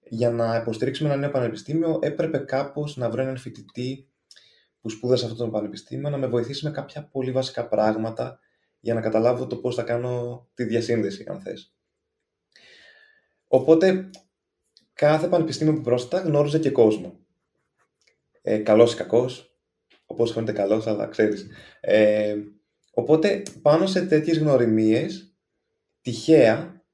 για 0.00 0.30
να 0.30 0.56
υποστηρίξουμε 0.56 1.08
ένα 1.08 1.18
νέο 1.18 1.30
πανεπιστήμιο 1.30 1.98
έπρεπε 2.02 2.38
κάπως 2.38 2.96
να 2.96 3.10
βρω 3.10 3.22
έναν 3.22 3.36
φοιτητή 3.36 4.08
που 4.80 4.88
σπούδασε 4.88 5.24
αυτό 5.24 5.36
το 5.36 5.50
πανεπιστήμιο 5.50 6.10
να 6.10 6.16
με 6.16 6.26
βοηθήσει 6.26 6.64
με 6.64 6.70
κάποια 6.70 7.08
πολύ 7.12 7.32
βασικά 7.32 7.68
πράγματα 7.68 8.38
για 8.80 8.94
να 8.94 9.00
καταλάβω 9.00 9.46
το 9.46 9.56
πώς 9.56 9.74
θα 9.74 9.82
κάνω 9.82 10.46
τη 10.54 10.64
διασύνδεση, 10.64 11.24
αν 11.28 11.40
θες. 11.40 11.74
Οπότε, 13.46 14.10
κάθε 14.92 15.28
πανεπιστήμιο 15.28 15.74
που 15.74 15.80
πρόσθετα 15.80 16.22
γνώριζε 16.22 16.58
και 16.58 16.70
κόσμο. 16.70 17.18
Ε, 18.42 18.58
καλός 18.58 18.92
ή 18.92 18.96
κακός, 18.96 19.56
όπως 20.06 20.32
φαίνεται 20.32 20.52
καλός, 20.52 20.86
αλλά 20.86 21.06
ξέρεις. 21.06 21.46
Ε, 21.80 22.36
οπότε, 22.92 23.42
πάνω 23.62 23.86
σε 23.86 24.06
τέτοιες 24.06 24.38
γνωριμίες, 24.38 25.31
τυχαία, 26.02 26.84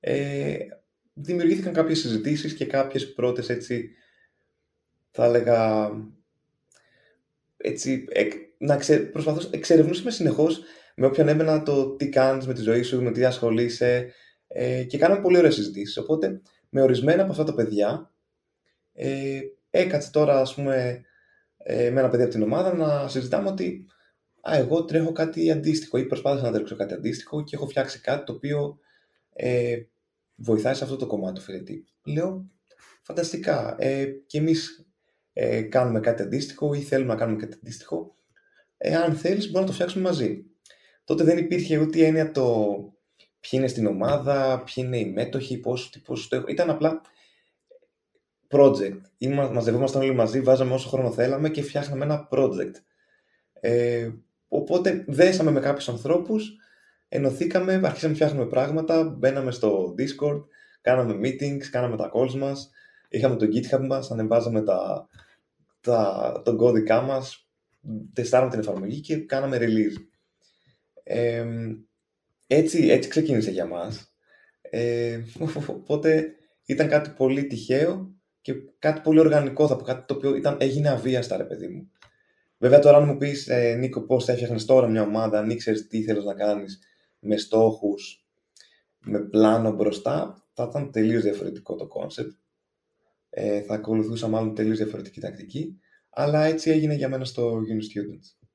ε, 0.00 0.56
δημιουργήθηκαν 1.12 1.72
κάποιες 1.72 1.98
συζητήσεις 1.98 2.54
και 2.54 2.66
κάποιες 2.66 3.12
πρώτες 3.12 3.48
έτσι, 3.48 3.90
θα 5.10 5.24
έλεγα, 5.24 5.90
έτσι, 7.56 8.04
να 8.58 8.76
ξε, 8.76 8.98
προσπαθώ, 8.98 9.48
εξερευνούσαμε 9.52 10.10
συνεχώς 10.10 10.62
με 10.96 11.06
όποιον 11.06 11.28
έμενα 11.28 11.62
το 11.62 11.96
τι 11.96 12.08
κάνεις 12.08 12.46
με 12.46 12.54
τη 12.54 12.60
ζωή 12.60 12.82
σου, 12.82 13.02
με 13.02 13.10
τι 13.10 13.24
ασχολείσαι 13.24 14.12
ε, 14.48 14.84
και 14.84 14.98
κάναμε 14.98 15.20
πολύ 15.20 15.38
ωραίες 15.38 15.54
συζητήσεις. 15.54 15.96
Οπότε, 15.96 16.40
με 16.68 16.82
ορισμένα 16.82 17.22
από 17.22 17.30
αυτά 17.30 17.44
τα 17.44 17.54
παιδιά, 17.54 18.12
ε, 18.92 19.40
έκατσε 19.70 20.10
τώρα, 20.10 20.40
ας 20.40 20.54
πούμε, 20.54 21.04
ε, 21.56 21.90
με 21.90 22.00
ένα 22.00 22.08
παιδί 22.08 22.22
από 22.22 22.32
την 22.32 22.42
ομάδα 22.42 22.74
να 22.74 23.08
συζητάμε 23.08 23.48
ότι 23.48 23.86
α, 24.50 24.56
εγώ 24.56 24.84
τρέχω 24.84 25.12
κάτι 25.12 25.50
αντίστοιχο 25.50 25.98
ή 25.98 26.04
προσπάθησα 26.06 26.44
να 26.44 26.52
τρέξω 26.52 26.76
κάτι 26.76 26.94
αντίστοιχο 26.94 27.44
και 27.44 27.56
έχω 27.56 27.66
φτιάξει 27.66 28.00
κάτι 28.00 28.24
το 28.24 28.32
οποίο 28.32 28.78
ε, 29.32 29.76
βοηθάει 30.34 30.74
σε 30.74 30.84
αυτό 30.84 30.96
το 30.96 31.06
κομμάτι 31.06 31.34
του 31.34 31.40
φοιτητή. 31.40 31.84
Λέω, 32.04 32.50
φανταστικά, 33.02 33.76
ε, 33.78 34.06
και 34.26 34.38
εμείς 34.38 34.86
ε, 35.32 35.62
κάνουμε 35.62 36.00
κάτι 36.00 36.22
αντίστοιχο 36.22 36.74
ή 36.74 36.80
θέλουμε 36.80 37.12
να 37.12 37.18
κάνουμε 37.18 37.38
κάτι 37.38 37.56
αντίστοιχο. 37.60 38.16
Εάν 38.76 39.14
θέλεις, 39.14 39.44
μπορούμε 39.44 39.60
να 39.60 39.66
το 39.66 39.72
φτιάξουμε 39.72 40.08
μαζί. 40.08 40.44
Τότε 41.04 41.24
δεν 41.24 41.38
υπήρχε 41.38 41.78
ούτε 41.78 42.06
έννοια 42.06 42.30
το 42.30 42.74
ποιοι 43.16 43.50
είναι 43.52 43.66
στην 43.66 43.86
ομάδα, 43.86 44.62
ποιοι 44.64 44.84
είναι 44.86 44.98
οι 44.98 45.10
μέτοχοι, 45.10 45.58
πώς, 45.58 45.90
τι, 45.90 46.00
πώς 46.00 46.28
το 46.28 46.36
έχω. 46.36 46.46
Ήταν 46.48 46.70
απλά 46.70 47.00
project. 48.48 49.00
Είμα, 49.16 49.50
μαζευόμασταν 49.50 50.02
όλοι 50.02 50.14
μαζί, 50.14 50.40
βάζαμε 50.40 50.74
όσο 50.74 50.88
χρόνο 50.88 51.10
θέλαμε 51.10 51.48
και 51.50 51.62
φτιάχναμε 51.62 52.04
ένα 52.04 52.28
project. 52.30 52.72
Ε, 53.52 54.10
οπότε 54.48 55.04
δέσαμε 55.06 55.50
με 55.50 55.60
κάποιους 55.60 55.88
ανθρώπους, 55.88 56.56
ενωθήκαμε, 57.08 57.72
αρχίσαμε 57.72 58.12
να 58.12 58.14
φτιάχνουμε 58.14 58.46
πράγματα, 58.46 59.04
μπαίναμε 59.04 59.50
στο 59.50 59.94
Discord, 59.98 60.44
κάναμε 60.80 61.28
meetings, 61.28 61.64
κάναμε 61.70 61.96
τα 61.96 62.10
calls 62.14 62.32
μας, 62.32 62.70
είχαμε 63.08 63.36
το 63.36 63.46
GitHub 63.46 63.86
μας, 63.86 64.10
ανεβάζαμε 64.10 64.62
τα, 64.62 65.08
τα, 65.80 66.42
τον 66.44 66.56
κώδικά 66.56 67.00
μας, 67.00 67.48
τεστάραμε 68.12 68.50
την 68.50 68.60
εφαρμογή 68.60 69.00
και 69.00 69.16
κάναμε 69.16 69.58
release. 69.60 69.96
Ε, 71.02 71.44
έτσι, 72.46 72.88
έτσι 72.88 73.08
ξεκίνησε 73.08 73.50
για 73.50 73.66
μας. 73.66 74.14
Ε, 74.60 75.20
οπότε 75.66 76.34
ήταν 76.66 76.88
κάτι 76.88 77.10
πολύ 77.10 77.46
τυχαίο 77.46 78.14
και 78.40 78.54
κάτι 78.78 79.00
πολύ 79.00 79.18
οργανικό 79.18 79.66
θα 79.66 79.76
πω, 79.76 79.84
κάτι 79.84 80.06
το 80.06 80.14
οποίο 80.14 80.36
ήταν, 80.36 80.56
έγινε 80.60 80.88
αβίαστα 80.88 81.36
ρε 81.36 81.44
παιδί 81.44 81.68
μου. 81.68 81.90
Βέβαια 82.58 82.78
τώρα 82.78 82.96
αν 82.96 83.04
μου 83.04 83.16
πεις 83.16 83.48
ε, 83.48 83.74
Νίκο 83.74 84.00
πώς 84.00 84.24
θα 84.24 84.32
έφτιαχνες 84.32 84.64
τώρα 84.64 84.88
μια 84.88 85.02
ομάδα, 85.02 85.38
αν 85.38 85.50
ήξερες 85.50 85.86
τι 85.86 86.02
θέλεις 86.02 86.24
να 86.24 86.34
κάνεις 86.34 86.78
με 87.18 87.36
στόχους, 87.36 88.26
με 88.98 89.20
πλάνο 89.20 89.72
μπροστά, 89.72 90.44
θα 90.52 90.66
ήταν 90.70 90.90
τελείως 90.90 91.22
διαφορετικό 91.22 91.76
το 91.76 91.88
concept. 91.96 92.34
Ε, 93.30 93.60
θα 93.60 93.74
ακολουθούσα 93.74 94.28
μάλλον 94.28 94.54
τελείως 94.54 94.76
διαφορετική 94.76 95.20
τακτική. 95.20 95.78
Αλλά 96.10 96.44
έτσι 96.44 96.70
έγινε 96.70 96.94
για 96.94 97.08
μένα 97.08 97.24
στο 97.24 97.52
Uni 97.52 97.98
Students. 97.98 98.46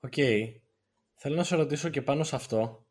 OK. 0.00 0.12
Okay. 0.16 0.40
Θέλω 1.14 1.36
να 1.36 1.44
σε 1.44 1.56
ρωτήσω 1.56 1.88
και 1.88 2.02
πάνω 2.02 2.24
σε 2.24 2.36
αυτό. 2.36 2.86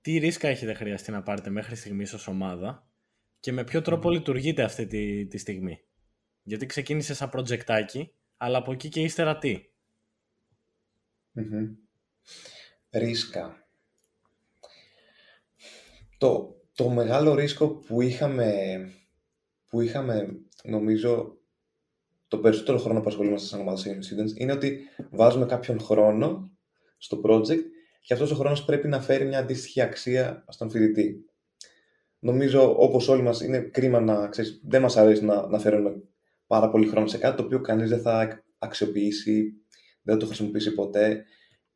Τι 0.00 0.18
ρίσκα 0.18 0.48
έχετε 0.48 0.74
χρειαστεί 0.74 1.10
να 1.10 1.22
πάρετε 1.22 1.50
μέχρι 1.50 1.76
στιγμής 1.76 2.12
ως 2.12 2.26
ομάδα 2.26 2.88
και 3.40 3.52
με 3.52 3.64
ποιο 3.64 3.80
τρόπο 3.80 4.10
λειτουργείτε 4.10 4.62
αυτή 4.62 4.86
τη, 4.86 5.26
τη 5.26 5.38
στιγμή; 5.38 5.80
Γιατί 6.42 6.66
ξεκίνησε 6.66 7.14
σαν 7.14 7.30
projectάκι, 7.32 8.10
αλλά 8.42 8.58
από 8.58 8.72
εκεί 8.72 8.88
και 8.88 9.00
ύστερα 9.00 9.38
τι; 9.38 9.64
Ρίσκα. 12.90 13.68
Το, 16.18 16.56
το 16.74 16.88
μεγάλο 16.88 17.34
ρίσκο 17.34 17.68
που 17.68 18.00
είχαμε, 18.00 18.52
που 19.68 19.80
είχαμε, 19.80 20.40
νομίζω, 20.64 21.38
το 22.28 22.38
περισσότερο 22.38 22.78
χρόνο 22.78 23.00
που 23.00 23.08
ασχολούμαστε 23.08 23.48
σαν 23.48 23.60
ομάδα 23.60 23.82
students 23.82 24.36
είναι 24.38 24.52
ότι 24.52 24.80
βάζουμε 25.10 25.46
κάποιον 25.46 25.80
χρόνο 25.80 26.50
στο 26.98 27.20
project 27.24 27.62
και 28.00 28.12
αυτός 28.12 28.30
ο 28.30 28.34
χρόνος 28.34 28.64
πρέπει 28.64 28.88
να 28.88 29.00
φέρει 29.00 29.24
μια 29.24 29.38
αντίστοιχη 29.38 29.80
αξία 29.80 30.44
στον 30.48 30.70
φοιτητή. 30.70 31.24
Νομίζω, 32.18 32.82
όπως 32.82 33.08
όλοι 33.08 33.22
μας, 33.22 33.40
είναι 33.40 33.58
κρίμα 33.58 34.00
να, 34.00 34.28
ξέρεις, 34.28 34.60
δεν 34.64 34.82
μας 34.82 34.96
αρέσει 34.96 35.24
να, 35.24 35.46
να 35.46 35.58
φέρουμε 35.58 36.02
πάρα 36.50 36.70
πολύ 36.70 36.86
χρόνο 36.86 37.06
σε 37.06 37.18
κάτι 37.18 37.36
το 37.36 37.42
οποίο 37.42 37.60
κανείς 37.60 37.88
δεν 37.88 38.00
θα 38.00 38.44
αξιοποιήσει, 38.58 39.52
δεν 40.02 40.14
θα 40.14 40.20
το 40.20 40.26
χρησιμοποιήσει 40.26 40.74
ποτέ 40.74 41.24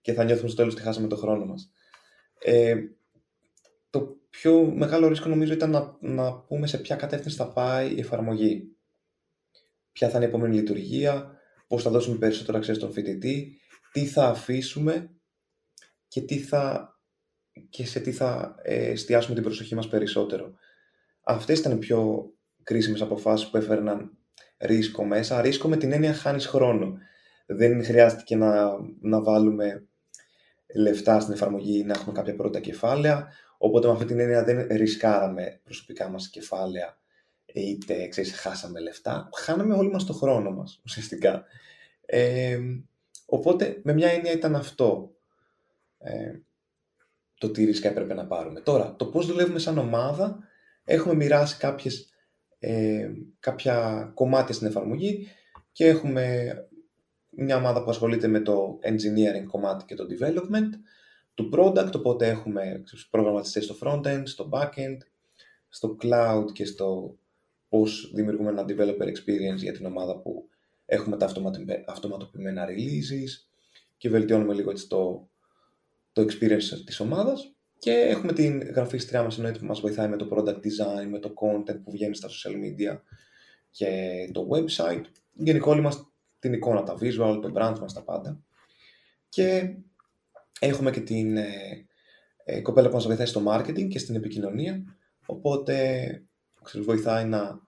και 0.00 0.12
θα 0.12 0.24
νιώθουμε 0.24 0.48
στο 0.48 0.56
τέλος 0.56 0.74
ότι 0.74 0.82
χάσαμε 0.82 1.06
το 1.08 1.16
χρόνο 1.16 1.44
μας. 1.44 1.72
Ε, 2.38 2.76
το 3.90 4.16
πιο 4.30 4.64
μεγάλο 4.64 5.08
ρίσκο 5.08 5.28
νομίζω 5.28 5.52
ήταν 5.52 5.70
να, 5.70 5.96
να 6.00 6.34
πούμε 6.34 6.66
σε 6.66 6.78
ποια 6.78 6.96
κατεύθυνση 6.96 7.36
θα 7.36 7.52
πάει 7.52 7.94
η 7.94 8.00
εφαρμογή. 8.00 8.76
Ποια 9.92 10.08
θα 10.08 10.16
είναι 10.16 10.26
η 10.26 10.28
επόμενη 10.28 10.54
λειτουργία, 10.54 11.38
πώς 11.66 11.82
θα 11.82 11.90
δώσουμε 11.90 12.16
περισσότερο 12.16 12.58
αξία 12.58 12.74
στον 12.74 12.92
φοιτητή, 12.92 13.60
τι 13.92 14.06
θα 14.06 14.28
αφήσουμε 14.28 15.10
και, 16.08 16.20
τι 16.20 16.38
θα, 16.38 16.94
και 17.68 17.86
σε 17.86 18.00
τι 18.00 18.12
θα 18.12 18.54
ε, 18.62 18.90
εστιάσουμε 18.90 19.34
την 19.34 19.44
προσοχή 19.44 19.74
μας 19.74 19.88
περισσότερο. 19.88 20.54
Αυτές 21.22 21.58
ήταν 21.58 21.72
οι 21.72 21.78
πιο 21.78 22.30
κρίσιμες 22.62 23.00
αποφάσεις 23.00 23.50
που 23.50 23.56
έφερναν 23.56 24.18
ρίσκο 24.58 25.04
μέσα. 25.04 25.40
Ρίσκο 25.40 25.68
με 25.68 25.76
την 25.76 25.92
έννοια 25.92 26.14
χάνεις 26.14 26.46
χρόνο. 26.46 26.98
Δεν 27.46 27.84
χρειάστηκε 27.84 28.36
να, 28.36 28.70
να 29.00 29.22
βάλουμε 29.22 29.86
λεφτά 30.74 31.20
στην 31.20 31.32
εφαρμογή 31.32 31.78
ή 31.78 31.84
να 31.84 31.92
έχουμε 31.92 32.12
κάποια 32.12 32.34
πρώτα 32.34 32.60
κεφάλαια. 32.60 33.28
Οπότε 33.58 33.86
με 33.86 33.92
αυτή 33.92 34.04
την 34.04 34.18
έννοια 34.18 34.44
δεν 34.44 34.66
ρισκάραμε 34.70 35.60
προσωπικά 35.64 36.08
μας 36.08 36.28
κεφάλαια 36.28 36.98
είτε 37.54 38.08
ξέρεις, 38.08 38.34
χάσαμε 38.34 38.80
λεφτά. 38.80 39.28
Χάναμε 39.36 39.74
όλοι 39.74 39.90
μας 39.90 40.04
το 40.04 40.12
χρόνο 40.12 40.50
μας 40.50 40.80
ουσιαστικά. 40.84 41.44
Ε, 42.06 42.58
οπότε 43.26 43.80
με 43.82 43.92
μια 43.92 44.10
έννοια 44.10 44.32
ήταν 44.32 44.56
αυτό 44.56 45.14
ε, 45.98 46.38
το 47.38 47.50
τι 47.50 47.64
ρίσκα 47.64 47.88
έπρεπε 47.88 48.14
να 48.14 48.26
πάρουμε. 48.26 48.60
Τώρα, 48.60 48.94
το 48.96 49.06
πώς 49.06 49.26
δουλεύουμε 49.26 49.58
σαν 49.58 49.78
ομάδα, 49.78 50.38
έχουμε 50.84 51.14
μοιράσει 51.14 51.56
κάποιες, 51.56 52.13
ε, 52.66 53.10
κάποια 53.40 54.10
κομμάτια 54.14 54.54
στην 54.54 54.66
εφαρμογή 54.66 55.28
και 55.72 55.86
έχουμε 55.86 56.54
μια 57.30 57.56
ομάδα 57.56 57.84
που 57.84 57.90
ασχολείται 57.90 58.26
με 58.26 58.40
το 58.40 58.78
engineering 58.82 59.46
κομμάτι 59.46 59.84
και 59.84 59.94
το 59.94 60.06
development 60.10 60.70
του 61.34 61.50
product, 61.52 61.92
οπότε 61.94 62.28
έχουμε 62.28 62.82
προγραμματιστές 63.10 63.64
στο 63.64 63.76
front-end, 63.80 64.22
στο 64.24 64.48
back-end, 64.52 64.98
στο 65.68 65.96
cloud 66.02 66.44
και 66.52 66.64
στο 66.64 67.18
πώς 67.68 68.10
δημιουργούμε 68.14 68.50
ένα 68.50 68.64
developer 68.68 69.06
experience 69.06 69.56
για 69.56 69.72
την 69.72 69.86
ομάδα 69.86 70.18
που 70.18 70.48
έχουμε 70.86 71.16
τα 71.16 71.32
αυτοματοποιημένα 71.86 72.66
releases 72.68 73.48
και 73.96 74.08
βελτιώνουμε 74.08 74.54
λίγο 74.54 74.70
έτσι 74.70 74.88
το, 74.88 75.28
το 76.12 76.22
experience 76.22 76.82
της 76.84 77.00
ομάδας 77.00 77.53
και 77.84 77.92
έχουμε 77.92 78.32
την 78.32 78.62
γραφίστριά 78.62 79.22
μας 79.22 79.36
εννοείται 79.36 79.58
που 79.58 79.64
μας 79.64 79.80
βοηθάει 79.80 80.08
με 80.08 80.16
το 80.16 80.28
product 80.32 80.56
design, 80.56 81.06
με 81.10 81.18
το 81.18 81.34
content 81.36 81.82
που 81.84 81.90
βγαίνει 81.90 82.14
στα 82.14 82.28
social 82.28 82.52
media 82.52 83.00
και 83.70 83.90
το 84.32 84.48
website. 84.50 85.02
Γενικώ 85.32 85.70
όλοι 85.70 85.80
μας 85.80 86.12
την 86.38 86.52
εικόνα, 86.52 86.82
τα 86.82 86.94
visual, 87.00 87.38
το 87.42 87.52
brand 87.54 87.78
μας, 87.80 87.92
τα 87.92 88.02
πάντα. 88.02 88.42
Και 89.28 89.76
έχουμε 90.60 90.90
και 90.90 91.00
την 91.00 91.36
ε, 91.36 91.86
ε, 92.44 92.60
κοπέλα 92.60 92.88
που 92.88 92.94
μας 92.94 93.06
βοηθάει 93.06 93.26
στο 93.26 93.42
marketing 93.46 93.88
και 93.88 93.98
στην 93.98 94.14
επικοινωνία, 94.14 94.84
οπότε 95.26 95.74
ξέρεις, 96.62 96.86
βοηθάει 96.86 97.24
να 97.24 97.60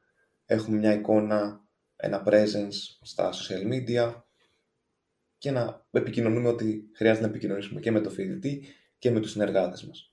έχουμε 0.44 0.76
μια 0.76 0.92
εικόνα, 0.92 1.64
ένα 1.96 2.22
presence 2.26 2.96
στα 3.00 3.32
social 3.32 3.72
media 3.72 4.22
και 5.38 5.50
να 5.50 5.86
επικοινωνούμε 5.90 6.48
ότι 6.48 6.90
χρειάζεται 6.94 7.24
να 7.24 7.30
επικοινωνήσουμε 7.30 7.80
και 7.80 7.90
με 7.90 8.00
το 8.00 8.10
φοιτητή 8.10 8.62
και 9.06 9.12
με 9.12 9.20
τους 9.20 9.30
συνεργάτες 9.30 9.84
μας. 9.84 10.12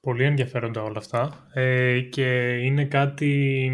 Πολύ 0.00 0.24
ενδιαφέροντα 0.24 0.82
όλα 0.82 0.98
αυτά 0.98 1.48
ε, 1.52 2.00
και 2.00 2.56
είναι 2.56 2.84
κάτι 2.84 3.72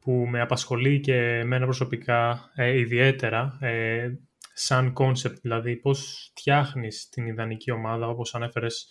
που 0.00 0.12
με 0.12 0.40
απασχολεί 0.40 1.00
και 1.00 1.14
εμένα 1.14 1.64
προσωπικά 1.64 2.50
ε, 2.54 2.78
ιδιαίτερα 2.78 3.58
ε, 3.60 4.08
σαν 4.52 4.92
concept, 4.96 5.40
δηλαδή 5.42 5.76
πώς 5.76 6.30
φτιάχνεις 6.30 7.08
την 7.08 7.26
ιδανική 7.26 7.70
ομάδα 7.70 8.08
όπως 8.08 8.34
ανέφερες 8.34 8.88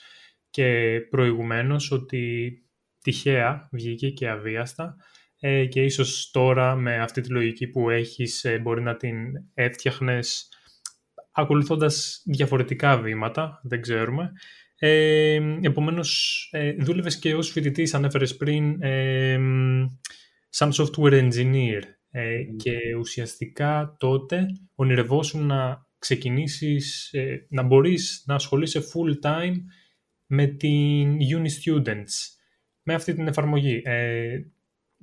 και 0.49 0.99
προηγουμένως 1.09 1.91
ότι 1.91 2.53
τυχαία 3.01 3.69
βγήκε 3.71 4.09
και 4.09 4.29
αβίαστα 4.29 4.95
ε, 5.39 5.65
και 5.65 5.83
ίσως 5.83 6.31
τώρα 6.31 6.75
με 6.75 7.01
αυτή 7.01 7.21
τη 7.21 7.29
λογική 7.29 7.67
που 7.67 7.89
έχεις 7.89 8.43
ε, 8.43 8.59
μπορεί 8.59 8.81
να 8.81 8.95
την 8.95 9.15
έφτιαχνες 9.53 10.49
ακολουθώντας 11.31 12.21
διαφορετικά 12.25 12.97
βήματα, 12.97 13.61
δεν 13.63 13.81
ξέρουμε. 13.81 14.31
Ε, 14.75 15.39
επομένως, 15.61 16.49
ε, 16.51 16.73
δούλευες 16.73 17.19
και 17.19 17.35
ως 17.35 17.51
φοιτητής, 17.51 17.93
ανέφερες 17.93 18.37
πριν, 18.37 18.81
ε, 18.81 19.39
σαν 20.49 20.71
software 20.73 21.29
engineer 21.29 21.81
ε, 22.11 22.43
και 22.57 22.95
ουσιαστικά 22.99 23.95
τότε 23.99 24.45
ονειρευόσουν 24.75 25.45
να 25.45 25.89
ξεκινήσεις, 25.99 27.15
να 27.49 27.63
μπορείς 27.63 28.23
να 28.27 28.35
ασχολείσαι 28.35 28.79
full 28.79 29.25
time 29.29 29.55
με 30.25 30.45
την 30.45 31.17
Uni 31.19 31.47
Students 31.65 32.41
με 32.83 32.93
αυτή 32.93 33.13
την 33.13 33.27
εφαρμογή. 33.27 33.81
Ε, 33.85 34.39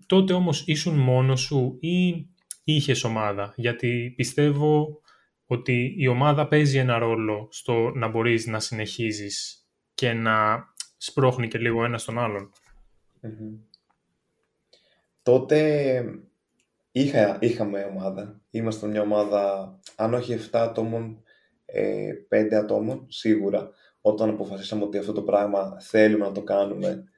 τότε 0.07 0.33
όμως 0.33 0.63
ήσουν 0.67 0.99
μόνος 0.99 1.41
σου 1.41 1.79
ή 1.81 2.27
είχες 2.65 3.05
ομάδα, 3.05 3.53
γιατί 3.57 4.13
πιστεύω 4.17 5.01
ότι 5.51 5.95
η 5.99 6.07
ομάδα 6.07 6.49
παίζει 6.49 6.79
ένα 6.79 6.99
ρόλο 6.99 7.49
στο 7.51 7.91
να 7.95 8.09
μπορείς 8.09 8.47
να 8.47 8.61
συνεχίζεις 8.61 9.67
και 9.95 10.13
να 10.13 10.67
σπρώχνει 10.97 11.49
και 11.49 11.59
λίγο 11.59 11.85
ένα 11.85 11.99
στον 11.99 12.19
αλλον 12.19 12.53
Τότε 15.23 16.05
είχα, 16.91 17.39
είχαμε 17.41 17.85
ομάδα. 17.85 18.41
Είμαστε 18.51 18.87
μια 18.87 19.01
ομάδα, 19.01 19.75
αν 19.97 20.15
όχι 20.15 20.39
7 20.51 20.59
ατόμων, 20.59 21.23
5 22.29 22.51
ε, 22.51 22.57
ατόμων, 22.57 23.07
σίγουρα. 23.09 23.71
Όταν 24.01 24.29
αποφασίσαμε 24.29 24.85
ότι 24.85 24.99
αυτό 24.99 25.13
το 25.13 25.23
πράγμα 25.23 25.77
θέλουμε 25.81 26.25
να 26.25 26.33
το 26.33 26.43
κάνουμε 26.43 27.09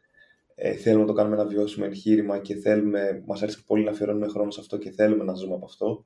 ε, 0.62 0.73
θέλουμε 0.73 1.01
να 1.03 1.09
το 1.09 1.12
κάνουμε 1.12 1.37
ένα 1.37 1.45
βιώσιμο 1.45 1.87
εγχείρημα 1.88 2.38
και 2.38 2.55
θέλουμε, 2.55 3.23
μας 3.27 3.43
αρέσει 3.43 3.64
πολύ 3.64 3.85
να 3.85 3.90
αφιερώνουμε 3.90 4.29
χρόνο 4.29 4.51
σε 4.51 4.61
αυτό 4.61 4.79
και 4.79 4.90
θέλουμε 4.90 5.25
να 5.25 5.35
ζούμε 5.35 5.55
από 5.55 5.64
αυτό. 5.64 6.05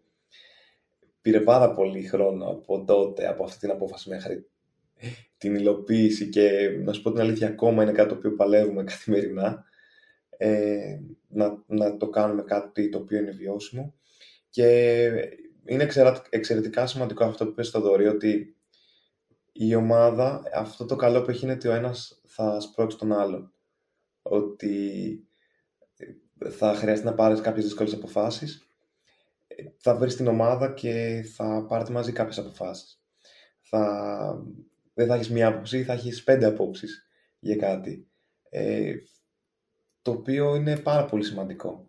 Πήρε 1.25 1.41
πάρα 1.41 1.73
πολύ 1.73 2.03
χρόνο 2.03 2.47
από 2.47 2.85
τότε, 2.85 3.29
από 3.29 3.45
αυτή 3.45 3.59
την 3.59 3.71
απόφαση 3.71 4.09
μέχρι 4.09 4.47
την 5.37 5.55
υλοποίηση 5.55 6.29
και 6.29 6.71
να 6.83 6.93
σου 6.93 7.03
πω 7.03 7.13
την 7.13 7.21
αλήθεια 7.21 7.49
ακόμα 7.49 7.83
είναι 7.83 7.93
κάτι 7.93 8.09
το 8.09 8.15
οποίο 8.15 8.35
παλεύουμε 8.35 8.85
καθημερινά 8.93 9.65
ε, 10.29 10.99
να, 11.29 11.63
να 11.67 11.97
το 11.97 12.09
κάνουμε 12.09 12.43
κάτι 12.43 12.89
το 12.89 12.99
οποίο 12.99 13.19
είναι 13.19 13.31
βιώσιμο. 13.31 13.95
Και 14.51 14.67
είναι 15.65 15.89
εξαιρετικά 16.31 16.87
σημαντικό 16.87 17.25
αυτό 17.25 17.47
που 17.47 17.55
πες 17.55 17.67
στο 17.67 17.81
Δωρή 17.81 18.07
ότι 18.07 18.57
η 19.53 19.75
ομάδα, 19.75 20.43
αυτό 20.55 20.85
το 20.85 20.97
καλό 20.97 21.23
που 21.23 21.31
έχει 21.31 21.45
είναι 21.45 21.55
ότι 21.55 21.69
ο 21.69 21.73
ένας 21.73 22.21
θα 22.27 22.61
σπρώξει 22.61 22.99
τον 22.99 23.13
άλλον. 23.13 23.53
Ότι 24.23 24.79
θα 26.51 26.75
χρειαστεί 26.75 27.05
να 27.05 27.15
πάρεις 27.15 27.41
κάποιες 27.41 27.65
δύσκολες 27.65 27.93
αποφάσεις, 27.93 28.64
θα 29.77 29.95
βρεις 29.97 30.17
την 30.17 30.27
ομάδα 30.27 30.73
και 30.73 31.25
θα 31.35 31.67
πάρετε 31.69 31.93
μαζί 31.93 32.13
κάποιες 32.13 32.39
αποφάσεις. 32.39 33.03
Θα... 33.61 34.45
Δεν 34.95 35.07
θα 35.07 35.15
έχεις 35.15 35.31
μία 35.31 35.49
άποψη, 35.49 35.83
θα 35.83 35.93
έχεις 35.93 36.25
πέντε 36.25 36.47
απόψεις 36.47 37.09
για 37.39 37.57
κάτι. 37.57 38.09
Ε, 38.49 38.95
το 40.03 40.11
οποίο 40.11 40.55
είναι 40.55 40.79
πάρα 40.79 41.05
πολύ 41.05 41.25
σημαντικό 41.25 41.89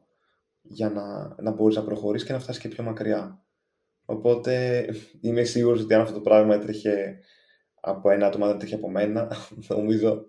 για 0.62 0.90
να, 0.90 1.36
να 1.42 1.52
μπορείς 1.52 1.76
να 1.76 1.84
προχωρήσεις 1.84 2.28
και 2.28 2.34
να 2.34 2.40
φτάσεις 2.40 2.62
και 2.62 2.68
πιο 2.68 2.84
μακριά. 2.84 3.44
Οπότε 4.06 4.86
είμαι 5.22 5.44
σίγουρος 5.44 5.82
ότι 5.82 5.94
αν 5.94 6.02
αυτό 6.02 6.14
το 6.14 6.22
πράγμα 6.22 6.56
έτρεχε 6.56 7.20
από 7.82 8.10
ένα 8.10 8.28
άτομο, 8.28 8.46
δεν 8.46 8.56
έτρεχε 8.56 8.76
από 8.76 8.90
μένα, 8.90 9.32
νομίζω 9.68 10.28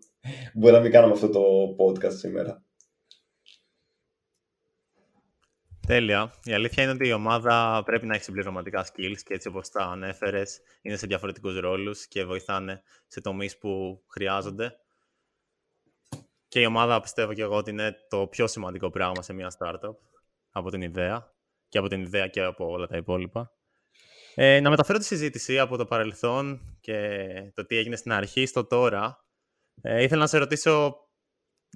Μπορεί 0.55 0.73
να 0.73 0.81
μην 0.81 0.91
κάναμε 0.91 1.13
αυτό 1.13 1.29
το 1.29 1.43
podcast 1.79 2.13
σήμερα. 2.13 2.65
Τέλεια. 5.87 6.35
Η 6.45 6.53
αλήθεια 6.53 6.83
είναι 6.83 6.93
ότι 6.93 7.09
η 7.09 7.13
ομάδα 7.13 7.83
πρέπει 7.85 8.07
να 8.07 8.15
έχει 8.15 8.25
συμπληρωματικά 8.25 8.87
skills 8.87 9.19
και 9.25 9.35
έτσι 9.35 9.49
όπως 9.49 9.69
τα 9.69 9.85
ανέφερες 9.85 10.61
είναι 10.83 10.97
σε 10.97 11.07
διαφορετικούς 11.07 11.59
ρόλους 11.59 12.07
και 12.07 12.25
βοηθάνε 12.25 12.83
σε 13.07 13.21
τομείς 13.21 13.59
που 13.59 14.03
χρειάζονται. 14.09 14.77
Και 16.49 16.61
η 16.61 16.65
ομάδα 16.65 17.01
πιστεύω 17.01 17.33
και 17.33 17.43
εγώ 17.43 17.57
ότι 17.57 17.71
είναι 17.71 17.97
το 18.09 18.27
πιο 18.27 18.47
σημαντικό 18.47 18.91
πράγμα 18.91 19.23
σε 19.23 19.33
μια 19.33 19.53
startup 19.59 19.95
από 20.51 20.71
την 20.71 20.83
ιδέα 20.83 21.33
και 21.69 21.79
από 21.79 21.89
την 21.89 22.03
ιδέα 22.03 22.29
και 22.29 22.43
από 22.43 22.71
όλα 22.71 22.87
τα 22.87 22.97
υπόλοιπα. 22.97 23.53
Ε, 24.35 24.61
να 24.61 24.71
μεταφέρω 24.71 24.99
τη 24.99 25.05
συζήτηση 25.05 25.59
από 25.59 25.77
το 25.77 25.85
παρελθόν 25.87 26.61
και 26.81 27.19
το 27.55 27.67
τι 27.67 27.77
έγινε 27.77 27.97
στην 27.97 28.13
αρχή 28.13 28.47
στο 28.47 28.65
τώρα. 28.65 29.25
Ε, 29.83 30.03
ήθελα 30.03 30.21
να 30.21 30.27
σε 30.27 30.39
ρωτήσω 30.39 31.06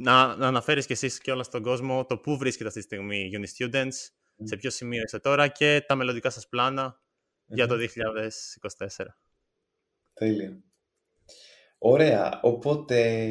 να, 0.02 0.36
να 0.36 0.46
αναφέρεις 0.46 0.86
και 0.86 0.92
εσείς 0.92 1.18
και 1.18 1.32
όλα 1.32 1.42
στον 1.42 1.62
κόσμο 1.62 2.04
το 2.04 2.18
πού 2.18 2.36
βρίσκεται 2.36 2.68
αυτή 2.68 2.80
τη 2.80 2.86
στιγμή 2.86 3.30
Uni 3.32 3.64
Students, 3.64 3.92
σε 4.42 4.56
ποιο 4.56 4.70
σημείο 4.70 5.02
είστε 5.02 5.18
τώρα 5.18 5.48
και 5.48 5.84
τα 5.86 5.94
μελλοντικά 5.94 6.30
σας 6.30 6.48
πλανα 6.48 7.00
για 7.46 7.66
το 7.66 7.76
2024. 8.88 8.88
Τέλεια. 10.12 10.62
Ωραία. 11.78 12.40
Οπότε, 12.42 13.26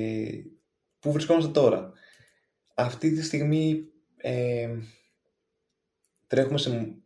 πού 1.00 1.12
βρισκόμαστε 1.12 1.52
τώρα; 1.52 1.92
Αυτή 2.74 3.12
τη 3.12 3.24
στιγμή 3.24 3.86
ε, 4.18 4.70
τρέχουμε 6.28 6.58
σε, 6.58 7.02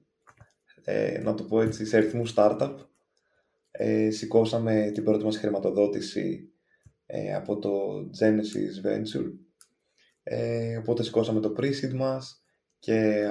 ε, 0.84 1.20
να 1.20 1.34
το 1.34 1.44
πω 1.44 1.62
έτσι, 1.62 1.86
σε 1.86 1.98
αριθμού 1.98 2.24
startup. 2.36 2.76
Ε, 3.72 4.10
σηκώσαμε 4.10 4.92
την 4.94 5.04
πρώτη 5.04 5.24
μας 5.24 5.38
χρηματοδότηση 5.38 6.54
ε, 7.06 7.34
από 7.34 7.60
το 7.60 7.72
Genesis 8.20 8.88
Venture. 8.88 9.43
Ε, 10.24 10.78
οπότε 10.78 11.04
σηκώσαμε 11.04 11.40
το 11.40 11.54
pre-seed 11.58 11.94
μας 11.94 12.44
και 12.80 13.28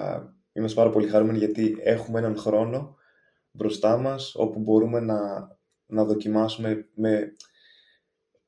είμαστε 0.52 0.80
πάρα 0.80 0.90
πολύ 0.90 1.08
χαρούμενοι 1.08 1.38
γιατί 1.38 1.76
έχουμε 1.80 2.18
έναν 2.18 2.36
χρόνο 2.36 2.96
μπροστά 3.50 3.96
μας 3.96 4.34
όπου 4.34 4.60
μπορούμε 4.60 5.00
να, 5.00 5.50
να 5.86 6.04
δοκιμάσουμε 6.04 6.88
με 6.94 7.32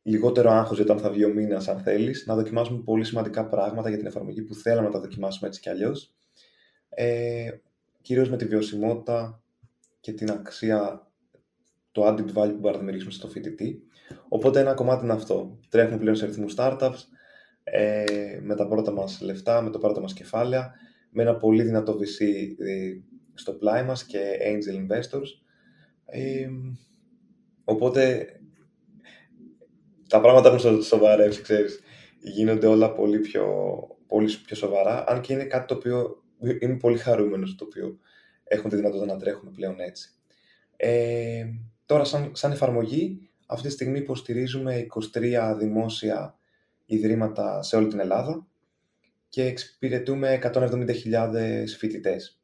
λιγότερο 0.03 0.51
άγχος 0.51 0.77
για 0.77 0.87
το 0.87 0.93
αν 0.93 0.99
θα 0.99 1.11
βγει 1.11 1.25
ο 1.25 1.29
μήνας 1.29 1.69
αν 1.69 1.81
θέλεις, 1.81 2.27
να 2.27 2.35
δοκιμάσουμε 2.35 2.83
πολύ 2.83 3.05
σημαντικά 3.05 3.49
πράγματα 3.49 3.89
για 3.89 3.99
την 3.99 4.07
εφαρμογή 4.07 4.43
που 4.43 4.55
θέλαμε 4.55 4.87
να 4.87 4.93
τα 4.93 5.01
δοκιμάσουμε 5.01 5.49
έτσι 5.49 5.61
κι 5.61 5.69
αλλιώς. 5.69 6.15
Ε, 6.89 7.51
κυρίως 8.03 8.31
με 8.31 8.37
τη 8.37 8.45
βιωσιμότητα 8.45 9.43
και 10.01 10.13
την 10.13 10.31
αξία, 10.31 11.11
το 11.93 12.07
added 12.07 12.19
value 12.19 12.33
που 12.33 12.35
μπορούμε 12.35 12.71
να 12.71 12.79
δημιουργήσουμε 12.79 13.13
στο 13.13 13.29
φοιτητή. 13.29 13.83
Οπότε 14.29 14.61
ένα 14.61 14.75
κομμάτι 14.75 15.05
είναι 15.05 15.13
αυτό. 15.13 15.59
Τρέχουμε 15.69 15.99
πλέον 15.99 16.17
σε 16.17 16.25
αριθμού 16.25 16.47
startups, 16.57 16.99
ε, 17.65 18.39
με 18.43 18.55
τα 18.55 18.67
πρώτα 18.67 18.93
μας 18.93 19.21
λεφτά, 19.21 19.63
με 19.63 19.71
το 19.71 19.79
πρώτο 19.79 20.01
μας 20.01 20.13
κεφάλαια, 20.13 20.75
με 21.11 21.23
ένα 21.23 21.37
πολύ 21.37 21.63
δυνατό 21.63 21.99
VC 21.99 22.25
ε, 22.59 22.93
στο 23.35 23.53
πλάι 23.53 23.83
μας 23.83 24.05
και 24.05 24.21
angel 24.41 24.93
investors. 24.93 25.29
Ε, 26.07 26.49
οπότε 27.65 28.27
τα 30.09 30.21
πράγματα 30.21 30.55
έχουν 30.55 30.83
σοβαρεύσει, 30.83 31.43
ξέρεις. 31.43 31.81
Γίνονται 32.21 32.67
όλα 32.67 32.93
πολύ 32.93 33.19
πιο, 33.19 33.47
πολύ 34.07 34.33
πιο 34.47 34.57
σοβαρά, 34.57 35.05
αν 35.09 35.21
και 35.21 35.33
είναι 35.33 35.45
κάτι 35.45 35.67
το 35.67 35.75
οποίο 35.75 36.23
είμαι 36.61 36.77
πολύ 36.77 36.99
χαρούμενος 36.99 37.55
το 37.55 37.65
οποίο 37.65 37.99
έχουμε 38.45 38.69
τη 38.69 38.77
δυνατότητα 38.77 39.13
να 39.13 39.19
τρέχουμε 39.19 39.51
πλέον 39.51 39.81
έτσι. 39.81 40.11
Ε, 40.77 41.45
τώρα, 41.87 42.05
σαν, 42.05 42.31
σαν 42.35 42.53
εφαρμογή, 42.53 43.29
αυτή 43.47 43.67
τη 43.67 43.73
στιγμή 43.73 43.99
υποστηρίζουμε 43.99 44.87
23 45.15 45.55
δημόσια 45.59 46.39
ιδρύματα 46.85 47.63
σε 47.63 47.77
όλη 47.77 47.89
την 47.89 48.01
Ελλάδα 48.01 48.47
και 49.29 49.45
εξυπηρετούμε 49.45 50.39
170.000 50.43 51.65
φοιτητές. 51.79 52.41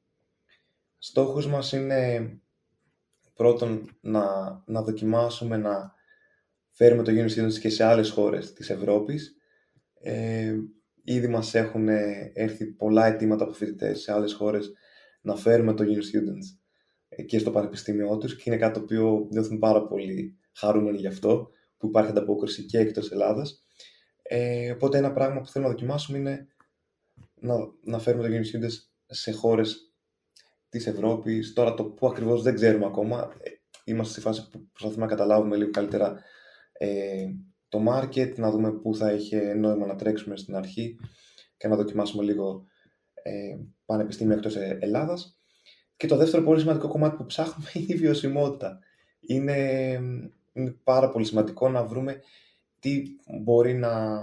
Στόχος 0.99 1.47
μας 1.47 1.73
είναι 1.73 2.31
πρώτον 3.35 3.97
να, 4.01 4.25
να 4.67 4.83
δοκιμάσουμε 4.83 5.57
να 5.57 5.95
φέρουμε 6.71 7.03
το 7.03 7.13
Uni 7.13 7.53
και 7.61 7.69
σε 7.69 7.85
άλλες 7.85 8.11
χώρες 8.11 8.53
της 8.53 8.71
Ευρώπης. 8.71 9.37
Ε, 10.01 10.57
ήδη 11.05 11.29
μας 11.29 11.55
έχουν 11.55 11.89
έρθει 12.33 12.67
πολλά 12.67 13.07
αιτήματα 13.07 13.45
από 13.45 13.53
φοιτητές 13.53 14.01
σε 14.01 14.13
άλλες 14.13 14.33
χώρες 14.33 14.73
να 15.21 15.37
φέρουμε 15.37 15.75
το 15.75 15.85
Uni 15.85 15.99
Students 15.99 16.61
και 17.27 17.39
στο 17.39 17.51
πανεπιστήμιό 17.51 18.19
τους 18.19 18.37
και 18.37 18.43
είναι 18.47 18.57
κάτι 18.57 18.75
το 18.75 18.81
οποίο 18.81 19.29
νιώθουμε 19.31 19.59
πάρα 19.59 19.87
πολύ 19.87 20.39
χαρούμενοι 20.53 20.99
γι' 20.99 21.07
αυτό 21.07 21.51
που 21.79 21.87
υπάρχει 21.87 22.11
ανταπόκριση 22.11 22.65
και 22.65 22.79
εκτός 22.79 23.11
Ελλάδας. 23.11 23.65
Ε, 24.33 24.71
οπότε 24.71 24.99
ένα 24.99 25.13
πράγμα 25.13 25.41
που 25.41 25.49
θέλουμε 25.49 25.71
να 25.71 25.77
δοκιμάσουμε 25.77 26.19
είναι 26.19 26.49
να, 27.35 27.55
να 27.83 27.99
φέρουμε 27.99 28.29
το 28.29 28.35
Uni 28.35 28.57
Students 28.57 28.73
σε 29.07 29.33
χώρες 29.33 29.95
της 30.69 30.87
Ευρώπης. 30.87 31.53
Τώρα 31.53 31.75
το 31.75 31.85
που 31.85 32.07
ακριβώς 32.07 32.43
δεν 32.43 32.55
ξέρουμε 32.55 32.87
ακόμα. 32.87 33.33
Ε, 33.41 33.51
είμαστε 33.85 34.13
στη 34.13 34.21
φάση 34.21 34.49
που 34.49 34.69
προσπαθούμε 34.73 35.05
να 35.05 35.11
καταλάβουμε 35.11 35.57
λίγο 35.57 35.71
καλύτερα 35.71 36.23
ε, 36.73 37.27
το 37.69 37.85
market, 37.89 38.35
να 38.37 38.51
δούμε 38.51 38.73
πού 38.73 38.97
θα 38.97 39.13
είχε 39.13 39.55
νόημα 39.55 39.87
να 39.87 39.97
τρέξουμε 39.97 40.37
στην 40.37 40.57
αρχή 40.57 40.99
και 41.57 41.69
να 41.69 41.77
δοκιμάσουμε 41.77 42.23
λίγο 42.23 42.67
ε, 43.13 43.57
πανεπιστήμια 43.85 44.35
εκτός 44.35 44.57
ε, 44.57 44.79
Ελλάδας. 44.81 45.39
Και 45.97 46.07
το 46.07 46.17
δεύτερο 46.17 46.43
πολύ 46.43 46.61
σημαντικό 46.61 46.89
κομμάτι 46.89 47.17
που 47.17 47.27
ψάχνουμε 47.27 47.71
είναι 47.75 47.95
η 47.95 47.97
βιωσιμότητα. 47.97 48.79
Είναι, 49.21 49.93
είναι 50.53 50.71
πάρα 50.85 51.11
πολύ 51.11 51.25
σημαντικό 51.25 51.69
να 51.69 51.85
βρούμε 51.85 52.21
τι 52.81 53.03
μπορεί 53.43 53.75
να, 53.75 54.19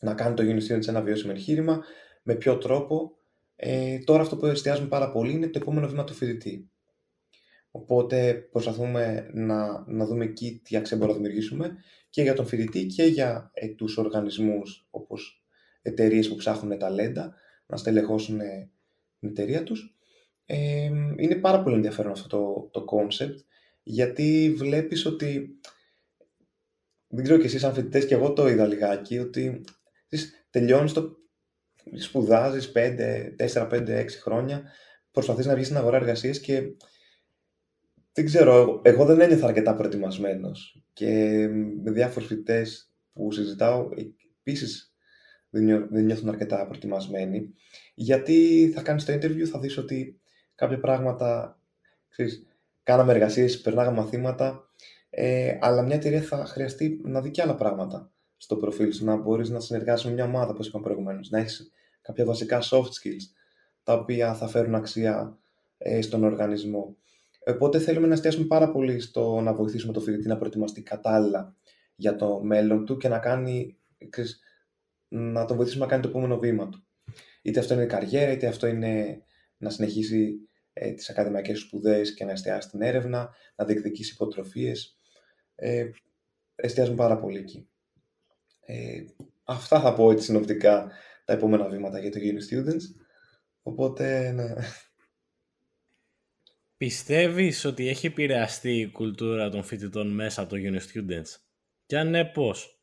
να 0.00 0.14
κάνει 0.14 0.34
το 0.34 0.42
Unity 0.42 0.62
σε 0.82 0.90
ένα 0.90 1.02
βιώσιμο 1.02 1.32
εγχείρημα, 1.34 1.84
με 2.22 2.34
ποιο 2.34 2.58
τρόπο. 2.58 3.16
Ε, 3.56 3.98
τώρα 3.98 4.22
αυτό 4.22 4.36
που 4.36 4.46
εστιάζουμε 4.46 4.88
πάρα 4.88 5.10
πολύ 5.10 5.32
είναι 5.32 5.48
το 5.48 5.58
επόμενο 5.62 5.88
βήμα 5.88 6.04
του 6.04 6.14
φοιτητή. 6.14 6.70
Οπότε 7.70 8.34
προσπαθούμε 8.34 9.30
να, 9.32 9.84
να 9.86 10.06
δούμε 10.06 10.24
εκεί 10.24 10.60
τι 10.64 10.76
αξία 10.76 10.96
μπορούμε 10.96 11.18
να 11.18 11.22
δημιουργήσουμε 11.24 11.76
και 12.10 12.22
για 12.22 12.34
τον 12.34 12.46
φοιτητή 12.46 12.86
και 12.86 13.02
για 13.02 13.50
ε, 13.54 13.68
τους 13.68 13.96
οργανισμούς 13.96 14.86
όπως 14.90 15.42
εταιρείες 15.82 16.28
που 16.28 16.34
ψάχνουν 16.34 16.78
ταλέντα 16.78 17.34
να 17.66 17.76
στελεχώσουν 17.76 18.38
την 19.18 19.28
εταιρεία 19.28 19.62
τους. 19.62 19.96
Ε, 20.46 20.90
είναι 21.16 21.34
πάρα 21.34 21.62
πολύ 21.62 21.74
ενδιαφέρον 21.74 22.12
αυτό 22.12 22.28
το, 22.28 22.68
το 22.70 22.84
concept 22.96 23.36
γιατί 23.82 24.54
βλέπεις 24.56 25.06
ότι 25.06 25.58
δεν 27.08 27.24
ξέρω 27.24 27.38
κι 27.38 27.46
εσείς 27.46 27.64
αν 27.64 27.74
φοιτητές 27.74 28.06
και 28.06 28.14
εγώ 28.14 28.32
το 28.32 28.48
είδα 28.48 28.66
λιγάκι 28.66 29.18
ότι 29.18 29.64
τελειώνεις 30.50 30.92
το 30.92 31.16
σπουδάζεις 31.94 32.72
5, 32.74 33.34
4, 33.36 33.68
5, 33.70 33.88
6 33.88 34.06
χρόνια 34.22 34.62
προσπαθείς 35.10 35.46
να 35.46 35.54
βγεις 35.54 35.66
στην 35.66 35.78
αγορά 35.78 35.96
εργασίας 35.96 36.40
και 36.40 36.62
δεν 38.12 38.26
ξέρω, 38.26 38.80
εγώ 38.84 39.04
δεν 39.04 39.20
ένιωθα 39.20 39.46
αρκετά 39.46 39.74
προετοιμασμένος. 39.74 40.82
Και 40.92 41.46
με 41.82 41.90
διάφορους 41.90 42.28
φοιτητές 42.28 42.92
που 43.12 43.32
συζητάω, 43.32 43.88
επίσης 44.38 44.94
δεν 45.48 46.04
νιώθουν 46.04 46.28
αρκετά 46.28 46.66
προετοιμασμένοι. 46.66 47.52
Γιατί 47.94 48.70
θα 48.74 48.82
κάνεις 48.82 49.04
το 49.04 49.12
interview, 49.12 49.44
θα 49.44 49.58
δεις 49.58 49.76
ότι 49.76 50.20
κάποια 50.54 50.80
πράγματα. 50.80 51.60
Ξέρεις, 52.08 52.46
κάναμε 52.82 53.12
εργασίες, 53.12 53.60
περνάγαμε 53.60 53.96
μαθήματα, 53.96 54.72
ε, 55.20 55.58
αλλά 55.60 55.82
μια 55.82 55.94
εταιρεία 55.94 56.22
θα 56.22 56.44
χρειαστεί 56.44 57.00
να 57.04 57.20
δει 57.20 57.30
και 57.30 57.42
άλλα 57.42 57.54
πράγματα 57.54 58.12
στο 58.36 58.56
προφίλ 58.56 58.92
σου. 58.92 59.04
Να 59.04 59.16
μπορείς 59.16 59.48
να 59.48 59.60
συνεργάσει 59.60 60.06
με 60.06 60.12
μια 60.12 60.24
ομάδα, 60.24 60.50
όπως 60.50 60.66
είπαμε 60.66 60.84
προηγουμένως. 60.84 61.30
Να 61.30 61.38
έχεις 61.38 61.70
κάποια 62.02 62.24
βασικά 62.24 62.62
soft 62.62 62.86
skills 62.86 63.24
τα 63.82 63.94
οποία 63.94 64.34
θα 64.34 64.48
φέρουν 64.48 64.74
αξία 64.74 65.38
ε, 65.78 66.00
στον 66.00 66.24
οργανισμό. 66.24 66.96
Οπότε 67.46 67.78
θέλουμε 67.78 68.06
να 68.06 68.12
εστιάσουμε 68.12 68.46
πάρα 68.46 68.70
πολύ 68.70 69.00
στο 69.00 69.40
να 69.40 69.54
βοηθήσουμε 69.54 69.92
το 69.92 70.00
φοιτητή 70.00 70.28
να 70.28 70.36
προετοιμαστεί 70.36 70.82
κατάλληλα 70.82 71.56
για 71.94 72.16
το 72.16 72.40
μέλλον 72.42 72.84
του 72.84 72.96
και 72.96 73.08
να, 73.08 73.18
κάνει, 73.18 73.76
να 75.08 75.44
τον 75.44 75.56
βοηθήσουμε 75.56 75.84
να 75.84 75.90
κάνει 75.90 76.02
το 76.02 76.08
επόμενο 76.08 76.38
βήμα 76.38 76.68
του. 76.68 76.86
Είτε 77.42 77.60
αυτό 77.60 77.74
είναι 77.74 77.86
καριέρα, 77.86 78.32
είτε 78.32 78.46
αυτό 78.46 78.66
είναι 78.66 79.22
να 79.56 79.70
συνεχίσει 79.70 80.48
ε, 80.72 80.90
τις 80.90 81.10
ακαδημαϊκές 81.10 81.58
σπουδές 81.58 82.14
και 82.14 82.24
να 82.24 82.30
εστιάσει 82.30 82.68
στην 82.68 82.82
έρευνα, 82.82 83.30
να 83.56 83.64
διεκδικήσει 83.64 84.12
υποτροφίες. 84.14 84.97
Ε, 85.60 85.90
εστιάζουμε 86.54 86.96
πάρα 86.96 87.18
πολύ 87.18 87.38
εκεί. 87.38 87.68
Ε, 88.60 89.04
αυτά 89.44 89.80
θα 89.80 89.94
πω 89.94 90.10
έτσι 90.10 90.24
συνοπτικά 90.24 90.92
τα 91.24 91.32
επόμενα 91.32 91.68
βήματα 91.68 91.98
για 91.98 92.10
το 92.10 92.18
Uni 92.22 92.54
Students. 92.54 92.82
Οπότε, 93.62 94.30
ναι. 94.32 94.54
Πιστεύεις 96.76 97.64
ότι 97.64 97.88
έχει 97.88 98.06
επηρεαστεί 98.06 98.78
η 98.80 98.90
κουλτούρα 98.90 99.50
των 99.50 99.62
φοιτητών 99.62 100.08
μέσα 100.14 100.42
από 100.42 100.50
το 100.50 100.56
Uni 100.60 100.80
Students; 100.80 101.36
Και 101.86 101.98
αν 101.98 102.10
ναι 102.10 102.24
πώς; 102.24 102.82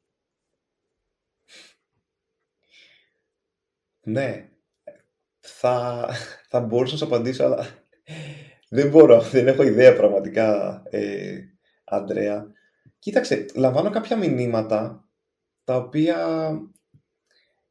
Ναι, 4.02 4.50
θα, 5.40 6.08
θα 6.48 6.60
μπορούσα 6.60 6.94
να 6.94 7.00
σου 7.00 7.06
απαντήσω 7.06 7.44
αλλά 7.44 7.66
δεν 8.70 8.90
μπορώ, 8.90 9.22
δεν 9.22 9.48
έχω 9.48 9.64
ιδέα 9.64 9.96
πραγματικά 9.96 10.82
ε, 10.90 11.40
Αντρέα. 11.84 12.54
Κοίταξε, 13.00 13.46
λαμβάνω 13.56 13.90
κάποια 13.90 14.18
μηνύματα 14.18 15.10
τα 15.64 15.76
οποία 15.76 16.50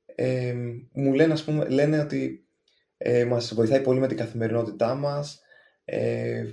ε, 0.05 0.55
μου 0.93 1.13
λένε, 1.13 1.33
ας 1.33 1.45
πούμε, 1.45 1.69
λένε 1.69 2.01
ότι 2.01 2.39
Ε, 2.97 3.25
μας 3.25 3.55
βοηθάει 3.55 3.81
πολύ 3.81 4.01
με 4.01 4.07
την 4.07 4.17
καθημερινότητά 4.17 4.95
μας. 4.95 5.41
Ε, 5.85 6.45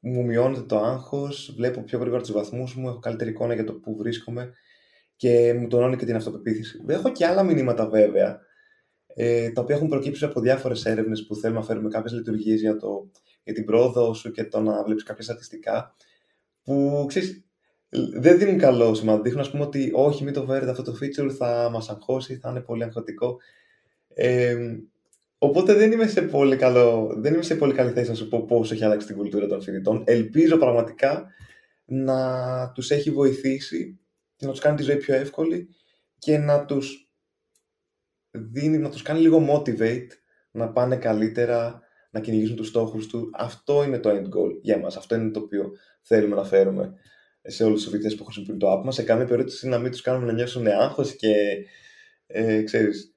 μου 0.00 0.24
μειώνεται 0.24 0.62
το 0.62 0.78
άγχος, 0.78 1.52
βλέπω 1.56 1.82
πιο 1.82 1.98
γρήγορα 1.98 2.20
τους 2.22 2.32
βαθμούς 2.32 2.74
μου, 2.74 2.88
έχω 2.88 2.98
καλύτερη 2.98 3.30
εικόνα 3.30 3.54
για 3.54 3.64
το 3.64 3.72
που 3.72 3.96
βρίσκομαι 3.96 4.52
και 5.16 5.54
μου 5.54 5.68
τονώνει 5.68 5.96
και 5.96 6.04
την 6.04 6.16
αυτοπεποίθηση. 6.16 6.84
Έχω 6.86 7.12
και 7.12 7.26
άλλα 7.26 7.42
μηνύματα 7.42 7.88
βέβαια, 7.88 8.40
ε, 9.06 9.50
τα 9.50 9.60
οποία 9.60 9.76
έχουν 9.76 9.88
προκύψει 9.88 10.24
από 10.24 10.40
διάφορες 10.40 10.84
έρευνες 10.84 11.26
που 11.26 11.34
θέλουμε 11.34 11.60
να 11.60 11.66
φέρουμε 11.66 11.88
κάποιες 11.88 12.12
λειτουργίες 12.12 12.60
για, 12.60 12.76
το, 12.76 13.10
για 13.44 13.54
την 13.54 13.64
πρόοδο 13.64 14.14
σου 14.14 14.30
και 14.30 14.44
το 14.44 14.60
να 14.60 14.84
βλέπεις 14.84 15.02
κάποια 15.02 15.24
στατιστικά, 15.24 15.96
που 16.62 17.04
ξέρεις, 17.08 17.45
δεν 17.90 18.38
δίνουν 18.38 18.58
καλό 18.58 18.94
σημάδι. 18.94 19.22
Δείχνουν, 19.22 19.40
ας 19.40 19.50
πούμε, 19.50 19.64
ότι 19.64 19.90
όχι, 19.94 20.24
μην 20.24 20.32
το 20.32 20.44
φέρετε 20.44 20.70
αυτό 20.70 20.82
το 20.82 20.98
feature, 21.00 21.30
θα 21.30 21.68
μας 21.72 21.90
αγχώσει, 21.90 22.36
θα 22.36 22.50
είναι 22.50 22.60
πολύ 22.60 22.84
αγχωτικό. 22.84 23.36
Ε, 24.14 24.56
οπότε 25.38 25.74
δεν 25.74 25.92
είμαι, 25.92 26.06
σε 26.06 26.22
πολύ 26.22 26.56
καλό, 26.56 27.14
δεν 27.16 27.34
είμαι 27.34 27.42
σε 27.42 27.54
πολύ 27.54 27.72
καλή 27.72 27.90
θέση 27.90 28.08
να 28.08 28.14
σου 28.14 28.28
πω 28.28 28.44
πώς 28.44 28.72
έχει 28.72 28.84
αλλάξει 28.84 29.06
την 29.06 29.16
κουλτούρα 29.16 29.46
των 29.46 29.62
φοιτητών. 29.62 30.02
Ελπίζω 30.06 30.56
πραγματικά 30.56 31.30
να 31.84 32.72
τους 32.74 32.90
έχει 32.90 33.10
βοηθήσει 33.10 33.98
και 34.36 34.46
να 34.46 34.52
τους 34.52 34.60
κάνει 34.60 34.76
τη 34.76 34.82
ζωή 34.82 34.96
πιο 34.96 35.14
εύκολη 35.14 35.68
και 36.18 36.38
να 36.38 36.64
τους, 36.64 37.10
δίνει, 38.30 38.78
να 38.78 38.90
τους 38.90 39.02
κάνει 39.02 39.20
λίγο 39.20 39.46
motivate 39.50 40.08
να 40.50 40.72
πάνε 40.72 40.96
καλύτερα, 40.96 41.80
να 42.10 42.20
κυνηγήσουν 42.20 42.56
τους 42.56 42.68
στόχους 42.68 43.06
του. 43.06 43.30
Αυτό 43.34 43.84
είναι 43.84 43.98
το 43.98 44.10
end 44.10 44.24
goal 44.24 44.58
για 44.62 44.78
μας. 44.78 44.96
Αυτό 44.96 45.14
είναι 45.14 45.30
το 45.30 45.40
οποίο 45.40 45.72
θέλουμε 46.02 46.34
να 46.34 46.44
φέρουμε 46.44 46.94
σε 47.46 47.64
όλους 47.64 47.82
τους 47.82 47.90
φοιτητές 47.90 48.14
που 48.14 48.24
χρησιμοποιούν 48.24 48.58
το 48.58 48.72
app 48.72 48.84
μας. 48.84 48.94
Σε 48.94 49.02
καμία 49.02 49.24
περίπτωση 49.24 49.68
να 49.68 49.78
μην 49.78 49.90
τους 49.90 50.00
κάνουμε 50.00 50.26
να 50.26 50.32
νιώσουν 50.32 50.66
άγχος 50.66 51.16
και 51.16 51.34
ε, 52.26 52.62
ξέρεις, 52.62 53.14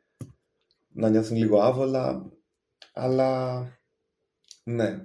να 0.88 1.10
νιώθουν 1.10 1.38
λίγο 1.38 1.62
άβολα. 1.62 2.32
Αλλά 2.94 3.62
ναι, 4.64 5.02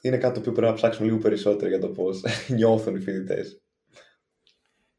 είναι 0.00 0.18
κάτι 0.18 0.40
που 0.40 0.52
πρέπει 0.52 0.66
να 0.66 0.72
ψάξουμε 0.72 1.06
λίγο 1.06 1.18
περισσότερο 1.18 1.68
για 1.68 1.78
το 1.78 1.88
πώς 1.88 2.22
νιώθουν 2.56 2.96
οι 2.96 3.00
φοιτητές. 3.00 3.60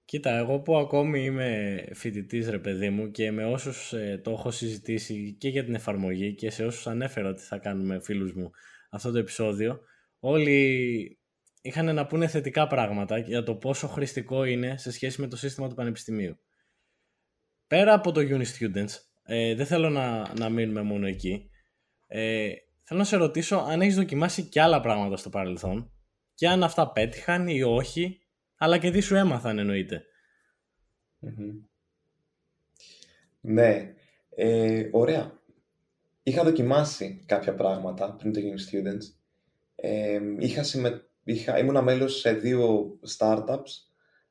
Κοίτα, 0.05 0.37
εγώ 0.37 0.59
που 0.59 0.77
ακόμη 0.77 1.23
είμαι 1.23 1.83
φοιτητής 1.93 2.49
ρε 2.49 2.59
παιδί 2.59 2.89
μου 2.89 3.11
και 3.11 3.31
με 3.31 3.45
όσους 3.45 3.93
ε, 3.93 4.21
το 4.23 4.31
έχω 4.31 4.51
συζητήσει 4.51 5.35
και 5.39 5.49
για 5.49 5.63
την 5.63 5.75
εφαρμογή 5.75 6.35
και 6.35 6.49
σε 6.49 6.65
όσους 6.65 6.87
ανέφερα 6.87 7.29
ότι 7.29 7.41
θα 7.41 7.57
κάνουμε 7.57 7.99
φίλους 7.99 8.33
μου 8.33 8.51
αυτό 8.89 9.11
το 9.11 9.17
επεισόδιο, 9.17 9.79
όλοι 10.19 11.19
είχαν 11.67 11.95
να 11.95 12.05
πούνε 12.05 12.27
θετικά 12.27 12.67
πράγματα 12.67 13.17
για 13.17 13.43
το 13.43 13.55
πόσο 13.55 13.87
χρηστικό 13.87 14.43
είναι 14.43 14.77
σε 14.77 14.91
σχέση 14.91 15.21
με 15.21 15.27
το 15.27 15.37
σύστημα 15.37 15.69
του 15.69 15.75
πανεπιστημίου. 15.75 16.37
Πέρα 17.67 17.93
από 17.93 18.11
το 18.11 18.21
Uni 18.21 18.45
Students, 18.45 18.91
ε, 19.23 19.55
δεν 19.55 19.65
θέλω 19.65 19.89
να, 19.89 20.33
να 20.37 20.49
μείνουμε 20.49 20.81
μόνο 20.81 21.07
εκεί, 21.07 21.49
ε, 22.07 22.49
θέλω 22.83 22.99
να 22.99 23.05
σε 23.05 23.17
ρωτήσω 23.17 23.55
αν 23.55 23.81
έχεις 23.81 23.95
δοκιμάσει 23.95 24.43
και 24.43 24.61
άλλα 24.61 24.81
πράγματα 24.81 25.17
στο 25.17 25.29
παρελθόν 25.29 25.91
και 26.33 26.47
αν 26.47 26.63
αυτά 26.63 26.91
πέτυχαν 26.91 27.47
ή 27.47 27.63
όχι 27.63 28.21
αλλά 28.57 28.77
και 28.77 28.91
τι 28.91 28.99
σου 28.99 29.15
έμαθαν 29.15 29.65
Ναι, 33.41 33.93
ε, 34.29 34.89
ωραία. 34.91 35.39
Είχα 36.23 36.43
δοκιμάσει 36.43 37.23
κάποια 37.25 37.55
πράγματα 37.55 38.15
πριν 38.15 38.33
το 38.33 38.39
Uni 38.39 38.73
Students. 38.73 39.13
Ε, 39.75 40.19
είχα 40.37 40.63
συμμε... 40.63 41.01
είχα... 41.33 41.59
Ήμουνα 41.59 41.81
μέλος 41.81 42.19
σε 42.19 42.33
δύο 42.33 42.99
startups, 43.17 43.71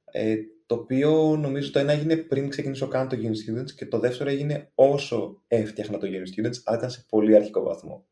ε, 0.04 0.36
το 0.66 0.74
οποίο 0.74 1.36
νομίζω 1.36 1.70
το 1.70 1.78
ένα 1.78 1.92
έγινε 1.92 2.16
πριν 2.16 2.48
ξεκινήσω 2.48 2.88
καν 2.88 3.08
το 3.08 3.16
Uni 3.20 3.26
Students 3.26 3.70
και 3.70 3.86
το 3.86 3.98
δεύτερο 3.98 4.30
έγινε 4.30 4.70
όσο 4.74 5.42
έφτιαχνα 5.48 5.98
το 5.98 6.06
Uni 6.10 6.40
Students, 6.40 6.60
αλλά 6.64 6.76
ήταν 6.76 6.90
σε 6.90 7.06
πολύ 7.08 7.36
αρχικό 7.36 7.62
βαθμό. 7.62 8.06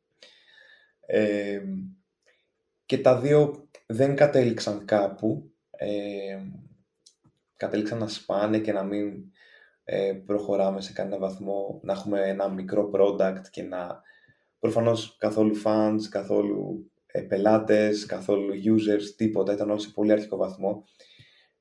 Ε, 1.06 1.60
και 2.86 2.98
τα 2.98 3.20
δύο 3.20 3.68
δεν 3.86 4.16
κατέληξαν 4.16 4.84
κάπου, 4.84 5.52
ε, 5.70 6.38
κατέληξαν 7.56 7.98
να 7.98 8.08
σπάνε 8.08 8.58
και 8.58 8.72
να 8.72 8.82
μην 8.82 9.24
ε, 9.84 10.12
προχωράμε 10.26 10.80
σε 10.80 10.92
κανένα 10.92 11.18
βαθμό, 11.18 11.80
να 11.82 11.92
έχουμε 11.92 12.28
ένα 12.28 12.48
μικρό 12.48 12.90
product 12.94 13.42
και 13.50 13.62
να 13.62 14.02
προφανώς 14.58 15.16
καθόλου 15.16 15.62
fans, 15.64 16.00
καθόλου 16.10 16.90
ε, 16.93 16.93
πελάτες, 17.22 18.06
καθόλου 18.06 18.52
users, 18.54 19.14
τίποτα, 19.16 19.52
ήταν 19.52 19.70
όλο 19.70 19.78
σε 19.78 19.90
πολύ 19.90 20.12
αρχικό 20.12 20.36
βαθμό. 20.36 20.84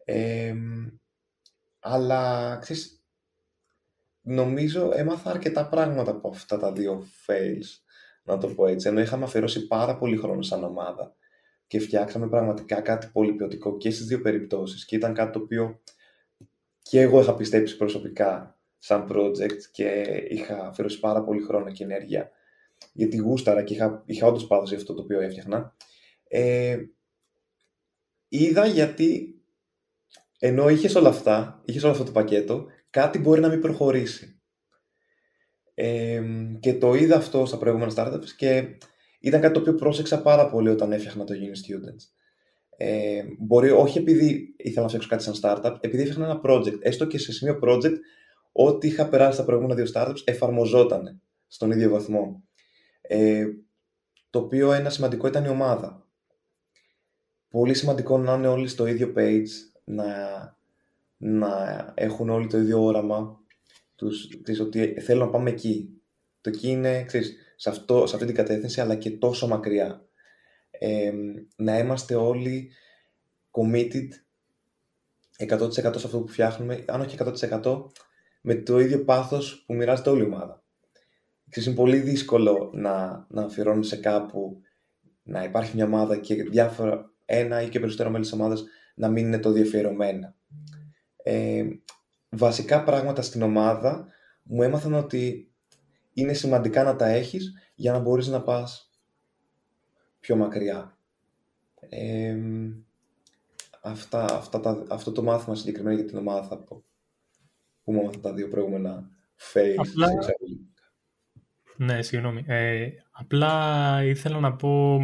Ε, 0.05 0.53
αλλά, 1.79 2.57
ξέρεις, 2.61 3.03
νομίζω 4.21 4.91
έμαθα 4.93 5.29
αρκετά 5.29 5.67
πράγματα 5.69 6.11
από 6.11 6.29
αυτά 6.29 6.57
τα 6.57 6.71
δύο 6.71 7.05
fails, 7.27 7.81
να 8.23 8.37
το 8.37 8.47
πω 8.47 8.67
έτσι, 8.67 8.87
ενώ 8.87 8.99
είχαμε 8.99 9.23
αφιερώσει 9.23 9.67
πάρα 9.67 9.97
πολύ 9.97 10.17
χρόνο 10.17 10.41
σαν 10.41 10.63
ομάδα 10.63 11.15
και 11.67 11.79
φτιάξαμε 11.79 12.27
πραγματικά 12.27 12.81
κάτι 12.81 13.09
πολύ 13.13 13.33
ποιοτικό 13.33 13.77
και 13.77 13.91
στις 13.91 14.05
δύο 14.05 14.21
περιπτώσεις 14.21 14.85
και 14.85 14.95
ήταν 14.95 15.13
κάτι 15.13 15.31
το 15.31 15.39
οποίο 15.39 15.81
και 16.81 17.01
εγώ 17.01 17.19
είχα 17.21 17.35
πιστέψει 17.35 17.77
προσωπικά 17.77 18.59
σαν 18.77 19.07
project 19.11 19.61
και 19.71 20.01
είχα 20.29 20.67
αφιερώσει 20.67 20.99
πάρα 20.99 21.23
πολύ 21.23 21.41
χρόνο 21.41 21.71
και 21.71 21.83
ενέργεια 21.83 22.31
γιατί 22.93 23.17
γούσταρα 23.17 23.63
και 23.63 23.73
είχα, 23.73 24.03
είχα 24.05 24.27
όντως 24.27 24.47
πάθος 24.47 24.71
αυτό 24.71 24.93
το 24.93 25.01
οποίο 25.01 25.19
έφτιαχνα. 25.19 25.75
Ε, 26.27 26.77
είδα 28.27 28.65
γιατί 28.65 29.41
ενώ 30.39 30.69
είχες 30.69 30.95
όλα 30.95 31.09
αυτά, 31.09 31.61
είχες 31.65 31.83
όλο 31.83 31.91
αυτό 31.91 32.03
το 32.03 32.11
πακέτο, 32.11 32.65
κάτι 32.89 33.19
μπορεί 33.19 33.41
να 33.41 33.49
μην 33.49 33.61
προχωρήσει. 33.61 34.41
Ε, 35.73 36.21
και 36.59 36.73
το 36.73 36.93
είδα 36.93 37.15
αυτό 37.15 37.45
στα 37.45 37.57
προηγούμενα 37.57 37.91
startups 37.95 38.29
και 38.37 38.77
ήταν 39.19 39.41
κάτι 39.41 39.53
το 39.53 39.59
οποίο 39.59 39.75
πρόσεξα 39.75 40.21
πάρα 40.21 40.49
πολύ 40.49 40.69
όταν 40.69 40.91
έφτιαχνα 40.91 41.23
το 41.23 41.33
Uni 41.33 41.45
Students. 41.45 42.03
Ε, 42.77 43.23
μπορεί 43.39 43.69
όχι 43.69 43.97
επειδή 43.97 44.55
ήθελα 44.57 44.81
να 44.81 44.87
φτιάξω 44.87 45.09
κάτι 45.09 45.23
σαν 45.23 45.33
startup, 45.41 45.77
επειδή 45.79 46.03
έφτιαχνα 46.03 46.25
ένα 46.25 46.41
project. 46.43 46.77
Έστω 46.81 47.05
και 47.05 47.17
σε 47.17 47.31
σημείο 47.31 47.59
project, 47.63 47.95
ό,τι 48.51 48.87
είχα 48.87 49.09
περάσει 49.09 49.33
στα 49.33 49.45
προηγούμενα 49.45 49.75
δύο 49.75 49.91
startups 49.93 50.21
εφαρμοζόταν 50.23 51.21
στον 51.47 51.71
ίδιο 51.71 51.89
βαθμό. 51.89 52.43
Ε, 53.07 53.45
το 54.29 54.39
οποίο 54.39 54.71
ένα 54.71 54.89
σημαντικό 54.89 55.27
ήταν 55.27 55.45
η 55.45 55.47
ομάδα. 55.47 56.07
Πολύ 57.49 57.73
σημαντικό 57.73 58.17
να 58.17 58.33
είναι 58.33 58.47
όλοι 58.47 58.67
στο 58.67 58.85
ίδιο 58.87 59.13
page, 59.15 59.47
να, 59.83 60.05
να 61.17 61.93
έχουν 61.95 62.29
όλοι 62.29 62.47
το 62.47 62.57
ίδιο 62.57 62.83
όραμα, 62.83 63.39
τους, 63.95 64.41
ξέρεις, 64.43 64.61
ότι 64.61 64.99
θέλω 65.01 65.25
να 65.25 65.31
πάμε 65.31 65.49
εκεί. 65.49 66.01
Το 66.41 66.49
εκεί 66.49 66.69
είναι, 66.69 67.03
ξέρεις, 67.03 67.35
σε, 67.55 67.69
αυτό, 67.69 68.07
σε 68.07 68.15
αυτή 68.15 68.27
την 68.27 68.35
κατεύθυνση, 68.35 68.81
αλλά 68.81 68.95
και 68.95 69.11
τόσο 69.11 69.47
μακριά. 69.47 70.05
να 71.55 71.77
είμαστε 71.77 72.15
όλοι 72.15 72.71
committed 73.51 74.07
100% 75.37 75.71
σε 75.71 75.87
αυτό 75.87 76.19
που 76.19 76.27
φτιάχνουμε, 76.27 76.83
αν 76.87 77.01
όχι 77.01 77.17
100% 77.19 77.83
με 78.41 78.55
το 78.55 78.79
ίδιο 78.79 79.03
πάθος 79.03 79.63
που 79.65 79.73
μοιράζεται 79.73 80.09
όλη 80.09 80.21
η 80.21 80.25
ομάδα. 80.25 80.62
Είναι 81.61 81.75
πολύ 81.75 81.97
δύσκολο 81.97 82.71
να, 82.73 83.25
να 83.29 83.43
αφιερώνεις 83.43 83.87
σε 83.87 83.95
κάπου 83.95 84.61
να 85.23 85.43
υπάρχει 85.43 85.75
μια 85.75 85.85
ομάδα 85.85 86.17
και 86.17 86.43
διάφορα, 86.43 87.11
ένα 87.25 87.61
ή 87.61 87.69
και 87.69 87.79
περισσότερο 87.79 88.09
μέλη 88.09 88.23
της 88.23 88.33
ομάδας 88.33 88.63
να 88.95 89.09
μην 89.09 89.25
είναι 89.25 89.39
το 89.39 89.51
διαφιερωμένα. 89.51 90.35
Ε, 91.23 91.63
βασικά 92.29 92.83
πράγματα 92.83 93.21
στην 93.21 93.41
ομάδα 93.41 94.07
μου 94.43 94.63
έμαθαν 94.63 94.93
ότι 94.93 95.51
είναι 96.13 96.33
σημαντικά 96.33 96.83
να 96.83 96.95
τα 96.95 97.07
έχεις 97.07 97.53
για 97.75 97.91
να 97.91 97.99
μπορείς 97.99 98.27
να 98.27 98.41
πας 98.41 98.91
πιο 100.19 100.35
μακριά. 100.35 100.97
αυτά, 103.81 104.25
αυτά 104.25 104.59
τα, 104.59 104.85
αυτό 104.89 105.11
το 105.11 105.23
μάθημα 105.23 105.55
συγκεκριμένα 105.55 105.95
για 105.95 106.05
την 106.05 106.17
ομάδα 106.17 106.47
θα 106.47 106.57
πω. 106.57 106.83
Που 107.83 107.91
μου 107.91 107.99
έμαθα 107.99 108.19
τα 108.19 108.33
δύο 108.33 108.47
προηγούμενα 108.47 109.09
phase. 109.53 109.75
Απλά... 109.77 110.07
Ναι, 111.75 112.01
συγγνώμη. 112.01 112.43
Ε, 112.47 112.89
απλά 113.11 114.03
ήθελα 114.03 114.39
να 114.39 114.55
πω 114.55 114.99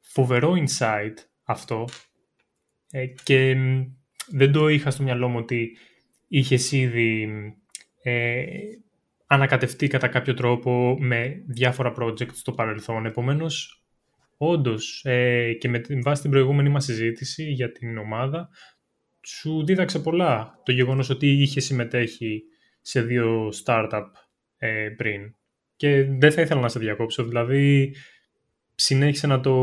φοβερό 0.00 0.54
insight 0.56 1.14
αυτό 1.42 1.84
ε, 2.90 3.06
και 3.06 3.56
δεν 4.30 4.52
το 4.52 4.68
είχα 4.68 4.90
στο 4.90 5.02
μυαλό 5.02 5.28
μου 5.28 5.38
ότι 5.38 5.76
είχες 6.28 6.72
ήδη 6.72 7.28
ε, 8.02 8.44
ανακατευτεί 9.26 9.88
κατά 9.88 10.08
κάποιο 10.08 10.34
τρόπο 10.34 10.96
με 11.00 11.42
διάφορα 11.46 11.92
projects 11.98 12.34
στο 12.34 12.52
παρελθόν. 12.52 13.06
Επομένως, 13.06 13.84
όντως, 14.36 15.04
ε, 15.04 15.52
και 15.52 15.68
με 15.68 15.78
την 15.78 16.02
βάση 16.02 16.22
την 16.22 16.30
προηγούμενη 16.30 16.68
μας 16.68 16.84
συζήτηση 16.84 17.50
για 17.50 17.72
την 17.72 17.98
ομάδα, 17.98 18.48
σου 19.26 19.64
δίδαξε 19.64 19.98
πολλά 19.98 20.60
το 20.64 20.72
γεγονός 20.72 21.10
ότι 21.10 21.26
είχε 21.26 21.60
συμμετέχει 21.60 22.42
σε 22.80 23.02
δύο 23.02 23.52
startup 23.64 24.04
ε, 24.58 24.88
πριν. 24.96 25.34
Και 25.76 26.04
δεν 26.04 26.32
θα 26.32 26.40
ήθελα 26.40 26.60
να 26.60 26.68
σε 26.68 26.78
διακόψω, 26.78 27.24
δηλαδή 27.24 27.94
συνέχισε 28.74 29.26
να 29.26 29.40
το 29.40 29.54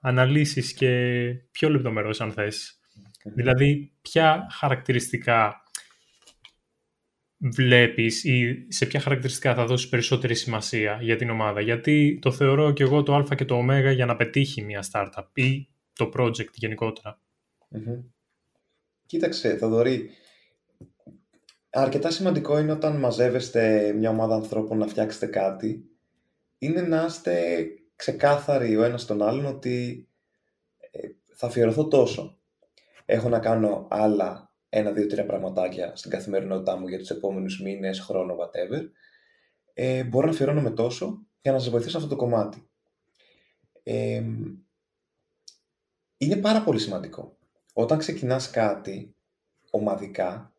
αναλύσεις 0.00 0.72
και 0.72 1.32
πιο 1.50 1.70
λεπτομερώς 1.70 2.20
αν 2.20 2.32
θες. 2.32 2.80
Mm-hmm. 2.80 3.32
Δηλαδή, 3.34 3.92
ποια 4.02 4.46
χαρακτηριστικά 4.50 5.62
βλέπεις 7.38 8.24
ή 8.24 8.66
σε 8.68 8.86
ποια 8.86 9.00
χαρακτηριστικά 9.00 9.54
θα 9.54 9.66
δώσεις 9.66 9.88
περισσότερη 9.88 10.34
σημασία 10.34 10.98
για 11.02 11.16
την 11.16 11.30
ομάδα. 11.30 11.60
Γιατί 11.60 12.18
το 12.22 12.32
θεωρώ 12.32 12.72
και 12.72 12.82
εγώ 12.82 13.02
το 13.02 13.14
α 13.14 13.34
και 13.34 13.44
το 13.44 13.54
ω 13.54 13.90
για 13.90 14.06
να 14.06 14.16
πετύχει 14.16 14.62
μια 14.62 14.84
startup 14.92 15.26
ή 15.34 15.68
το 15.92 16.10
project 16.14 16.52
γενικότερα. 16.54 17.20
Mm-hmm. 17.74 18.04
Κοίταξε, 19.06 19.56
Θοδωρή, 19.56 20.10
αρκετά 21.70 22.10
σημαντικό 22.10 22.58
είναι 22.58 22.72
όταν 22.72 22.96
μαζεύεστε 22.96 23.92
μια 23.92 24.10
ομάδα 24.10 24.34
ανθρώπων 24.34 24.78
να 24.78 24.86
φτιάξετε 24.86 25.26
κάτι, 25.26 25.84
είναι 26.58 26.80
να 26.80 27.04
είστε 27.04 27.66
ξεκάθαροι 27.96 28.76
ο 28.76 28.82
ένας 28.82 29.06
τον 29.06 29.22
άλλον 29.22 29.46
ότι 29.46 30.08
ε, 30.90 31.08
θα 31.34 31.46
αφιερωθώ 31.46 31.88
τόσο. 31.88 32.38
Έχω 33.04 33.28
να 33.28 33.38
κάνω 33.38 33.86
άλλα 33.90 34.50
ένα, 34.68 34.90
δύο, 34.92 35.06
τρία 35.06 35.26
πραγματάκια 35.26 35.96
στην 35.96 36.10
καθημερινότητά 36.10 36.76
μου 36.76 36.88
για 36.88 36.98
τους 36.98 37.10
επόμενους 37.10 37.60
μήνες, 37.60 38.00
χρόνο, 38.00 38.36
whatever. 38.36 38.82
Ε, 39.74 40.04
μπορώ 40.04 40.26
να 40.26 40.32
αφιερώνω 40.32 40.72
τόσο 40.72 41.26
για 41.42 41.52
να 41.52 41.58
σας 41.58 41.70
βοηθήσω 41.70 41.96
αυτό 41.96 42.08
το 42.08 42.16
κομμάτι. 42.16 42.68
Ε, 43.82 44.22
είναι 46.16 46.36
πάρα 46.36 46.62
πολύ 46.62 46.78
σημαντικό. 46.78 47.38
Όταν 47.72 47.98
ξεκινάς 47.98 48.50
κάτι 48.50 49.14
ομαδικά, 49.70 50.54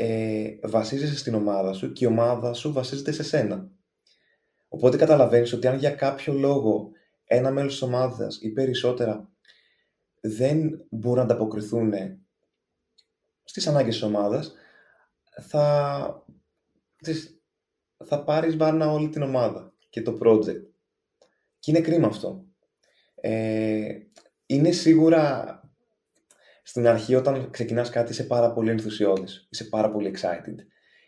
ε, 0.00 0.58
βασίζεσαι 0.62 1.16
στην 1.16 1.34
ομάδα 1.34 1.72
σου 1.72 1.92
και 1.92 2.04
η 2.04 2.08
ομάδα 2.08 2.52
σου 2.52 2.72
βασίζεται 2.72 3.12
σε 3.12 3.22
σένα. 3.22 3.70
Οπότε 4.68 4.96
καταλαβαίνεις 4.96 5.52
ότι 5.52 5.66
αν 5.66 5.78
για 5.78 5.90
κάποιο 5.90 6.32
λόγο 6.32 6.90
ένα 7.24 7.50
μέλος 7.50 7.72
της 7.72 7.82
ομάδας 7.82 8.38
ή 8.42 8.48
περισσότερα 8.48 9.30
δεν 10.20 10.86
μπορούν 10.90 11.18
να 11.18 11.22
ανταποκριθούν 11.22 11.92
στις 13.44 13.66
ανάγκες 13.66 13.94
της 13.94 14.02
ομάδας, 14.02 14.52
θα, 15.40 16.24
θα 18.04 18.24
πάρεις 18.24 18.56
μπάρνα 18.56 18.92
όλη 18.92 19.08
την 19.08 19.22
ομάδα 19.22 19.72
και 19.88 20.02
το 20.02 20.18
project. 20.22 20.62
Και 21.58 21.70
είναι 21.70 21.80
κρίμα 21.80 22.06
αυτό. 22.06 22.44
Ε, 23.14 23.98
είναι 24.46 24.70
σίγουρα 24.70 25.52
στην 26.68 26.86
αρχή 26.86 27.14
όταν 27.14 27.50
ξεκινάς 27.50 27.90
κάτι 27.90 28.10
είσαι 28.12 28.24
πάρα 28.24 28.52
πολύ 28.52 28.70
ενθουσιώδης, 28.70 29.46
είσαι 29.50 29.64
πάρα 29.64 29.90
πολύ 29.90 30.14
excited. 30.16 30.54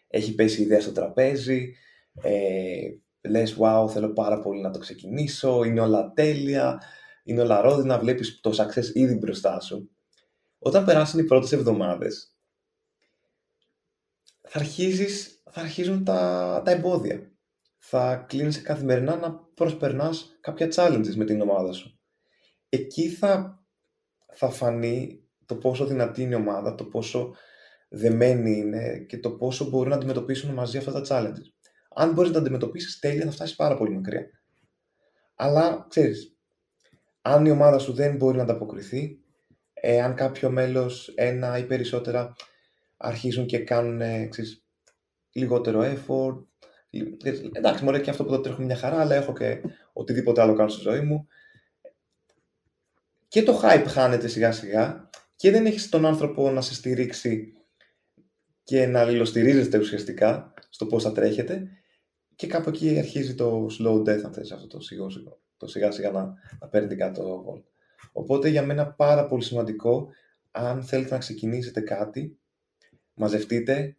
Έχει 0.09 0.35
πέσει 0.35 0.61
η 0.61 0.65
ιδέα 0.65 0.81
στο 0.81 0.93
τραπέζι, 0.93 1.75
ε, 2.23 2.79
λες 3.29 3.57
wow 3.61 3.91
θέλω 3.91 4.13
πάρα 4.13 4.41
πολύ 4.41 4.61
να 4.61 4.71
το 4.71 4.79
ξεκινήσω, 4.79 5.65
είναι 5.65 5.81
όλα 5.81 6.13
τέλεια, 6.13 6.83
είναι 7.23 7.41
όλα 7.41 7.61
ρόδινα, 7.61 7.99
βλέπεις 7.99 8.41
το 8.41 8.51
success 8.57 8.95
ήδη 8.95 9.15
μπροστά 9.15 9.61
σου. 9.61 9.91
Όταν 10.59 10.85
περάσουν 10.85 11.21
οι 11.21 11.25
πρώτες 11.25 11.53
εβδομάδες, 11.53 12.37
θα, 14.41 14.59
αρχίζεις, 14.59 15.43
θα 15.51 15.61
αρχίζουν 15.61 16.05
τα, 16.05 16.63
τα 16.65 16.71
εμπόδια. 16.71 17.33
Θα 17.79 18.17
κλείνεις 18.29 18.63
καθημερινά 18.63 19.17
να 19.17 19.35
προσπερνάς 19.35 20.39
κάποια 20.41 20.69
challenges 20.75 21.15
με 21.15 21.25
την 21.25 21.41
ομάδα 21.41 21.73
σου. 21.73 22.01
Εκεί 22.69 23.09
θα, 23.09 23.63
θα 24.33 24.51
φανεί 24.51 25.25
το 25.51 25.57
πόσο 25.57 25.87
δυνατή 25.87 26.23
είναι 26.23 26.35
η 26.35 26.39
ομάδα, 26.39 26.75
το 26.75 26.85
πόσο 26.85 27.35
δεμένη 27.89 28.57
είναι 28.57 28.99
και 28.99 29.19
το 29.19 29.31
πόσο 29.31 29.69
μπορούν 29.69 29.89
να 29.89 29.95
αντιμετωπίσουν 29.95 30.55
μαζί 30.55 30.79
αυτά 30.79 30.93
τα 30.93 31.03
challenges. 31.09 31.53
Αν 31.95 32.13
μπορείς 32.13 32.31
να 32.31 32.37
τα 32.37 32.41
αντιμετωπίσεις 32.41 32.99
τέλεια 32.99 33.25
θα 33.25 33.31
φτάσεις 33.31 33.57
πάρα 33.57 33.77
πολύ 33.77 33.95
μακριά. 33.95 34.27
Αλλά, 35.35 35.87
ξέρεις, 35.89 36.37
αν 37.23 37.47
η 37.47 37.51
ομάδα 37.51 37.79
σου 37.79 37.93
δεν 37.93 38.17
μπορεί 38.17 38.37
να 38.37 38.43
ανταποκριθεί, 38.43 39.19
ε, 39.73 40.03
αν 40.03 40.15
κάποιο 40.15 40.51
μέλος, 40.51 41.13
ένα 41.17 41.59
ή 41.59 41.65
περισσότερα, 41.65 42.33
αρχίζουν 42.97 43.47
και 43.47 43.59
κάνουν 43.59 44.29
ξέρεις, 44.29 44.65
λιγότερο 45.33 45.81
effort, 45.83 46.45
εντάξει, 47.53 47.85
μωρέ 47.85 48.01
και 48.01 48.11
αυτό 48.11 48.25
που 48.25 48.31
το 48.31 48.41
τρέχουμε 48.41 48.67
μια 48.67 48.77
χαρά, 48.77 49.01
αλλά 49.01 49.15
έχω 49.15 49.33
και 49.33 49.61
οτιδήποτε 49.93 50.41
άλλο 50.41 50.55
κάνω 50.55 50.69
στη 50.69 50.81
ζωή 50.81 51.01
μου. 51.01 51.27
Και 53.29 53.43
το 53.43 53.61
hype 53.63 53.85
χάνεται 53.87 54.29
σιγά 54.29 54.53
σιγά 54.53 55.10
και 55.41 55.51
δεν 55.51 55.67
έχεις 55.67 55.89
τον 55.89 56.07
άνθρωπο 56.07 56.51
να 56.51 56.61
σε 56.61 56.75
στηρίξει 56.75 57.53
και 58.63 58.87
να 58.87 59.01
αλληλοστηρίζεστε 59.01 59.79
ουσιαστικά 59.79 60.55
στο 60.69 60.87
πώς 60.87 61.03
θα 61.03 61.13
τρέχετε. 61.13 61.69
Και 62.37 62.47
κάπου 62.47 62.69
εκεί 62.69 62.99
αρχίζει 62.99 63.35
το 63.35 63.67
slow 63.79 63.95
death, 63.95 64.23
αν 64.25 64.33
θες, 64.33 64.53
αυτό 64.53 64.67
το 64.67 64.81
σιγά, 64.81 65.07
το 65.57 65.67
σιγά 65.67 65.91
σιγά 65.91 66.11
να, 66.11 66.35
να 66.61 66.67
παίρνει 66.69 66.97
κάτω 66.97 67.45
Οπότε 68.13 68.49
για 68.49 68.63
μένα 68.63 68.93
πάρα 68.93 69.27
πολύ 69.27 69.43
σημαντικό, 69.43 70.09
αν 70.51 70.83
θέλετε 70.83 71.11
να 71.13 71.19
ξεκινήσετε 71.19 71.81
κάτι, 71.81 72.39
μαζευτείτε, 73.15 73.97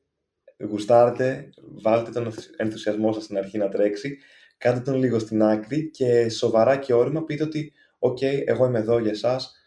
γουστάρετε, 0.69 1.49
βάλτε 1.81 2.11
τον 2.11 2.33
ενθουσιασμό 2.57 3.13
σας 3.13 3.23
στην 3.23 3.37
αρχή 3.37 3.57
να 3.57 3.69
τρέξει, 3.69 4.17
κάντε 4.57 4.79
τον 4.79 4.95
λίγο 4.95 5.19
στην 5.19 5.43
άκρη 5.43 5.89
και 5.89 6.29
σοβαρά 6.29 6.77
και 6.77 6.93
όρημα 6.93 7.23
πείτε 7.23 7.43
ότι 7.43 7.73
«ΟΚ, 7.99 8.21
εγώ 8.21 8.65
είμαι 8.65 8.79
εδώ 8.79 8.99
για 8.99 9.11
εσάς, 9.11 9.60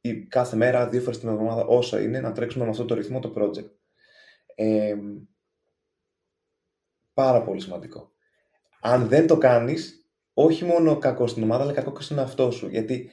ή 0.00 0.26
κάθε 0.26 0.56
μέρα, 0.56 0.88
δύο 0.88 1.00
φορές 1.00 1.18
την 1.18 1.28
εβδομάδα, 1.28 1.64
όσο 1.64 1.98
είναι, 1.98 2.20
να 2.20 2.32
τρέξουμε 2.32 2.64
με 2.64 2.70
αυτό 2.70 2.84
το 2.84 2.94
ρυθμό 2.94 3.18
το 3.18 3.32
project. 3.36 3.70
Ε, 4.54 4.96
πάρα 7.14 7.42
πολύ 7.42 7.60
σημαντικό. 7.60 8.12
Αν 8.80 9.08
δεν 9.08 9.26
το 9.26 9.38
κάνεις, 9.38 10.10
όχι 10.34 10.64
μόνο 10.64 10.98
κακό 10.98 11.26
στην 11.26 11.42
ομάδα, 11.42 11.62
αλλά 11.62 11.72
κακό 11.72 11.92
και 11.92 12.02
στον 12.02 12.18
εαυτό 12.18 12.50
σου. 12.50 12.68
Γιατί 12.68 13.10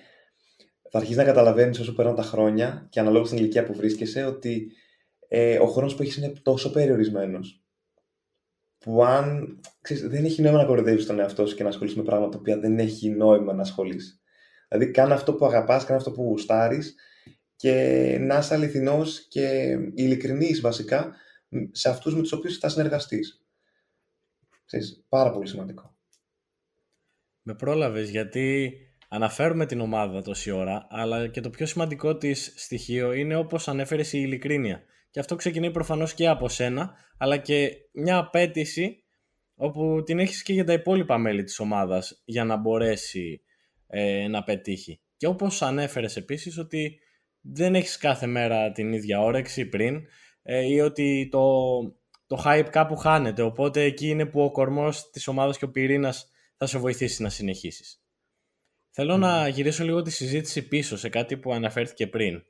θα 0.89 0.97
αρχίσεις 0.97 1.17
να 1.17 1.23
καταλαβαίνεις 1.23 1.79
όσο 1.79 1.93
περνάνε 1.93 2.17
τα 2.17 2.23
χρόνια 2.23 2.87
και 2.89 2.99
αναλόγως 2.99 3.27
στην 3.27 3.39
ηλικία 3.39 3.63
που 3.63 3.73
βρίσκεσαι, 3.73 4.25
ότι 4.25 4.71
ε, 5.27 5.59
ο 5.59 5.67
χρόνος 5.67 5.95
που 5.95 6.01
έχεις 6.01 6.17
είναι 6.17 6.33
τόσο 6.41 6.71
περιορισμένος. 6.71 7.61
Που 8.77 9.05
αν 9.05 9.59
ξέρεις, 9.81 10.07
δεν 10.07 10.25
έχει 10.25 10.41
νόημα 10.41 10.57
να 10.57 10.65
κοροϊδεύεις 10.65 11.05
τον 11.05 11.19
εαυτό 11.19 11.45
σου 11.45 11.55
και 11.55 11.63
να 11.63 11.69
ασχολείσαι 11.69 11.97
με 11.97 12.03
πράγματα 12.03 12.37
που 12.37 12.43
δεν 12.43 12.79
έχει 12.79 13.09
νόημα 13.09 13.53
να 13.53 13.61
ασχολείσαι. 13.61 14.19
Δηλαδή, 14.67 14.91
κάνε 14.91 15.13
αυτό 15.13 15.33
που 15.33 15.45
αγαπάς, 15.45 15.83
κάνε 15.83 15.97
αυτό 15.97 16.11
που 16.11 16.23
γουστάρεις 16.23 16.95
και 17.55 17.73
να 18.19 18.37
είσαι 18.37 18.53
αληθινός 18.53 19.27
και 19.27 19.77
ειλικρινής 19.93 20.61
βασικά 20.61 21.15
σε 21.71 21.89
αυτούς 21.89 22.15
με 22.15 22.21
τους 22.21 22.31
οποίους 22.31 22.57
θα 22.57 22.69
συνεργαστείς. 22.69 23.41
Ξέρεις, 24.65 25.05
πάρα 25.09 25.31
πολύ 25.31 25.47
σημαντικό. 25.47 25.95
Με 27.41 27.55
πρόλαβες 27.55 28.09
γιατί 28.09 28.73
αναφέρουμε 29.09 29.65
την 29.65 29.79
ομάδα 29.79 30.21
τόση 30.21 30.51
ώρα, 30.51 30.87
αλλά 30.89 31.27
και 31.27 31.41
το 31.41 31.49
πιο 31.49 31.65
σημαντικό 31.65 32.17
της 32.17 32.53
στοιχείο 32.55 33.13
είναι 33.13 33.35
όπως 33.35 33.67
ανέφερες 33.67 34.13
η 34.13 34.19
ειλικρίνεια. 34.19 34.83
Και 35.09 35.19
αυτό 35.19 35.35
ξεκινάει 35.35 35.71
προφανώς 35.71 36.13
και 36.13 36.27
από 36.27 36.49
σένα, 36.49 36.95
αλλά 37.17 37.37
και 37.37 37.71
μια 37.93 38.17
απέτηση 38.17 39.03
όπου 39.55 40.03
την 40.05 40.19
έχεις 40.19 40.43
και 40.43 40.53
για 40.53 40.63
τα 40.63 40.73
υπόλοιπα 40.73 41.17
μέλη 41.17 41.43
της 41.43 41.59
ομάδας 41.59 42.21
για 42.25 42.43
να 42.43 42.55
μπορέσει 42.57 43.41
ε, 43.87 44.27
να 44.27 44.43
πετύχει. 44.43 45.01
Και 45.17 45.27
όπως 45.27 45.61
ανέφερες 45.61 46.15
επίσης 46.15 46.57
ότι 46.57 46.99
δεν 47.41 47.75
έχεις 47.75 47.97
κάθε 47.97 48.25
μέρα 48.25 48.71
την 48.71 48.93
ίδια 48.93 49.21
όρεξη 49.21 49.65
πριν 49.65 50.05
ε, 50.43 50.65
ή 50.65 50.79
ότι 50.79 51.27
το, 51.31 51.79
το 52.27 52.41
hype 52.45 52.67
κάπου 52.71 52.95
χάνεται. 52.95 53.41
Οπότε 53.41 53.81
εκεί 53.81 54.07
είναι 54.07 54.25
που 54.25 54.41
ο 54.41 54.51
κορμός 54.51 55.09
της 55.09 55.27
ομάδας 55.27 55.57
και 55.57 55.65
ο 55.65 55.69
πυρήνας 55.71 56.31
θα 56.57 56.65
σε 56.65 56.77
βοηθήσει 56.77 57.21
να 57.21 57.29
συνεχίσεις. 57.29 58.01
Θέλω 58.91 59.17
να 59.17 59.47
γυρίσω 59.47 59.83
λίγο 59.83 60.01
τη 60.01 60.11
συζήτηση 60.11 60.67
πίσω 60.67 60.97
σε 60.97 61.09
κάτι 61.09 61.37
που 61.37 61.53
αναφέρθηκε 61.53 62.07
πριν. 62.07 62.43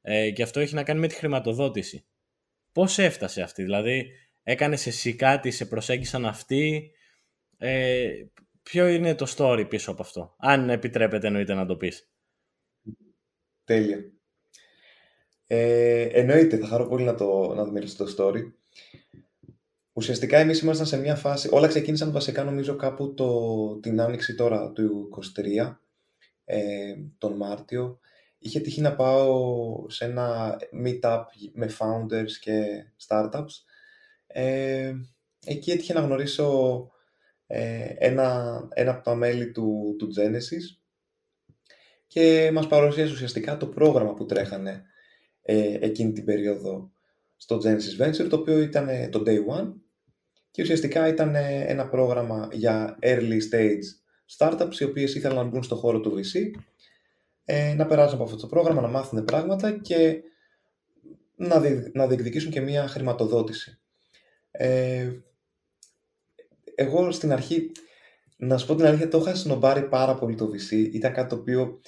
Ε, 0.00 0.30
και 0.30 0.42
αυτό 0.42 0.60
έχει 0.60 0.74
να 0.74 0.82
κάνει 0.82 1.00
με 1.00 1.08
τη 1.08 1.14
χρηματοδότηση. 1.14 2.06
Πώς 2.72 2.98
έφτασε 2.98 3.42
αυτή, 3.42 3.62
δηλαδή 3.62 4.10
έκανες 4.42 4.86
εσύ 4.86 5.14
κάτι, 5.14 5.50
σε 5.50 5.66
προσέγγισαν 5.66 6.26
αυτοί, 6.26 6.90
ε, 7.58 8.08
ποιο 8.62 8.86
είναι 8.86 9.14
το 9.14 9.34
story 9.36 9.66
πίσω 9.68 9.90
από 9.90 10.02
αυτό. 10.02 10.34
Αν 10.38 10.70
επιτρέπετε 10.70 11.26
εννοείται 11.26 11.54
να 11.54 11.66
το 11.66 11.76
πεις. 11.76 12.10
Τέλεια. 13.64 14.12
Ε, 15.46 16.02
εννοείται, 16.02 16.56
θα 16.56 16.66
χαρώ 16.66 16.88
πολύ 16.88 17.04
να 17.04 17.14
το, 17.14 17.54
να 17.54 17.64
το 17.64 17.70
μιλήσω 17.70 18.04
το 18.04 18.14
story. 18.16 18.52
Ουσιαστικά 19.92 20.38
εμείς 20.38 20.60
ήμασταν 20.60 20.86
σε 20.86 20.98
μια 20.98 21.16
φάση, 21.16 21.48
όλα 21.52 21.68
ξεκίνησαν 21.68 22.12
βασικά 22.12 22.44
νομίζω 22.44 22.76
κάπου 22.76 23.14
το, 23.14 23.78
την 23.80 24.00
άνοιξη 24.00 24.34
τώρα 24.34 24.72
του 24.72 25.08
23, 25.66 25.76
ε, 26.44 26.94
τον 27.18 27.36
Μάρτιο. 27.36 27.98
Είχε 28.38 28.60
τυχεί 28.60 28.80
να 28.80 28.94
πάω 28.94 29.90
σε 29.90 30.04
ένα 30.04 30.58
meetup 30.84 31.22
με 31.52 31.70
founders 31.78 32.30
και 32.40 32.84
startups. 33.08 33.64
Ε, 34.26 34.94
εκεί 35.46 35.70
έτυχε 35.70 35.92
να 35.92 36.00
γνωρίσω 36.00 36.90
ε, 37.54 37.94
ένα, 37.98 38.58
ένα 38.74 38.90
από 38.90 39.02
τα 39.02 39.14
μέλη 39.14 39.50
του, 39.50 39.96
του 39.98 40.08
Genesis 40.16 40.76
και 42.06 42.50
μας 42.52 42.66
παρουσίασε 42.66 43.12
ουσιαστικά 43.12 43.56
το 43.56 43.66
πρόγραμμα 43.66 44.14
που 44.14 44.26
τρέχανε 44.26 44.82
ε, 45.42 45.76
εκείνη 45.80 46.12
την 46.12 46.24
περίοδο 46.24 46.92
στο 47.36 47.60
Genesis 47.64 48.02
Venture, 48.02 48.26
το 48.28 48.36
οποίο 48.36 48.58
ήταν 48.58 48.88
ε, 48.88 49.08
το 49.08 49.22
Day 49.26 49.38
One 49.58 49.72
και 50.50 50.62
ουσιαστικά 50.62 51.08
ήταν 51.08 51.34
ένα 51.66 51.88
πρόγραμμα 51.88 52.48
για 52.52 52.98
early 53.02 53.38
stage 53.50 53.84
startups 54.38 54.74
οι 54.78 54.84
οποίες 54.84 55.14
ήθελαν 55.14 55.36
να 55.36 55.44
μπουν 55.44 55.62
στο 55.62 55.76
χώρο 55.76 56.00
του 56.00 56.14
VC, 56.14 56.50
να 57.76 57.86
περάσουν 57.86 58.14
από 58.14 58.24
αυτό 58.24 58.36
το 58.36 58.46
πρόγραμμα, 58.46 58.80
να 58.80 58.88
μάθουν 58.88 59.24
πράγματα 59.24 59.72
και 59.72 60.22
να, 61.36 61.60
να 61.92 62.06
διεκδικήσουν 62.06 62.50
και 62.50 62.60
μία 62.60 62.88
χρηματοδότηση. 62.88 63.78
Ε, 64.50 65.10
εγώ 66.74 67.10
στην 67.10 67.32
αρχή, 67.32 67.72
να 68.36 68.58
σου 68.58 68.66
πω 68.66 68.74
την 68.74 68.86
αλήθεια, 68.86 69.08
το 69.08 69.18
είχα 69.18 69.34
σνομπάρει 69.34 69.82
πάρα 69.88 70.14
πολύ 70.14 70.34
το 70.34 70.50
VC. 70.52 70.72
Ήταν 70.92 71.12
κάτι 71.12 71.28
το 71.28 71.34
οποίο 71.34 71.80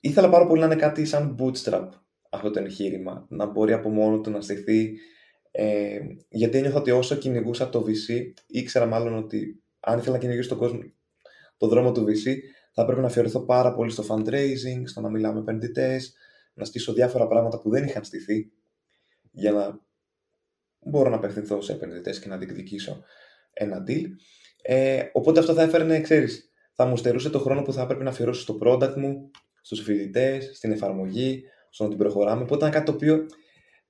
ήθελα 0.00 0.28
πάρα 0.28 0.46
πολύ 0.46 0.60
να 0.60 0.66
είναι 0.66 0.76
κάτι 0.76 1.04
σαν 1.04 1.36
bootstrap 1.38 1.88
αυτό 2.30 2.50
το 2.50 2.60
εγχείρημα. 2.60 3.26
Να 3.28 3.46
μπορεί 3.46 3.72
από 3.72 3.88
μόνο 3.88 4.20
του 4.20 4.30
να 4.30 4.40
στηθεί. 4.40 4.96
Ε, 5.50 5.98
γιατί 6.28 6.58
ένιωθα 6.58 6.78
ότι 6.78 6.90
όσο 6.90 7.14
κυνηγούσα 7.14 7.68
το 7.68 7.84
VC, 7.86 8.32
ήξερα 8.46 8.86
μάλλον 8.86 9.16
ότι 9.16 9.62
αν 9.80 9.98
ήθελα 9.98 10.12
να 10.12 10.18
κυνηγήσω 10.18 10.48
τον 10.48 10.58
κόσμο 10.58 10.80
το 11.56 11.66
δρόμο 11.68 11.92
του 11.92 12.04
VC, 12.04 12.34
θα 12.72 12.84
πρέπει 12.84 13.00
να 13.00 13.06
αφιερωθώ 13.06 13.40
πάρα 13.40 13.74
πολύ 13.74 13.90
στο 13.90 14.04
fundraising, 14.08 14.82
στο 14.84 15.00
να 15.00 15.10
μιλάμε 15.10 15.34
με 15.34 15.40
επενδυτές, 15.40 16.14
να 16.54 16.64
στήσω 16.64 16.92
διάφορα 16.92 17.26
πράγματα 17.26 17.60
που 17.60 17.70
δεν 17.70 17.84
είχαν 17.84 18.04
στηθεί 18.04 18.52
για 19.30 19.52
να 19.52 19.80
μπορώ 20.78 21.10
να 21.10 21.16
απευθυνθώ 21.16 21.60
σε 21.60 21.72
επενδυτές 21.72 22.18
και 22.18 22.28
να 22.28 22.36
διεκδικήσω 22.36 23.04
ένα 23.54 23.84
deal. 23.86 24.04
Ε, 24.62 25.02
οπότε 25.12 25.40
αυτό 25.40 25.54
θα 25.54 25.62
έφερνε, 25.62 26.00
ξέρεις, 26.00 26.52
θα 26.72 26.86
μου 26.86 26.96
στερούσε 26.96 27.30
το 27.30 27.38
χρόνο 27.38 27.62
που 27.62 27.72
θα 27.72 27.82
έπρεπε 27.82 28.02
να 28.02 28.10
αφιερώσω 28.10 28.40
στο 28.40 28.58
product 28.62 28.94
μου, 28.96 29.30
στους 29.60 29.80
φοιτητές, 29.80 30.50
στην 30.54 30.72
εφαρμογή, 30.72 31.44
στο 31.70 31.82
να 31.82 31.88
την 31.88 31.98
προχωράμε. 31.98 32.42
Οπότε 32.42 32.56
ήταν 32.56 32.70
κάτι 32.70 32.84
το 32.84 32.92
οποίο, 32.92 33.26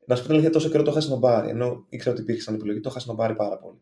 να 0.07 0.15
σου 0.15 0.21
πω 0.21 0.27
την 0.27 0.33
αλήθεια, 0.37 0.51
τόσο 0.51 0.69
καιρό 0.69 0.83
το 0.83 0.91
είχα 0.91 1.01
σνομπάρει. 1.01 1.49
Ενώ 1.49 1.87
ήξερα 1.89 2.15
ότι 2.15 2.23
υπήρχε 2.23 2.41
σαν 2.41 2.55
επιλογή, 2.55 2.81
το 2.81 2.89
είχα 2.91 3.01
σνομπάρει 3.01 3.35
πάρα 3.35 3.59
πολύ. 3.59 3.81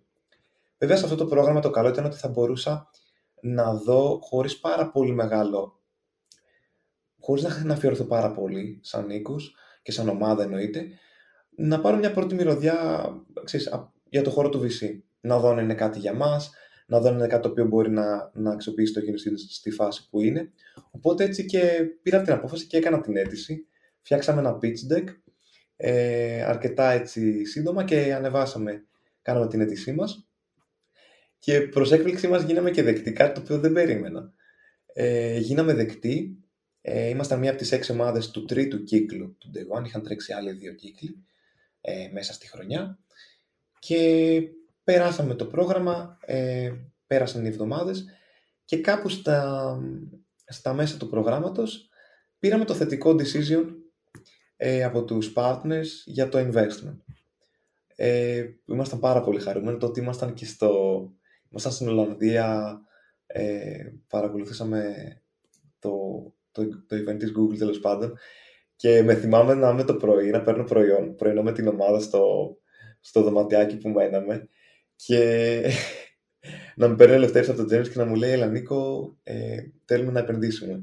Βέβαια, 0.79 0.97
σε 0.97 1.05
αυτό 1.05 1.17
το 1.17 1.27
πρόγραμμα 1.27 1.61
το 1.61 1.71
καλό 1.71 1.89
ήταν 1.89 2.05
ότι 2.05 2.17
θα 2.17 2.29
μπορούσα 2.29 2.91
να 3.41 3.75
δω 3.75 4.19
χωρίς 4.23 4.61
πάρα 4.61 4.91
πολύ 4.91 5.13
μεγάλο. 5.13 5.81
χωρίς 7.21 7.63
να 7.65 7.75
αφιερωθώ 7.75 8.05
πάρα 8.05 8.33
πολύ, 8.33 8.79
σαν 8.83 9.07
Νίκο 9.07 9.37
και 9.83 9.93
σαν 9.93 10.09
ομάδα 10.09 10.43
εννοείται, 10.43 10.87
να 11.57 11.81
πάρω 11.81 11.97
μια 11.97 12.13
πρώτη 12.13 12.35
μυρωδιά 12.35 13.05
ξέρεις, 13.45 13.69
για 14.09 14.23
το 14.23 14.31
χώρο 14.31 14.49
του 14.49 14.61
VC. 14.61 15.03
Να 15.25 15.39
δω 15.39 15.49
αν 15.49 15.59
είναι 15.59 15.75
κάτι 15.75 15.99
για 15.99 16.15
μας, 16.15 16.51
να 16.87 17.01
δω 17.01 17.09
αν 17.09 17.15
είναι 17.15 17.27
κάτι 17.27 17.43
το 17.43 17.49
οποίο 17.49 17.65
μπορεί 17.65 17.91
να, 17.91 18.31
να 18.35 18.51
αξιοποιήσει 18.51 18.93
το 18.93 19.01
Unity 19.01 19.45
στη 19.49 19.71
φάση 19.71 20.09
που 20.09 20.21
είναι. 20.21 20.53
Οπότε 20.91 21.25
έτσι 21.25 21.45
και 21.45 21.87
πήρα 22.03 22.23
την 22.23 22.33
απόφαση 22.33 22.67
και 22.67 22.77
έκανα 22.77 23.01
την 23.01 23.17
αίτηση. 23.17 23.67
Φτιάξαμε 24.01 24.41
ένα 24.41 24.59
pitch 24.63 24.93
deck, 24.93 25.05
ε, 25.77 26.43
αρκετά 26.43 26.91
έτσι 26.91 27.45
σύντομα 27.45 27.85
και 27.85 28.15
ανεβάσαμε, 28.15 28.85
κάναμε 29.23 29.49
την 29.49 29.61
αίτησή 29.61 29.93
μας. 29.93 30.27
Και 31.39 31.61
προς 31.61 31.93
έκπληξή 31.93 32.29
μας 32.29 32.43
γίναμε 32.43 32.71
και 32.71 32.83
δεκτοί, 32.83 33.13
κάτι 33.13 33.35
το 33.35 33.41
οποίο 33.41 33.59
δεν 33.59 33.73
περίμενα. 33.73 34.33
Ε, 34.93 35.39
γίναμε 35.39 35.75
δεκτοί, 35.75 36.37
ε, 36.81 37.09
ήμασταν 37.09 37.39
μία 37.39 37.51
από 37.51 37.59
τις 37.59 37.73
έξι 37.73 37.93
ομάδες 37.93 38.31
του 38.31 38.45
τρίτου 38.45 38.83
κύκλου 38.83 39.37
του 39.39 39.51
Day 39.55 39.79
One, 39.79 39.87
είχαν 39.87 40.03
τρέξει 40.03 40.33
άλλοι 40.33 40.53
δύο 40.53 40.73
κύκλοι 40.73 41.25
ε, 41.81 42.09
μέσα 42.13 42.33
στη 42.33 42.49
χρονιά 42.49 42.99
και 43.79 44.41
περάσαμε 44.85 45.35
το 45.35 45.47
πρόγραμμα, 45.47 46.19
ε, 46.21 46.73
πέρασαν 47.07 47.45
οι 47.45 47.49
εβδομάδες 47.49 48.05
και 48.65 48.81
κάπου 48.81 49.09
στα, 49.09 49.79
στα 50.47 50.73
μέσα 50.73 50.97
του 50.97 51.09
προγράμματος 51.09 51.89
πήραμε 52.39 52.65
το 52.65 52.75
θετικό 52.75 53.17
decision 53.19 53.65
ε, 54.57 54.85
από 54.85 55.05
τους 55.05 55.33
partners 55.37 55.87
για 56.05 56.29
το 56.29 56.39
investment. 56.39 56.97
Ε, 57.97 58.45
ήμασταν 58.67 58.99
πάρα 58.99 59.21
πολύ 59.21 59.41
χαρούμενοι, 59.41 59.79
το 59.79 59.87
ότι 59.87 60.01
ήμασταν 60.01 60.35
και 60.35 60.47
στο... 60.47 61.03
Ήμασταν 61.49 61.73
στην 61.73 61.89
Ολλανδία, 61.89 62.81
ε, 63.27 63.91
παρακολουθήσαμε 64.09 64.95
το, 65.79 65.91
το, 66.53 66.69
το 66.69 66.97
event 66.97 67.19
της 67.19 67.33
Google 67.37 67.59
τέλος 67.59 67.81
πάντων 67.81 68.19
και 68.77 69.03
με 69.03 69.15
θυμάμαι 69.15 69.55
να 69.55 69.71
είμαι 69.71 69.85
το 69.85 69.95
πρωί, 69.95 70.31
να 70.31 70.43
παίρνω 70.43 70.65
προϊόν, 70.65 71.15
πρωινό 71.15 71.43
με 71.43 71.53
την 71.53 71.69
ομάδα 71.69 72.01
στο, 72.01 72.57
στο 73.01 73.23
δωματιάκι 73.23 73.77
που 73.77 73.89
μέναμε 73.89 74.49
και 74.97 75.63
να 76.77 76.89
με 76.89 76.95
παίρνει 76.95 77.15
ελευθέρωση 77.15 77.51
από 77.51 77.59
τον 77.59 77.69
Τζέμις 77.69 77.89
και 77.89 77.99
να 77.99 78.05
μου 78.05 78.15
λέει 78.15 78.31
«Έλα 78.31 78.47
Νίκο, 78.47 79.13
ε, 79.23 79.57
θέλουμε 79.85 80.13
να 80.13 80.21
επενδύσουμε». 80.21 80.83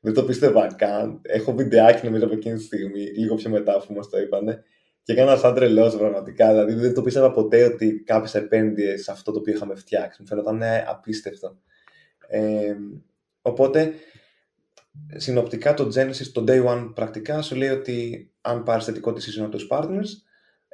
Δεν 0.00 0.14
το 0.14 0.24
πίστευα 0.24 0.66
καν. 0.66 1.20
Έχω 1.22 1.54
βιντεάκι 1.54 2.06
νομίζω 2.06 2.24
από 2.24 2.34
εκείνη 2.34 2.56
τη 2.56 2.62
στιγμή, 2.62 3.00
λίγο 3.00 3.34
πιο 3.34 3.50
μετά 3.50 3.84
που 3.86 3.94
μας 3.94 4.08
το 4.08 4.18
είπανε. 4.18 4.62
Και 5.02 5.12
έκανα 5.12 5.36
σαν 5.36 5.54
τρελός 5.54 5.96
πραγματικά. 5.96 6.48
Δηλαδή 6.48 6.74
δεν 6.74 6.94
το 6.94 7.02
πίστευα 7.02 7.30
ποτέ 7.30 7.64
ότι 7.64 8.02
κάποιο 8.02 8.40
επένδυες 8.40 9.02
σε 9.02 9.10
αυτό 9.10 9.32
το 9.32 9.38
οποίο 9.38 9.54
είχαμε 9.54 9.74
φτιάξει. 9.74 10.20
Μου 10.20 10.26
φαίνονταν 10.28 10.62
απίστευτο. 10.88 11.58
Ε, 12.28 12.74
οπότε 13.42 13.92
συνοπτικά 15.16 15.74
το 15.74 15.84
Genesis, 15.94 16.26
το 16.32 16.44
Day 16.48 16.64
One 16.66 16.92
πρακτικά 16.94 17.42
σου 17.42 17.56
λέει 17.56 17.68
ότι 17.68 18.30
αν 18.40 18.62
πάρεις 18.62 18.84
θετικό 18.84 19.10
decision 19.10 19.40
από 19.40 19.50
τους 19.50 19.66
partners, 19.70 20.27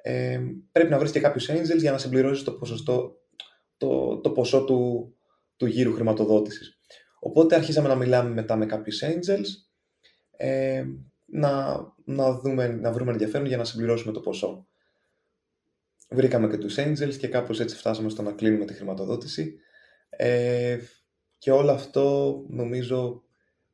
ε, 0.07 0.41
πρέπει 0.73 0.91
να 0.91 0.99
βρεις 0.99 1.11
και 1.11 1.21
κάποιους 1.21 1.51
angels 1.51 1.79
για 1.79 1.91
να 1.91 1.99
συμπληρώσεις 1.99 2.45
το, 2.45 2.53
ποσοστό, 2.53 3.17
το, 3.77 4.21
το 4.21 4.31
ποσό 4.31 4.65
του, 4.65 5.13
του 5.57 5.67
γύρου 5.67 5.93
χρηματοδότησης. 5.93 6.79
Οπότε 7.21 7.55
αρχίσαμε 7.55 7.89
να 7.89 7.95
μιλάμε 7.95 8.31
μετά 8.31 8.57
με 8.57 8.67
κάποιους 8.67 9.03
angels, 9.03 9.47
ε, 10.37 10.85
να, 11.25 11.81
να, 12.05 12.39
δούμε, 12.41 12.69
να 12.69 12.93
βρούμε 12.93 13.13
ενδιαφέρον 13.13 13.47
για 13.47 13.57
να 13.57 13.65
συμπληρώσουμε 13.65 14.13
το 14.13 14.21
ποσό. 14.21 14.67
Βρήκαμε 16.11 16.49
και 16.49 16.59
τους 16.59 16.77
angels 16.79 17.17
και 17.19 17.29
κάπως 17.29 17.61
έτσι 17.61 17.77
φτάσαμε 17.77 18.09
στο 18.09 18.23
να 18.23 18.33
κλείνουμε 18.33 18.65
τη 18.65 18.73
χρηματοδότηση. 18.75 19.59
Ε, 20.09 20.79
και 21.39 21.51
όλο 21.51 21.71
αυτό 21.73 22.37
νομίζω 22.49 23.23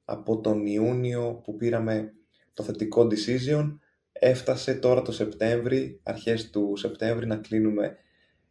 από 0.04 0.40
τον 0.40 0.66
Ιούνιο 0.66 1.40
που 1.44 1.56
πήραμε 1.56 2.12
το 2.54 2.62
θετικό 2.62 3.08
decision 3.10 3.78
έφτασε 4.12 4.74
τώρα 4.74 5.02
το 5.02 5.12
Σεπτέμβρη, 5.12 6.00
αρχές 6.02 6.50
του 6.50 6.72
Σεπτέμβρη 6.76 7.26
να 7.26 7.36
κλείνουμε 7.36 7.96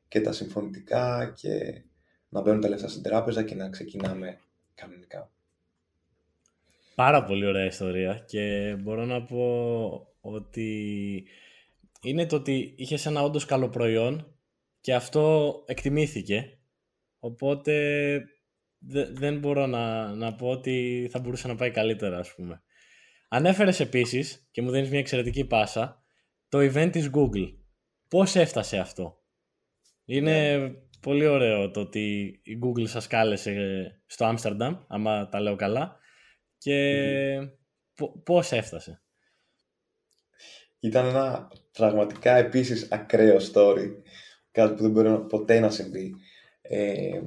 και 0.08 0.22
τα 0.22 0.32
συμφωνητικά 0.32 1.34
και 1.36 1.82
να 2.30 2.42
μπαίνουν 2.42 2.62
τα 2.62 2.70
λεφτά 2.70 2.88
στην 2.88 3.04
τράπεζα 3.04 3.44
και 3.44 3.56
να 3.56 3.70
ξεκινάμε 3.70 4.40
κανονικά. 4.76 5.32
Πάρα 6.96 7.24
πολύ 7.24 7.46
ωραία 7.46 7.66
ιστορία 7.66 8.24
και 8.28 8.76
μπορώ 8.80 9.06
να 9.06 9.24
πω 9.24 10.08
ότι 10.22 11.24
είναι 12.02 12.26
το 12.26 12.36
ότι 12.36 12.74
είχες 12.78 13.06
ένα 13.06 13.22
όντως 13.22 13.46
καλό 13.46 13.70
προϊόν 13.70 14.36
και 14.82 14.94
αυτό 14.94 15.54
εκτιμήθηκε. 15.66 16.58
Οπότε 17.20 17.74
δεν 19.14 19.40
μπορώ 19.40 19.66
να, 19.66 20.16
να 20.16 20.36
πω 20.36 20.50
ότι 20.50 21.08
θα 21.12 21.20
μπορούσε 21.20 21.48
να 21.48 21.56
πάει 21.56 21.72
καλύτερα, 21.72 22.18
ας 22.18 22.34
πούμε. 22.36 22.62
Ανέφερες 23.32 23.80
επίσης, 23.80 24.48
και 24.52 24.62
μου 24.62 24.72
δίνεις 24.72 24.90
μια 24.90 25.00
εξαιρετική 25.00 25.46
πάσα, 25.46 26.04
το 26.50 26.58
event 26.60 26.90
της 26.92 27.10
Google. 27.14 27.58
Πώς 28.08 28.36
έφτασε 28.36 28.78
αυτό; 28.78 29.24
Είναι 30.06 30.58
ναι. 30.58 30.70
πολύ 31.02 31.26
ωραίο 31.26 31.72
το 31.72 31.80
ότι 31.80 32.26
η 32.44 32.60
Google 32.64 32.88
σας 32.88 33.08
κάλεσε 33.08 34.02
στο 34.06 34.26
Άμστερνταμ, 34.26 34.76
άμα 34.88 35.30
τα 35.30 35.40
λέω 35.40 35.56
καλά, 35.56 35.98
και 36.58 37.40
mm 37.42 37.58
πώς 38.24 38.52
έφτασε; 38.52 39.02
Ήταν 40.80 41.06
ένα 41.06 41.52
πραγματικά 41.72 42.36
επίσης 42.36 42.92
ακραίο 42.92 43.38
story, 43.54 43.92
κάτι 44.52 44.74
που 44.74 44.82
δεν 44.82 44.92
μπορεί 44.92 45.26
ποτέ 45.26 45.60
να 45.60 45.70
συμβεί. 45.70 46.14
Ε, 46.62 47.22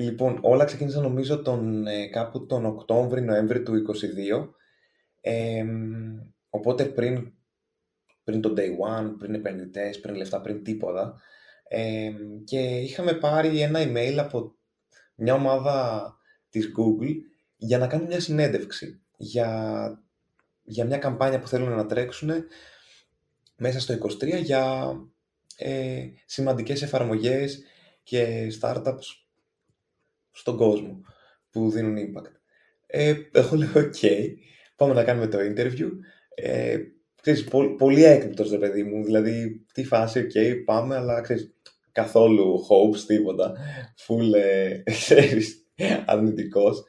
Λοιπόν, 0.00 0.38
όλα 0.42 0.64
ξεκίνησαν 0.64 1.02
νομίζω 1.02 1.42
τον, 1.42 1.86
ε, 1.86 2.06
κάπου 2.06 2.46
τον 2.46 2.64
Οκτώβρη-Νοέμβρη 2.64 3.62
του 3.62 3.72
2022. 3.72 4.54
Οπότε 6.50 6.84
πριν, 6.84 7.32
πριν 8.24 8.40
το 8.40 8.54
day 8.56 8.68
one, 8.68 9.14
πριν 9.18 9.34
επενδυτές, 9.34 10.00
πριν 10.00 10.14
λεφτά, 10.14 10.40
πριν 10.40 10.64
τίποτα. 10.64 11.20
και 12.44 12.58
είχαμε 12.58 13.12
πάρει 13.12 13.60
ένα 13.60 13.80
email 13.82 14.16
από 14.18 14.56
μια 15.14 15.34
ομάδα 15.34 16.16
της 16.50 16.72
Google 16.78 17.14
για 17.56 17.78
να 17.78 17.86
κάνουν 17.86 18.06
μια 18.06 18.20
συνέντευξη 18.20 19.00
για, 19.16 20.02
για 20.62 20.84
μια 20.84 20.98
καμπάνια 20.98 21.38
που 21.38 21.48
θέλουν 21.48 21.72
να 21.72 21.86
τρέξουν 21.86 22.30
μέσα 23.56 23.80
στο 23.80 23.94
23 23.94 24.42
για 24.42 24.92
ε, 25.56 26.06
σημαντικές 26.26 26.82
εφαρμογές 26.82 27.62
και 28.02 28.52
startups 28.60 29.24
στον 30.30 30.56
κόσμο 30.56 31.00
που 31.50 31.70
δίνουν 31.70 31.96
impact. 31.96 32.32
Ε, 32.86 33.14
εγώ 33.32 33.56
λέω, 33.56 33.72
ok, 33.74 34.34
πάμε 34.78 34.94
να 34.94 35.04
κάνουμε 35.04 35.26
το 35.26 35.38
interview. 35.38 35.90
Ε, 36.34 36.78
ξέρεις, 37.22 37.44
πο, 37.44 37.74
πολύ 37.74 38.04
έκπληκτος, 38.04 38.50
ρε 38.50 38.58
παιδί 38.58 38.82
μου, 38.82 39.04
δηλαδή, 39.04 39.64
τι 39.72 39.84
φάση, 39.84 40.26
ok, 40.26 40.62
πάμε, 40.64 40.96
αλλά 40.96 41.20
ξέρεις, 41.20 41.54
καθόλου 41.92 42.66
hopes, 42.68 42.98
τίποτα, 43.06 43.52
full, 44.06 44.34
ε, 44.34 44.82
ξέρεις, 45.00 45.66
αρνητικός. 46.06 46.84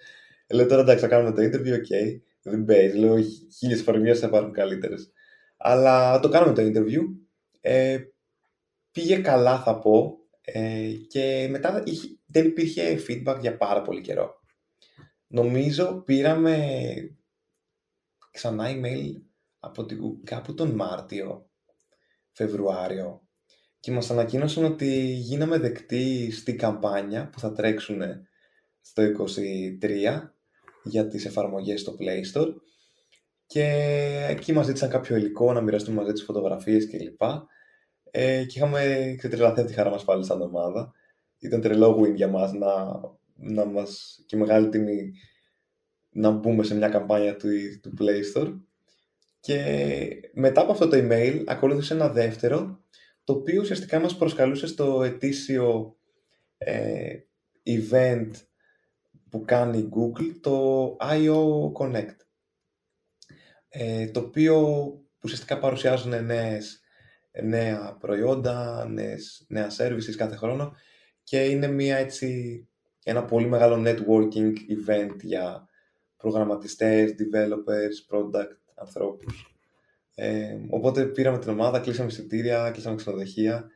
Λέω 0.54 0.66
τώρα 0.66 0.82
εντάξει, 0.82 1.04
θα 1.04 1.10
κάνουμε 1.10 1.32
το 1.32 1.42
interview, 1.42 1.74
ok, 1.74 2.20
δεν 2.42 2.66
παίζει, 2.66 2.98
λέω 2.98 3.22
χίλιες 3.58 3.80
εφαρμογές 3.80 4.20
θα 4.20 4.28
υπάρχουν 4.28 4.54
καλύτερες. 4.54 5.12
Αλλά 5.58 6.20
το 6.20 6.30
κάνουμε 6.30 6.54
το 6.54 6.62
interview, 6.62 7.02
ε, 7.62 7.98
πήγε 8.92 9.18
καλά 9.18 9.60
θα 9.60 9.80
πω, 9.80 10.18
ε, 10.42 10.92
και 11.08 11.48
μετά 11.50 11.84
δεν 12.26 12.46
υπήρχε 12.46 13.00
feedback 13.08 13.38
για 13.42 13.58
πάρα 13.58 13.82
πολύ 13.82 14.02
καιρό. 14.02 14.40
Νομίζω 15.28 16.04
πήραμε 16.06 16.58
ξανά 18.40 18.66
email 18.68 19.22
από 19.60 19.86
την 19.86 20.00
Google 20.04 20.24
κάπου 20.24 20.54
τον 20.54 20.72
Μάρτιο, 20.72 21.50
Φεβρουάριο 22.32 23.22
και 23.80 23.92
μας 23.92 24.12
ανακοίνωσαν 24.12 24.64
ότι 24.64 25.14
γίναμε 25.14 25.58
δεκτοί 25.58 26.32
στη 26.32 26.56
καμπάνια 26.56 27.30
που 27.30 27.40
θα 27.40 27.52
τρέξουν 27.52 28.02
στο 28.82 29.04
23 29.82 30.22
για 30.84 31.08
τις 31.08 31.26
εφαρμογές 31.26 31.82
στο 31.82 31.96
Play 32.00 32.22
Store 32.34 32.54
και 33.46 33.66
εκεί 34.30 34.54
μας 34.54 34.66
ζήτησαν 34.66 34.90
κάποιο 34.90 35.16
υλικό 35.16 35.54
να 35.54 35.62
μοιραστούμε 35.62 35.98
μαζί 35.98 36.12
τις 36.12 36.24
φωτογραφίες 36.24 36.88
κλπ. 36.90 37.22
Ε, 38.12 38.46
και 38.46 38.58
είχαμε 38.58 39.14
ξετρελαθεί 39.18 39.64
τη 39.64 39.74
χαρά 39.74 39.90
μας 39.90 40.04
πάλι 40.04 40.26
σαν 40.26 40.42
ομάδα. 40.42 40.92
Ήταν 41.40 41.62
τρελό 41.62 42.00
win 42.02 42.16
για 42.16 42.28
μας 42.28 42.54
να, 42.54 43.00
να 43.36 43.66
μας 43.66 44.20
και 44.26 44.38
μεγάλη 44.38 44.70
τιμή 44.70 45.12
να 46.10 46.30
μπούμε 46.30 46.64
σε 46.64 46.76
μια 46.76 46.90
καμπάνια 46.90 47.36
του, 47.36 47.48
του 47.82 47.94
Play 48.00 48.38
Store. 48.38 48.60
Και 49.40 49.64
μετά 50.34 50.62
από 50.62 50.72
αυτό 50.72 50.88
το 50.88 50.98
email 50.98 51.44
ακολούθησε 51.48 51.94
ένα 51.94 52.10
δεύτερο, 52.10 52.84
το 53.24 53.34
οποίο 53.34 53.62
ουσιαστικά 53.62 54.00
μας 54.00 54.18
προσκαλούσε 54.18 54.68
στο 54.68 55.04
ετήσιο 55.04 55.98
ε, 56.58 57.16
event 57.66 58.32
που 59.30 59.44
κάνει 59.46 59.78
η 59.78 59.90
Google, 59.96 60.36
το 60.42 60.98
I.O. 61.00 61.72
Connect. 61.80 62.16
Ε, 63.70 64.08
το 64.08 64.20
οποίο 64.20 64.88
ουσιαστικά 65.24 65.60
παρουσιάζουν 65.60 66.26
νέες, 66.26 66.82
νέα 67.44 67.98
προϊόντα, 68.00 68.88
νέες, 68.90 69.46
νέα 69.48 69.68
services 69.78 70.16
κάθε 70.18 70.36
χρόνο 70.36 70.76
και 71.24 71.46
είναι 71.46 71.68
μια 71.68 71.98
έτσι, 71.98 72.68
ένα 73.04 73.26
πολύ 73.26 73.48
μεγάλο 73.48 73.84
networking 73.86 74.54
event 74.54 75.16
για 75.22 75.69
προγραμματιστές, 76.20 77.16
developers, 77.18 78.16
product, 78.16 78.58
ανθρώπους. 78.76 79.56
Ε, 80.16 80.58
οπότε 80.70 81.06
πήραμε 81.06 81.40
την 81.40 81.50
ομάδα, 81.50 81.80
κλείσαμε 81.80 82.10
εισιτήρια, 82.10 82.72
κλείσαμε 82.72 82.96
ξενοδοχεία 82.96 83.70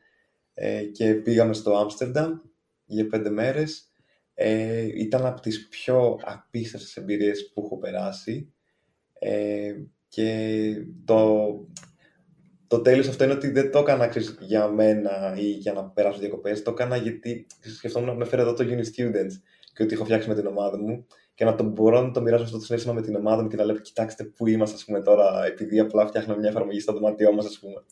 ε, 0.54 0.82
και 0.82 1.14
πήγαμε 1.14 1.52
στο 1.52 1.76
Άμστερνταμ 1.76 2.38
για 2.84 3.06
πέντε 3.06 3.30
μέρες. 3.30 3.88
Ε, 4.34 4.82
ήταν 4.82 5.26
από 5.26 5.40
τις 5.40 5.68
πιο 5.68 6.18
απίστευτες 6.24 6.96
εμπειρίες 6.96 7.52
που 7.52 7.62
έχω 7.64 7.78
περάσει 7.78 8.52
ε, 9.18 9.74
και 10.08 10.74
το, 11.04 11.48
το 12.66 12.80
τέλος 12.80 13.08
αυτό 13.08 13.24
είναι 13.24 13.32
ότι 13.32 13.50
δεν 13.50 13.70
το 13.70 13.78
έκανα 13.78 14.08
ξέρεις, 14.08 14.36
για 14.40 14.68
μένα 14.68 15.34
ή 15.38 15.50
για 15.50 15.72
να 15.72 15.84
περάσω 15.84 16.18
διακοπές, 16.18 16.62
το 16.62 16.70
έκανα 16.70 16.96
γιατί 16.96 17.46
σκεφτόμουν 17.60 18.08
να 18.08 18.14
με 18.14 18.24
φέρω 18.24 18.42
εδώ 18.42 18.52
το 18.52 18.64
Uni 18.68 18.80
Students 18.80 19.32
και 19.74 19.82
ότι 19.82 19.94
έχω 19.94 20.04
φτιάξει 20.04 20.28
με 20.28 20.34
την 20.34 20.46
ομάδα 20.46 20.78
μου 20.78 21.06
και 21.34 21.44
να 21.44 21.54
το 21.54 21.64
μπορώ 21.64 22.00
να 22.00 22.10
το 22.10 22.20
μοιράσω 22.20 22.44
αυτό 22.44 22.58
το 22.58 22.64
συνέστημα 22.64 22.94
με 22.94 23.02
την 23.02 23.16
ομάδα 23.16 23.42
μου 23.42 23.48
και 23.48 23.56
να 23.56 23.64
λέω: 23.64 23.76
Κοιτάξτε, 23.76 24.24
πού 24.24 24.46
είμαστε, 24.46 24.76
ας 24.76 24.84
πούμε, 24.84 25.02
τώρα, 25.02 25.44
επειδή 25.44 25.80
απλά 25.80 26.06
φτιάχνουμε 26.06 26.38
μια 26.38 26.48
εφαρμογή 26.48 26.80
στο 26.80 26.92
δωμάτιό 26.92 27.32
μας, 27.32 27.46
ας 27.46 27.58
πούμε, 27.58 27.82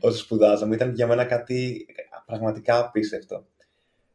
όσο 0.00 0.18
σπουδάζαμε. 0.18 0.74
Ήταν 0.74 0.94
για 0.94 1.06
μένα 1.06 1.24
κάτι 1.24 1.86
πραγματικά 2.26 2.78
απίστευτο. 2.78 3.46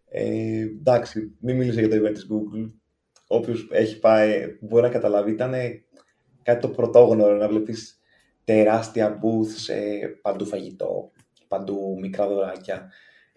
Ε, 0.09 0.61
εντάξει, 0.61 1.35
μην 1.39 1.57
μίλησα 1.57 1.79
για 1.79 1.89
το 1.89 1.95
event 1.95 2.13
της 2.13 2.27
Google. 2.31 2.71
Όποιος 3.27 3.67
έχει 3.71 3.99
πάει 3.99 4.57
μπορεί 4.59 4.83
να 4.83 4.89
καταλάβει. 4.89 5.31
Ήταν 5.31 5.53
κάτι 6.43 6.61
το 6.61 6.69
πρωτόγνωρο 6.69 7.35
να 7.35 7.47
βλέπεις 7.47 7.99
τεράστια 8.43 9.19
booths, 9.21 9.73
παντού 10.21 10.45
φαγητό, 10.45 11.11
παντού 11.47 11.97
μικρά 11.99 12.27
δωράκια 12.27 12.91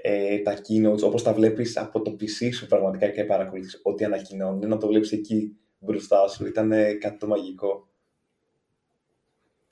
ε, 0.06 0.38
τα 0.38 0.54
keynotes 0.54 1.00
όπως 1.02 1.22
τα 1.22 1.32
βλέπεις 1.32 1.76
από 1.76 2.02
το 2.02 2.16
PC 2.20 2.54
σου 2.54 2.66
πραγματικά 2.66 3.08
και 3.08 3.24
παρακολουθείς 3.24 3.80
ό,τι 3.82 4.04
ανακοινώνουν, 4.04 4.68
να 4.68 4.76
το 4.76 4.86
βλέπεις 4.86 5.12
εκεί 5.12 5.56
μπροστά 5.78 6.28
σου, 6.28 6.46
ήταν 6.46 6.72
κάτι 7.00 7.18
το 7.18 7.26
μαγικό. 7.26 7.88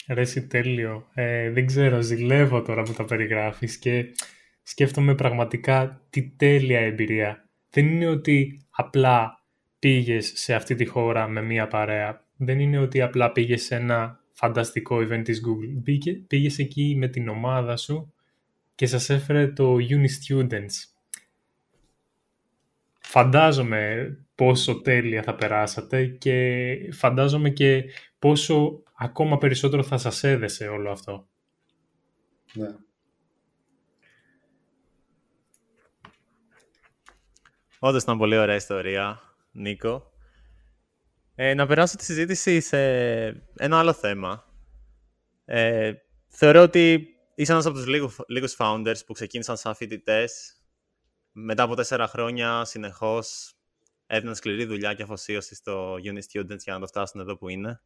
Ρε 0.08 0.22
τέλειο. 0.48 1.08
Ε, 1.14 1.50
δεν 1.50 1.66
ξέρω, 1.66 2.00
ζηλεύω 2.00 2.62
τώρα 2.62 2.82
που 2.82 2.92
τα 2.92 3.04
περιγράφεις 3.04 3.78
και 3.78 4.04
σκέφτομαι 4.62 5.14
πραγματικά 5.14 6.02
τι 6.10 6.22
τέλεια 6.36 6.80
εμπειρία. 6.80 7.48
Δεν 7.70 7.86
είναι 7.86 8.06
ότι 8.06 8.66
απλά 8.70 9.44
πήγες 9.78 10.32
σε 10.34 10.54
αυτή 10.54 10.74
τη 10.74 10.84
χώρα 10.84 11.28
με 11.28 11.42
μία 11.42 11.68
παρέα. 11.68 12.24
Δεν 12.36 12.60
είναι 12.60 12.78
ότι 12.78 13.00
απλά 13.00 13.32
πήγες 13.32 13.62
σε 13.62 13.74
ένα 13.74 14.20
φανταστικό 14.32 14.96
event 14.96 15.22
της 15.24 15.40
Google. 15.46 15.80
Πήγε, 15.82 16.12
πήγες 16.12 16.58
εκεί 16.58 16.94
με 16.98 17.08
την 17.08 17.28
ομάδα 17.28 17.76
σου 17.76 18.12
και 18.82 18.88
σας 18.88 19.10
έφερε 19.10 19.48
το 19.48 19.76
Uni 19.76 20.06
Students. 20.28 20.70
Φαντάζομαι 23.00 24.16
πόσο 24.34 24.80
τέλεια 24.80 25.22
θα 25.22 25.34
περάσατε 25.34 26.06
και 26.06 26.76
φαντάζομαι 26.92 27.50
και 27.50 27.84
πόσο 28.18 28.82
ακόμα 28.94 29.38
περισσότερο 29.38 29.82
θα 29.82 29.98
σας 29.98 30.24
έδεσε 30.24 30.68
όλο 30.68 30.90
αυτό. 30.90 31.28
Ναι. 32.52 32.74
Όντως 37.78 38.02
ήταν 38.02 38.18
πολύ 38.18 38.36
ωραία 38.36 38.56
ιστορία, 38.56 39.20
Νίκο. 39.52 40.12
Ε, 41.34 41.54
να 41.54 41.66
περάσω 41.66 41.96
τη 41.96 42.04
συζήτηση 42.04 42.60
σε 42.60 42.78
ένα 43.56 43.78
άλλο 43.78 43.92
θέμα. 43.92 44.44
Ε, 45.44 45.92
θεωρώ 46.28 46.62
ότι 46.62 47.11
είσαι 47.34 47.52
ένας 47.52 47.66
από 47.66 47.74
τους 47.74 47.86
λίγους 48.26 48.56
founders 48.58 49.06
που 49.06 49.12
ξεκίνησαν 49.12 49.56
σαν 49.56 49.74
φοιτητές. 49.74 50.56
Μετά 51.32 51.62
από 51.62 51.74
τέσσερα 51.74 52.06
χρόνια 52.06 52.64
συνεχώς 52.64 53.54
έδιναν 54.06 54.34
σκληρή 54.34 54.64
δουλειά 54.64 54.94
και 54.94 55.02
αφοσίωση 55.02 55.54
στο 55.54 55.94
Uni 55.94 56.18
Students 56.18 56.58
για 56.58 56.72
να 56.72 56.80
το 56.80 56.86
φτάσουν 56.86 57.20
εδώ 57.20 57.36
που 57.36 57.48
είναι. 57.48 57.82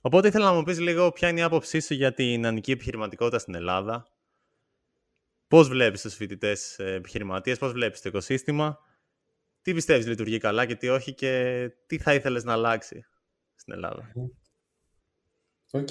Οπότε 0.00 0.28
ήθελα 0.28 0.44
να 0.44 0.52
μου 0.52 0.62
πεις 0.62 0.80
λίγο 0.80 1.12
ποια 1.12 1.28
είναι 1.28 1.40
η 1.40 1.42
άποψή 1.42 1.80
σου 1.80 1.94
για 1.94 2.12
την 2.12 2.40
νεανική 2.40 2.70
επιχειρηματικότητα 2.70 3.38
στην 3.38 3.54
Ελλάδα. 3.54 4.08
Πώς 5.48 5.68
βλέπεις 5.68 6.00
τους 6.02 6.14
φοιτητές 6.14 6.78
ε, 6.78 6.92
επιχειρηματίες, 6.92 7.58
πώς 7.58 7.72
βλέπεις 7.72 8.00
το 8.00 8.08
οικοσύστημα, 8.08 8.78
τι 9.62 9.74
πιστεύεις 9.74 10.06
λειτουργεί 10.06 10.38
καλά 10.38 10.66
και 10.66 10.74
τι 10.74 10.88
όχι 10.88 11.14
και 11.14 11.70
τι 11.86 11.98
θα 11.98 12.14
ήθελες 12.14 12.44
να 12.44 12.52
αλλάξει 12.52 13.04
στην 13.54 13.72
Ελλάδα. 13.72 14.12
Οκ. 15.70 15.88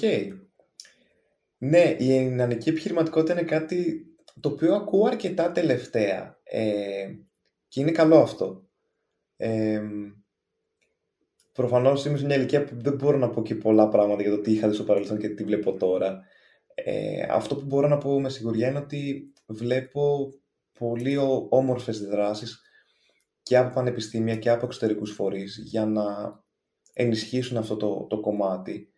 Ναι, 1.64 1.96
η 1.98 2.16
νεανική 2.16 2.68
επιχειρηματικότητα 2.68 3.32
είναι 3.32 3.48
κάτι 3.48 4.06
το 4.40 4.48
οποίο 4.48 4.74
ακούω 4.74 5.06
αρκετά 5.06 5.52
τελευταία 5.52 6.40
ε, 6.42 7.06
και 7.68 7.80
είναι 7.80 7.90
καλό 7.90 8.18
αυτό. 8.18 8.68
Ε, 9.36 9.82
προφανώς 11.52 12.04
είμαι 12.04 12.18
σε 12.18 12.24
μια 12.24 12.36
ηλικία 12.36 12.64
που 12.64 12.80
δεν 12.80 12.94
μπορώ 12.94 13.16
να 13.18 13.30
πω 13.30 13.42
και 13.42 13.54
πολλά 13.54 13.88
πράγματα 13.88 14.22
για 14.22 14.30
το 14.30 14.40
τι 14.40 14.52
είχα 14.52 14.72
στο 14.72 14.84
παρελθόν 14.84 15.18
και 15.18 15.28
τι 15.28 15.44
βλέπω 15.44 15.72
τώρα. 15.72 16.20
Ε, 16.74 17.26
αυτό 17.30 17.56
που 17.56 17.64
μπορώ 17.64 17.88
να 17.88 17.98
πω 17.98 18.20
με 18.20 18.28
σιγουριά 18.28 18.68
είναι 18.68 18.78
ότι 18.78 19.32
βλέπω 19.46 20.32
πολύ 20.78 21.16
όμορφες 21.48 22.00
δράσεις 22.00 22.62
και 23.42 23.56
από 23.56 23.74
πανεπιστήμια 23.74 24.36
και 24.36 24.50
από 24.50 24.66
εξωτερικούς 24.66 25.10
φορείς 25.10 25.60
για 25.64 25.86
να 25.86 26.04
ενισχύσουν 26.92 27.56
αυτό 27.56 27.76
το, 27.76 28.06
το 28.08 28.20
κομμάτι 28.20 28.93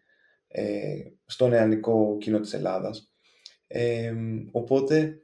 ε, 0.59 1.13
στο 1.27 1.49
νεανικό 1.49 2.17
κοινό 2.21 2.41
της 2.41 2.53
Ελλάδας. 2.53 3.13
Ε, 3.67 4.15
οπότε 4.51 5.21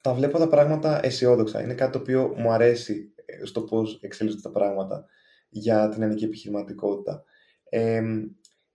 τα 0.00 0.14
βλέπω 0.14 0.38
τα 0.38 0.48
πράγματα 0.48 1.04
αισιόδοξα. 1.04 1.62
Είναι 1.62 1.74
κάτι 1.74 1.92
το 1.92 1.98
οποίο 1.98 2.34
μου 2.36 2.52
αρέσει 2.52 3.12
ε, 3.24 3.44
στο 3.44 3.62
πώς 3.62 3.98
εξελίσσονται 4.02 4.42
τα 4.42 4.50
πράγματα 4.50 5.06
για 5.48 5.88
την 5.88 5.98
νεανική 5.98 6.24
επιχειρηματικότητα. 6.24 7.24
Ε, 7.68 8.02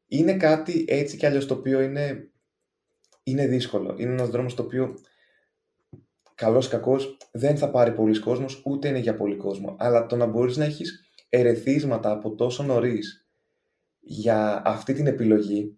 είναι 0.08 0.38
κάτι 0.38 0.86
έτσι 0.88 1.18
κι 1.18 1.26
αλλιώς 1.26 1.48
το 1.48 1.54
οποίο 1.54 1.82
είναι, 1.82 2.32
είναι 3.24 3.48
δύσκολο. 3.48 3.96
Είναι 3.98 4.12
ένας 4.12 4.30
δρόμος 4.30 4.56
το 4.56 4.64
οποίο 4.64 4.94
καλός 6.36 6.68
κακός 6.68 7.18
δεν 7.32 7.58
θα 7.58 7.70
πάρει 7.72 7.94
πολλοί 7.94 8.20
κόσμος, 8.20 8.62
ούτε 8.66 8.88
είναι 8.88 9.00
για 9.00 9.16
πολύ 9.16 9.36
κόσμο. 9.36 9.76
Αλλά 9.80 10.06
το 10.06 10.16
να 10.16 10.26
μπορείς 10.26 10.58
να 10.58 10.66
έχεις 10.66 11.10
ερεθίσματα 11.30 12.12
από 12.12 12.36
τόσο 12.36 12.64
νωρίς 12.64 13.23
για 14.04 14.62
αυτή 14.66 14.94
την 14.94 15.08
επιλογή, 15.08 15.78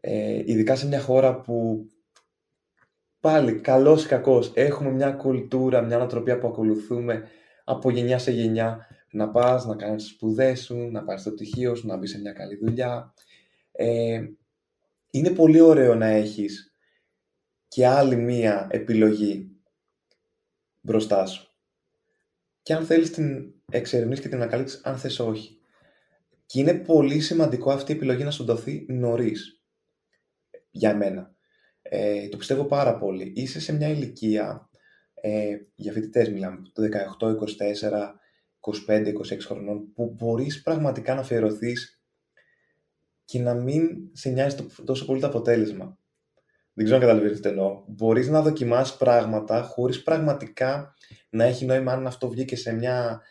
ε, 0.00 0.42
ειδικά 0.44 0.76
σε 0.76 0.86
μια 0.86 1.00
χώρα 1.00 1.40
που 1.40 1.86
πάλι 3.20 3.60
καλός 3.60 4.04
ή 4.04 4.08
κακός 4.08 4.52
έχουμε 4.54 4.90
μια 4.90 5.12
κουλτούρα, 5.12 5.82
μια 5.82 5.96
ανατροπία 5.96 6.38
που 6.38 6.46
ακολουθούμε 6.46 7.28
από 7.64 7.90
γενιά 7.90 8.18
σε 8.18 8.30
γενιά, 8.30 8.86
να 9.10 9.30
πας, 9.30 9.66
να 9.66 9.76
κάνεις 9.76 10.02
τις 10.02 10.12
σπουδές 10.12 10.64
σου, 10.64 10.76
να 10.90 11.04
πάρεις 11.04 11.22
το 11.22 11.30
πτυχίο 11.30 11.74
σου, 11.74 11.86
να 11.86 11.96
μπεις 11.96 12.10
σε 12.10 12.20
μια 12.20 12.32
καλή 12.32 12.56
δουλειά. 12.56 13.14
Ε, 13.72 14.24
είναι 15.10 15.30
πολύ 15.30 15.60
ωραίο 15.60 15.94
να 15.94 16.06
έχεις 16.06 16.74
και 17.68 17.86
άλλη 17.86 18.16
μία 18.16 18.68
επιλογή 18.70 19.50
μπροστά 20.80 21.26
σου. 21.26 21.48
Και 22.62 22.74
αν 22.74 22.84
θέλεις 22.84 23.10
την 23.10 23.52
εξερευνήσεις 23.70 24.22
και 24.22 24.28
την 24.28 24.40
ανακαλύψεις, 24.40 24.80
αν 24.84 24.96
θες 24.96 25.18
όχι. 25.18 25.58
Και 26.46 26.60
είναι 26.60 26.74
πολύ 26.74 27.20
σημαντικό 27.20 27.70
αυτή 27.70 27.92
η 27.92 27.94
επιλογή 27.94 28.24
να 28.24 28.30
σου 28.30 28.44
δοθεί 28.44 28.86
νωρίς. 28.88 29.62
Για 30.70 30.96
μένα. 30.96 31.34
Ε, 31.82 32.28
το 32.28 32.36
πιστεύω 32.36 32.64
πάρα 32.64 32.98
πολύ. 32.98 33.32
Είσαι 33.36 33.60
σε 33.60 33.72
μια 33.72 33.88
ηλικία, 33.88 34.68
ε, 35.14 35.56
για 35.74 35.92
φοιτητές 35.92 36.30
μιλάμε, 36.30 36.62
το 36.72 36.82
18, 36.82 37.28
24, 37.28 38.20
25, 38.88 39.12
26 39.12 39.46
χρονών, 39.46 39.92
που 39.92 40.14
μπορείς 40.18 40.62
πραγματικά 40.62 41.14
να 41.14 41.20
αφιερωθείς 41.20 42.00
και 43.24 43.38
να 43.38 43.54
μην 43.54 44.10
σε 44.12 44.28
νοιάζει 44.28 44.56
τόσο 44.84 45.04
πολύ 45.04 45.20
το 45.20 45.26
αποτέλεσμα. 45.26 45.98
Δεν 46.72 46.84
ξέρω 46.84 47.00
αν 47.00 47.06
καταλαβαίνετε 47.06 47.40
τι 47.40 47.48
εννοώ. 47.48 47.84
Μπορείς 47.86 48.28
να 48.28 48.42
δοκιμάσει 48.42 48.96
πράγματα 48.96 49.62
χωρίς 49.62 50.02
πραγματικά 50.02 50.94
να 51.30 51.44
έχει 51.44 51.64
νόημα 51.64 51.92
αν 51.92 52.06
αυτό 52.06 52.28
βγήκε 52.28 52.56
σε 52.56 52.72
μια 52.72 53.22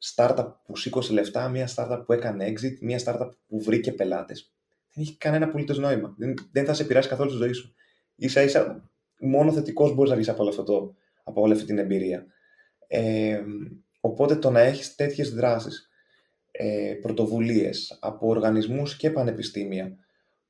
startup 0.00 0.52
που 0.64 0.76
σήκωσε 0.76 1.12
λεφτά, 1.12 1.48
μια 1.48 1.68
startup 1.76 2.02
που 2.06 2.12
έκανε 2.12 2.52
exit, 2.52 2.78
μια 2.80 3.00
startup 3.04 3.30
που 3.46 3.60
βρήκε 3.62 3.92
πελάτες. 3.92 4.52
Δεν 4.94 5.04
έχει 5.04 5.16
κανένα 5.16 5.44
απολύτως 5.44 5.78
νόημα. 5.78 6.14
Δεν, 6.18 6.34
δεν 6.52 6.64
θα 6.64 6.74
σε 6.74 6.82
επηρεάσει 6.82 7.08
καθόλου 7.08 7.30
τη 7.30 7.36
ζωή 7.36 7.52
σου. 7.52 7.74
σα 8.16 8.42
ίσα 8.42 8.90
μόνο 9.20 9.52
θετικός 9.52 9.94
μπορείς 9.94 10.10
να 10.10 10.16
βγεις 10.16 10.28
από, 10.28 10.48
αυτό 10.48 10.94
από 11.24 11.40
όλη 11.40 11.52
αυτή 11.52 11.64
την 11.64 11.78
εμπειρία. 11.78 12.26
Ε, 12.86 13.42
οπότε 14.00 14.36
το 14.36 14.50
να 14.50 14.60
έχεις 14.60 14.94
τέτοιες 14.94 15.34
δράσεις, 15.34 15.88
ε, 16.50 16.94
πρωτοβουλίες 17.02 17.98
από 18.00 18.28
οργανισμούς 18.28 18.96
και 18.96 19.10
πανεπιστήμια 19.10 19.96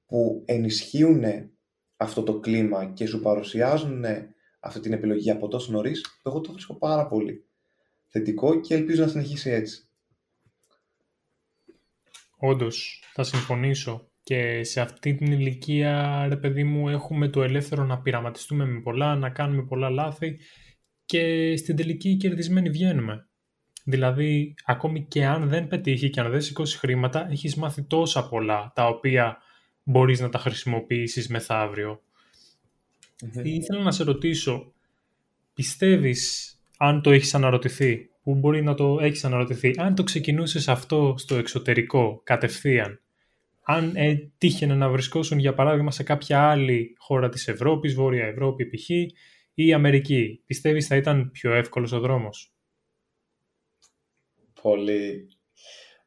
που 0.06 0.42
ενισχύουν 0.44 1.24
αυτό 1.96 2.22
το 2.22 2.40
κλίμα 2.40 2.84
και 2.84 3.06
σου 3.06 3.20
παρουσιάζουν 3.20 4.04
αυτή 4.60 4.80
την 4.80 4.92
επιλογή 4.92 5.30
από 5.30 5.48
τόσο 5.48 5.72
νωρίς, 5.72 6.20
εγώ 6.22 6.40
το 6.40 6.52
βρίσκω 6.52 6.74
πάρα 6.74 7.06
πολύ 7.06 7.47
θετικό 8.08 8.60
και 8.60 8.74
ελπίζω 8.74 9.02
να 9.02 9.08
συνεχίσει 9.08 9.50
έτσι. 9.50 9.82
Όντως, 12.36 13.02
θα 13.12 13.22
συμφωνήσω. 13.22 14.10
Και 14.22 14.64
σε 14.64 14.80
αυτή 14.80 15.14
την 15.14 15.32
ηλικία, 15.32 16.26
ρε 16.28 16.36
παιδί 16.36 16.64
μου, 16.64 16.88
έχουμε 16.88 17.28
το 17.28 17.42
ελεύθερο 17.42 17.84
να 17.84 18.00
πειραματιστούμε 18.00 18.64
με 18.64 18.80
πολλά, 18.80 19.16
να 19.16 19.30
κάνουμε 19.30 19.62
πολλά 19.62 19.90
λάθη 19.90 20.38
και 21.04 21.56
στην 21.56 21.76
τελική 21.76 22.16
κερδισμένοι 22.16 22.70
βγαίνουμε. 22.70 23.28
Δηλαδή, 23.84 24.54
ακόμη 24.64 25.06
και 25.06 25.24
αν 25.24 25.48
δεν 25.48 25.68
πετύχει 25.68 26.10
και 26.10 26.20
αν 26.20 26.30
δεν 26.30 26.40
σηκώσει 26.40 26.78
χρήματα, 26.78 27.30
έχεις 27.30 27.54
μάθει 27.54 27.82
τόσα 27.82 28.28
πολλά, 28.28 28.72
τα 28.74 28.86
οποία 28.86 29.36
μπορείς 29.82 30.20
να 30.20 30.28
τα 30.28 30.38
χρησιμοποιήσεις 30.38 31.28
μεθαύριο. 31.28 32.02
Mm-hmm. 33.24 33.44
Ήθελα 33.44 33.82
να 33.82 33.90
σε 33.90 34.04
ρωτήσω, 34.04 34.72
πιστεύεις, 35.54 36.52
αν 36.80 37.02
το 37.02 37.10
έχεις 37.10 37.34
αναρωτηθεί, 37.34 38.10
που 38.22 38.34
μπορεί 38.34 38.62
να 38.62 38.74
το 38.74 38.98
έχεις 39.00 39.24
αναρωτηθεί, 39.24 39.74
αν 39.76 39.94
το 39.94 40.02
ξεκινούσες 40.02 40.68
αυτό 40.68 41.14
στο 41.18 41.34
εξωτερικό, 41.34 42.20
κατευθείαν, 42.24 43.00
αν 43.62 43.92
ε, 43.96 44.30
τύχαινε 44.38 44.74
να 44.74 44.88
βρισκόσουν 44.88 45.38
για 45.38 45.54
παράδειγμα 45.54 45.90
σε 45.90 46.02
κάποια 46.02 46.50
άλλη 46.50 46.94
χώρα 46.98 47.28
της 47.28 47.48
Ευρώπης, 47.48 47.94
Βόρεια 47.94 48.26
Ευρώπη 48.26 48.66
π.χ. 48.66 48.88
ή 49.54 49.72
Αμερική, 49.72 50.42
πιστεύεις 50.46 50.86
θα 50.86 50.96
ήταν 50.96 51.30
πιο 51.30 51.52
εύκολος 51.52 51.92
ο 51.92 52.00
δρόμος; 52.00 52.52
Πολύ. 54.62 55.28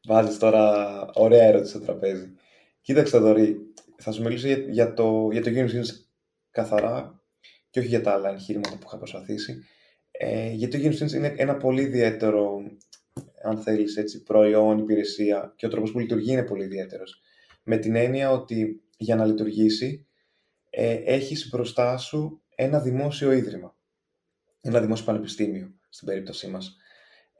Βάζεις 0.06 0.38
τώρα 0.38 1.06
ωραία 1.14 1.44
ερώτηση 1.44 1.70
στο 1.70 1.80
τραπέζι. 1.80 2.32
Κοίταξε 2.80 3.18
Δωρή, 3.18 3.56
θα 3.96 4.12
σου 4.12 4.22
μιλήσω 4.22 4.46
για, 4.46 4.56
για 4.56 4.92
το, 4.92 5.28
για 5.32 5.42
το 5.42 5.50
Unity 5.54 5.84
καθαρά 6.50 7.22
και 7.70 7.78
όχι 7.78 7.88
για 7.88 8.02
τα 8.02 8.12
άλλα 8.12 8.30
εγχείρηματα 8.30 8.76
που 8.76 8.84
είχα 8.86 8.98
προσπαθήσει. 8.98 9.64
Ε, 10.24 10.50
γιατί 10.50 10.80
το 10.80 10.88
Unity 10.88 11.12
είναι 11.12 11.34
ένα 11.36 11.56
πολύ 11.56 11.82
ιδιαίτερο, 11.82 12.62
αν 13.42 13.62
θέλεις 13.62 13.96
έτσι, 13.96 14.22
προϊόν, 14.22 14.78
υπηρεσία 14.78 15.52
και 15.56 15.66
ο 15.66 15.68
τρόπος 15.68 15.92
που 15.92 15.98
λειτουργεί 15.98 16.32
είναι 16.32 16.42
πολύ 16.42 16.64
ιδιαίτερος. 16.64 17.20
Με 17.62 17.76
την 17.76 17.94
έννοια 17.94 18.30
ότι 18.30 18.82
για 18.96 19.16
να 19.16 19.24
λειτουργήσει 19.24 20.06
ε, 20.70 20.92
έχεις 20.92 21.48
μπροστά 21.48 21.96
σου 21.96 22.42
ένα 22.54 22.80
δημόσιο 22.80 23.32
ίδρυμα, 23.32 23.76
ένα 24.60 24.80
δημόσιο 24.80 25.04
πανεπιστήμιο 25.04 25.74
στην 25.88 26.06
περίπτωσή 26.06 26.48
μας, 26.48 26.76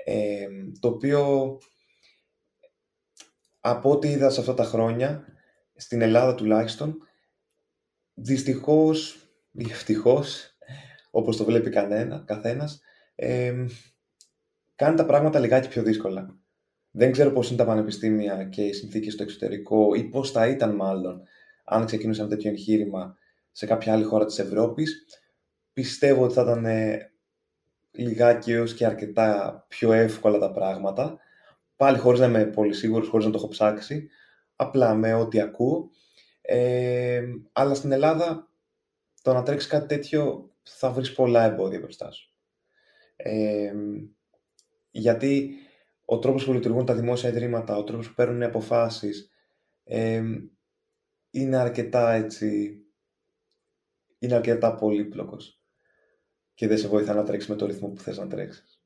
ε, 0.04 0.46
το 0.80 0.88
οποίο 0.88 1.58
από 3.60 3.90
ό,τι 3.90 4.08
είδα 4.08 4.30
σε 4.30 4.40
αυτά 4.40 4.54
τα 4.54 4.64
χρόνια, 4.64 5.24
στην 5.76 6.00
Ελλάδα 6.00 6.34
τουλάχιστον, 6.34 6.96
δυστυχώς 8.14 9.28
ή 9.52 9.66
ευτυχώς, 9.70 10.51
όπως 11.14 11.36
το 11.36 11.44
βλέπει 11.44 11.70
κανένα, 11.70 12.22
καθένας, 12.26 12.80
ε, 13.14 13.66
κάνει 14.74 14.96
τα 14.96 15.06
πράγματα 15.06 15.38
λιγάκι 15.38 15.68
πιο 15.68 15.82
δύσκολα. 15.82 16.36
Δεν 16.90 17.12
ξέρω 17.12 17.30
πώς 17.30 17.48
είναι 17.48 17.58
τα 17.58 17.64
πανεπιστήμια 17.64 18.44
και 18.44 18.62
οι 18.62 18.72
συνθήκες 18.72 19.12
στο 19.12 19.22
εξωτερικό 19.22 19.94
ή 19.94 20.04
πώς 20.04 20.30
θα 20.30 20.46
ήταν 20.46 20.74
μάλλον 20.74 21.22
αν 21.64 21.86
ξεκινούσαμε 21.86 22.28
τέτοιο 22.28 22.50
εγχείρημα 22.50 23.16
σε 23.50 23.66
κάποια 23.66 23.92
άλλη 23.92 24.04
χώρα 24.04 24.24
της 24.24 24.38
Ευρώπης. 24.38 25.06
Πιστεύω 25.72 26.24
ότι 26.24 26.34
θα 26.34 26.42
ήταν 26.42 26.64
ε, 26.64 27.12
λιγάκι 27.90 28.52
έως 28.52 28.74
και 28.74 28.86
αρκετά 28.86 29.64
πιο 29.68 29.92
εύκολα 29.92 30.38
τα 30.38 30.50
πράγματα. 30.50 31.18
Πάλι 31.76 31.98
χωρίς 31.98 32.20
να 32.20 32.26
είμαι 32.26 32.44
πολύ 32.44 32.74
σίγουρος, 32.74 33.08
χωρίς 33.08 33.26
να 33.26 33.32
το 33.32 33.38
έχω 33.38 33.48
ψάξει. 33.48 34.08
Απλά 34.56 34.94
με 34.94 35.14
ό,τι 35.14 35.40
ακούω. 35.40 35.90
Ε, 36.40 37.22
αλλά 37.52 37.74
στην 37.74 37.92
Ελλάδα 37.92 38.48
το 39.22 39.32
να 39.32 39.42
τρέξει 39.42 39.68
κάτι 39.68 39.86
τέτοιο 39.86 40.51
θα 40.62 40.90
βρεις 40.90 41.12
πολλά 41.12 41.44
εμπόδια 41.44 41.78
μπροστά 41.78 42.10
σου. 42.10 42.34
Ε, 43.16 43.72
γιατί 44.90 45.56
ο 46.04 46.18
τρόπος 46.18 46.44
που 46.44 46.52
λειτουργούν 46.52 46.86
τα 46.86 46.94
δημόσια 46.94 47.28
ιδρύματα, 47.28 47.76
ο 47.76 47.84
τρόπος 47.84 48.08
που 48.08 48.14
παίρνουν 48.14 48.42
αποφάσεις, 48.42 49.30
ε, 49.84 50.22
είναι 51.30 51.56
αρκετά 51.56 52.12
έτσι, 52.12 52.78
είναι 54.18 54.34
αρκετά 54.34 54.74
πολύπλοκος 54.74 55.62
και 56.54 56.66
δεν 56.66 56.78
σε 56.78 56.88
βοηθά 56.88 57.14
να 57.14 57.24
τρέξεις 57.24 57.50
με 57.50 57.56
το 57.56 57.66
ρυθμό 57.66 57.88
που 57.88 58.00
θες 58.00 58.18
να 58.18 58.28
τρέξεις. 58.28 58.82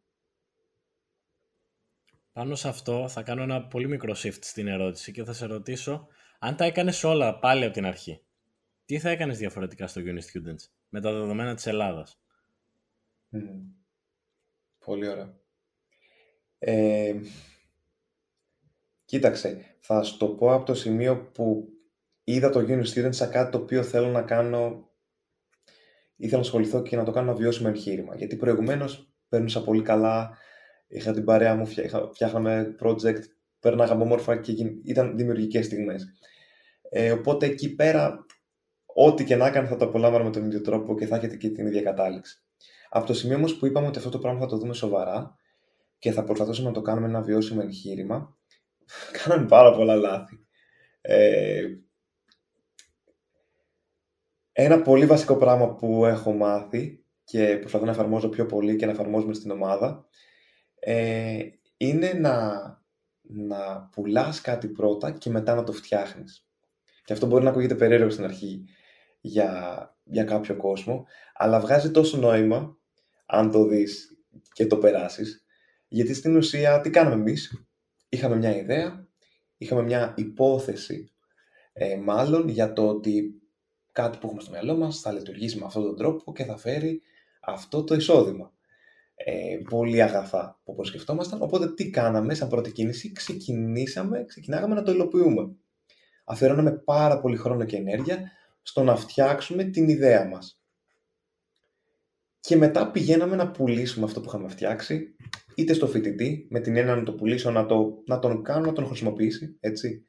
Πάνω 2.33 2.55
σε 2.55 2.69
αυτό 2.69 3.09
θα 3.09 3.23
κάνω 3.23 3.43
ένα 3.43 3.67
πολύ 3.67 3.89
μικρό 3.89 4.15
shift 4.17 4.39
στην 4.41 4.67
ερώτηση 4.67 5.13
και 5.13 5.25
θα 5.25 5.33
σε 5.33 5.47
ρωτήσω 5.47 6.09
αν 6.39 6.57
τα 6.57 6.65
έκανες 6.65 7.05
όλα 7.05 7.39
πάλι 7.39 7.65
από 7.65 7.73
την 7.73 7.87
αρχή. 7.87 8.25
Τι 8.85 8.99
θα 8.99 9.11
έκανες 9.11 9.39
διαφορετικά 9.39 9.87
στο 9.87 10.01
Uni 10.05 10.19
Students; 10.19 10.76
Με 10.97 11.03
τα 11.03 11.13
δεδομένα 11.13 11.55
της 11.55 11.67
Ελλάδας. 11.67 12.21
Πολύ 14.85 15.09
ωραία. 15.09 15.35
Ε, 16.59 17.15
κοίταξε, 19.05 19.77
θα 19.81 20.03
σου 20.03 20.17
το 20.17 20.29
πω 20.29 20.53
από 20.53 20.65
το 20.65 20.75
σημείο 20.75 21.31
που 21.35 21.69
είδα 22.25 22.51
το 22.51 22.65
Uni 22.69 22.85
Student 22.87 23.15
σαν 23.15 23.31
κάτι 23.31 23.51
το 23.51 23.59
οποίο 23.59 23.83
θέλω 23.83 24.09
να 24.09 24.23
κάνω 24.23 24.91
ήθελα 26.17 26.37
να 26.37 26.47
ασχοληθώ 26.47 26.83
και 26.83 26.97
να 26.97 27.05
το 27.05 27.11
κάνω 27.11 27.27
να 27.27 27.37
βιώσιμο 27.37 27.71
εγχείρημα. 27.75 28.17
Γιατί 28.17 28.37
προηγουμένως 28.37 29.13
παίρνουσα 29.29 29.65
πολύ 29.65 29.83
καλά, 29.83 30.39
είχα 30.87 31.13
την 31.13 31.25
παρέα 31.25 31.55
μου, 31.55 31.67
φτιάχναμε 32.13 32.77
project, 32.81 33.23
παίρναγαμε 33.61 34.03
όμορφα 34.03 34.37
και 34.37 34.53
ήταν 34.85 35.17
δημιουργικές 35.17 35.65
στιγμές. 35.65 36.07
Ε, 36.91 37.13
οπότε 37.13 37.47
εκεί 37.47 37.75
πέρα, 37.75 38.27
ό,τι 38.99 39.25
και 39.25 39.37
να 39.37 39.47
έκανε 39.47 39.67
θα 39.69 39.77
το 39.77 39.85
απολάμβανα 39.85 40.25
με 40.25 40.31
τον 40.31 40.45
ίδιο 40.45 40.61
τρόπο 40.61 40.95
και 40.95 41.07
θα 41.07 41.17
έχετε 41.17 41.37
και 41.37 41.49
την 41.49 41.67
ίδια 41.67 41.83
κατάληξη. 41.83 42.43
Από 42.89 43.07
το 43.07 43.15
σημείο 43.15 43.37
όμως 43.37 43.57
που 43.57 43.67
είπαμε 43.67 43.87
ότι 43.87 43.99
αυτό 43.99 44.11
το 44.11 44.19
πράγμα 44.19 44.41
θα 44.41 44.47
το 44.47 44.57
δούμε 44.57 44.75
σοβαρά, 44.75 45.37
και 45.99 46.13
θα 46.13 46.25
προσπαθήσουμε 46.25 46.69
να 46.69 46.75
το 46.75 46.81
κάνουμε 46.81 47.07
ένα 47.07 47.21
βιώσιμο 47.23 47.61
εγχείρημα, 47.65 48.37
κάναμε 49.23 49.47
πάρα 49.47 49.73
πολλά 49.73 49.97
λάθη. 49.97 50.47
Ε, 51.01 51.63
ένα 54.53 54.83
πολύ 54.83 55.07
βασικό 55.07 55.37
πράγμα 55.37 55.75
που 55.75 56.07
έχω 56.07 56.33
μάθει 56.33 57.05
και 57.25 57.57
προσπαθώ 57.61 57.85
να 57.85 57.91
εφαρμόζω 57.91 58.29
πιο 58.29 58.47
πολύ 58.47 58.77
και 58.77 58.87
να 58.87 58.93
εφαρμόζουμε 58.93 59.35
στην 59.35 59.51
ομάδα 59.51 60.07
ε, 60.79 61.39
είναι 61.77 62.13
να, 62.13 62.53
να 63.21 63.89
πουλάς 63.93 64.41
κάτι 64.41 64.69
πρώτα 64.69 65.11
και 65.11 65.31
μετά 65.31 65.55
να 65.55 65.63
το 65.63 65.73
φτιάχνεις. 65.73 66.49
Και 67.05 67.13
αυτό 67.13 67.27
μπορεί 67.27 67.45
να 67.45 67.51
ακούγεται 67.51 67.75
περίεργο 67.75 68.11
στην 68.11 68.25
αρχή 68.25 68.65
για, 69.27 69.95
για 70.05 70.25
κάποιο 70.25 70.57
κόσμο, 70.57 71.07
αλλά 71.35 71.61
βγάζει 71.61 71.91
τόσο 71.91 72.19
νόημα 72.19 72.77
αν 73.27 73.51
το 73.51 73.65
δεις 73.65 74.09
και 74.53 74.67
το 74.67 74.77
περάσεις, 74.77 75.45
γιατί 75.89 76.15
στην 76.15 76.37
ουσία 76.37 76.81
τι 76.81 76.91
κάναμε 76.91 77.15
εμείς; 77.15 77.67
Είχαμε 78.09 78.37
μια 78.37 78.57
ιδέα, 78.57 79.09
είχαμε 79.57 79.83
μια 79.83 80.15
υπόθεση 80.17 81.13
ε, 81.73 81.97
μάλλον 81.97 82.49
για 82.49 82.73
το 82.73 82.89
ότι 82.89 83.43
κάτι 83.93 84.19
που 84.19 84.27
έχουμε 84.27 84.41
στο 84.43 84.51
μυαλό 84.51 84.77
μας 84.77 85.01
θα 85.01 85.13
λειτουργήσει 85.13 85.59
με 85.59 85.65
αυτόν 85.65 85.83
τον 85.83 85.97
τρόπο 85.97 86.33
και 86.33 86.45
θα 86.45 86.57
φέρει 86.57 87.03
αυτό 87.41 87.85
το 87.85 87.95
εισόδημα. 87.95 88.53
Ε, 89.15 89.57
πολύ 89.71 90.03
αγαθά 90.03 90.61
που 90.65 90.85
σκεφτόμασταν. 90.85 91.43
Οπότε 91.43 91.73
τι 91.73 91.91
κάναμε 91.91 92.35
σαν 92.35 92.49
πρώτη 92.49 92.73
κίνηση, 92.73 93.13
ξεκινήσαμε, 93.13 94.25
ξεκινάγαμε 94.25 94.75
να 94.75 94.83
το 94.83 94.93
υλοποιούμε. 94.93 95.57
Αφιερώναμε 96.25 96.73
πάρα 96.73 97.21
πολύ 97.21 97.37
χρόνο 97.37 97.65
και 97.65 97.77
ενέργεια 97.77 98.31
στο 98.67 98.83
να 98.83 98.97
φτιάξουμε 98.97 99.65
την 99.65 99.89
ιδέα 99.89 100.25
μας. 100.25 100.61
Και 102.41 102.57
μετά 102.57 102.91
πηγαίναμε 102.91 103.37
να 103.37 103.51
πουλήσουμε 103.51 104.05
αυτό 104.05 104.21
που 104.21 104.29
είχαμε 104.29 104.49
φτιάξει 104.49 105.17
είτε 105.55 105.73
στο 105.73 105.87
φοιτητή, 105.87 106.47
με 106.51 106.61
την 106.61 106.77
έννοια 106.77 106.95
να 106.95 107.03
το 107.03 107.13
πουλήσω, 107.13 107.51
να, 107.51 107.67
το, 107.67 108.03
να 108.07 108.19
τον 108.19 108.43
κάνω 108.43 108.67
να 108.67 108.73
τον 108.73 108.87
χρησιμοποιήσει, 108.87 109.57
έτσι, 109.61 110.05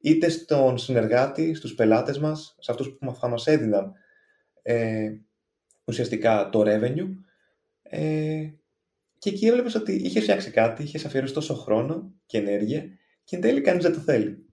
είτε 0.00 0.28
στον 0.28 0.78
συνεργάτη, 0.78 1.54
στους 1.54 1.74
πελάτες 1.74 2.18
μας, 2.18 2.56
σε 2.58 2.70
αυτούς 2.70 2.96
που 2.98 3.14
θα 3.14 3.28
μας 3.28 3.46
έδιναν 3.46 3.92
ε, 4.62 5.10
ουσιαστικά 5.84 6.48
το 6.48 6.62
revenue 6.66 7.08
ε, 7.82 8.50
και 9.18 9.30
εκεί 9.30 9.46
έβλεπες 9.46 9.74
ότι 9.74 9.92
είχες 9.92 10.22
φτιάξει 10.22 10.50
κάτι, 10.50 10.82
είχες 10.82 11.04
αφιερώσει 11.04 11.34
τόσο 11.34 11.54
χρόνο 11.54 12.14
και 12.26 12.38
ενέργεια 12.38 12.84
και 13.24 13.36
εν 13.36 13.42
τέλει 13.42 13.60
κανείς 13.60 13.82
δεν 13.82 13.92
το 13.92 14.00
θέλει. 14.00 14.44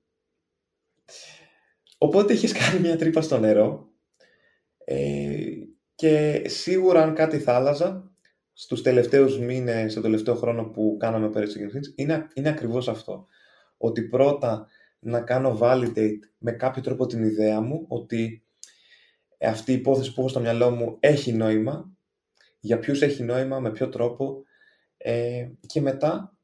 Οπότε 1.97 2.33
έχεις 2.33 2.53
κάνει 2.53 2.79
μια 2.79 2.97
τρύπα 2.97 3.21
στο 3.21 3.37
νερό 3.39 3.89
ε, 4.77 5.37
και 5.95 6.43
σίγουρα 6.45 7.03
αν 7.03 7.13
κάτι 7.13 7.37
θα 7.39 7.55
άλλαζα 7.55 8.11
στους 8.53 8.81
τελευταίους 8.81 9.39
μήνες, 9.39 9.91
στο 9.91 10.01
τελευταίο 10.01 10.35
χρόνο 10.35 10.63
που 10.63 10.97
κάναμε 10.99 11.29
πέρυσι 11.29 11.69
είναι, 11.95 12.27
είναι 12.33 12.49
ακριβώς 12.49 12.87
αυτό. 12.87 13.27
Ότι 13.77 14.01
πρώτα 14.01 14.67
να 14.99 15.21
κάνω 15.21 15.57
validate 15.61 16.19
με 16.37 16.51
κάποιο 16.51 16.81
τρόπο 16.81 17.05
την 17.05 17.23
ιδέα 17.23 17.61
μου, 17.61 17.85
ότι 17.87 18.43
αυτή 19.39 19.71
η 19.71 19.75
υπόθεση 19.75 20.13
που 20.13 20.19
έχω 20.19 20.29
στο 20.29 20.39
μυαλό 20.39 20.69
μου 20.69 20.97
έχει 20.99 21.33
νόημα, 21.33 21.91
για 22.59 22.79
ποιους 22.79 23.01
έχει 23.01 23.23
νόημα, 23.23 23.59
με 23.59 23.71
ποιο 23.71 23.89
τρόπο 23.89 24.43
ε, 24.97 25.49
και 25.65 25.81
μετά, 25.81 26.37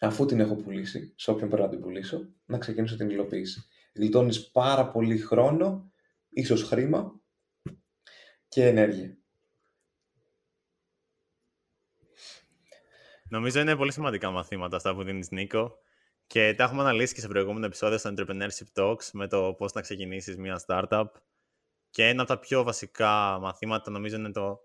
αφού 0.00 0.24
την 0.24 0.40
έχω 0.40 0.54
πουλήσει, 0.54 1.12
σε 1.16 1.30
όποιον 1.30 1.48
πρέπει 1.48 1.64
να 1.64 1.70
την 1.70 1.80
πουλήσω, 1.80 2.28
να 2.46 2.58
ξεκινήσω 2.58 2.96
την 2.96 3.10
υλοποίηση. 3.10 3.67
Γλιτώνεις 3.98 4.50
πάρα 4.50 4.90
πολύ 4.90 5.18
χρόνο, 5.18 5.92
ίσως 6.28 6.62
χρήμα 6.62 7.20
και 8.48 8.66
ενέργεια. 8.66 9.18
Νομίζω 13.28 13.60
είναι 13.60 13.76
πολύ 13.76 13.92
σημαντικά 13.92 14.30
μαθήματα 14.30 14.76
αυτά 14.76 14.94
που 14.94 15.02
δίνεις 15.02 15.30
Νίκο 15.30 15.78
και 16.26 16.54
τα 16.54 16.64
έχουμε 16.64 16.80
αναλύσει 16.80 17.14
και 17.14 17.20
σε 17.20 17.28
προηγούμενο 17.28 17.66
επεισόδιο 17.66 17.98
στο 17.98 18.14
Entrepreneurship 18.16 18.72
Talks 18.74 19.10
με 19.12 19.28
το 19.28 19.54
πώς 19.58 19.72
να 19.72 19.80
ξεκινήσεις 19.80 20.36
μια 20.36 20.62
startup. 20.66 21.06
Και 21.90 22.08
ένα 22.08 22.22
από 22.22 22.30
τα 22.30 22.38
πιο 22.38 22.62
βασικά 22.62 23.38
μαθήματα 23.40 23.90
νομίζω 23.90 24.16
είναι 24.16 24.32
το 24.32 24.60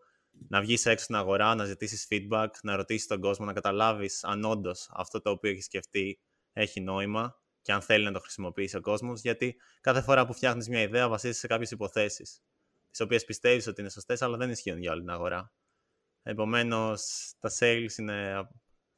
να 0.47 0.61
βγεις 0.61 0.85
έξω 0.85 1.03
στην 1.03 1.15
αγορά, 1.15 1.55
να 1.55 1.65
ζητήσεις 1.65 2.07
feedback, 2.09 2.47
να 2.61 2.75
ρωτήσεις 2.75 3.07
τον 3.07 3.19
κόσμο, 3.19 3.45
να 3.45 3.53
καταλάβεις 3.53 4.23
αν 4.23 4.43
όντως 4.43 4.89
αυτό 4.93 5.21
το 5.21 5.29
οποίο 5.29 5.51
έχεις 5.51 5.65
σκεφτεί 5.65 6.19
έχει 6.53 6.81
νόημα 6.81 7.42
και 7.63 7.71
αν 7.71 7.81
θέλει 7.81 8.03
να 8.03 8.11
το 8.11 8.19
χρησιμοποιήσει 8.19 8.77
ο 8.77 8.81
κόσμος. 8.81 9.21
Γιατί 9.21 9.55
κάθε 9.81 10.01
φορά 10.01 10.25
που 10.25 10.33
φτιάχνεις 10.33 10.69
μια 10.69 10.81
ιδέα 10.81 11.09
βασίζεσαι 11.09 11.39
σε 11.39 11.47
κάποιες 11.47 11.71
υποθέσεις, 11.71 12.41
τις 12.91 12.99
οποίες 12.99 13.25
πιστεύεις 13.25 13.67
ότι 13.67 13.81
είναι 13.81 13.89
σωστές, 13.89 14.21
αλλά 14.21 14.37
δεν 14.37 14.49
ισχύουν 14.49 14.77
για 14.77 14.91
όλη 14.91 15.01
την 15.01 15.09
αγορά. 15.09 15.51
Επομένως, 16.23 17.31
τα 17.39 17.51
sales 17.59 17.97
είναι 17.97 18.47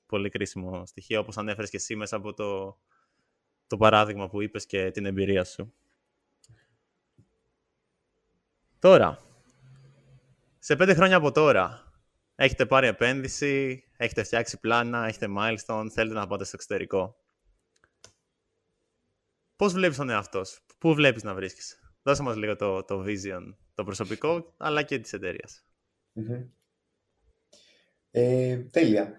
πολύ 0.05 0.29
κρίσιμο 0.29 0.85
στοιχείο, 0.85 1.19
όπως 1.19 1.37
ανέφερες 1.37 1.69
και 1.69 1.77
εσύ 1.77 1.95
μέσα 1.95 2.15
από 2.15 2.33
το, 2.33 2.79
το 3.67 3.77
παράδειγμα 3.77 4.29
που 4.29 4.41
είπες 4.41 4.65
και 4.65 4.91
την 4.91 5.05
εμπειρία 5.05 5.43
σου. 5.43 5.73
Τώρα, 8.79 9.19
σε 10.59 10.75
πέντε 10.75 10.93
χρόνια 10.93 11.15
από 11.15 11.31
τώρα, 11.31 11.91
έχετε 12.35 12.65
πάρει 12.65 12.87
επένδυση, 12.87 13.83
έχετε 13.97 14.23
φτιάξει 14.23 14.59
πλάνα, 14.59 15.05
έχετε 15.07 15.27
milestone, 15.37 15.87
θέλετε 15.91 16.15
να 16.15 16.27
πάτε 16.27 16.43
στο 16.43 16.55
εξωτερικό. 16.55 17.24
Πώς 19.55 19.73
βλέπεις 19.73 19.97
τον 19.97 20.09
εαυτό 20.09 20.43
σου, 20.43 20.65
πού 20.77 20.93
βλέπεις 20.93 21.23
να 21.23 21.33
βρίσκεσαι; 21.33 21.75
Δώσε 22.03 22.21
μας 22.21 22.35
λίγο 22.35 22.55
το, 22.55 22.83
το 22.83 23.03
vision, 23.07 23.55
το 23.73 23.83
προσωπικό, 23.83 24.53
αλλά 24.57 24.83
και 24.83 24.99
της 24.99 25.13
εταιρείας. 25.13 25.65
Ε, 28.11 28.57
τέλεια. 28.57 29.13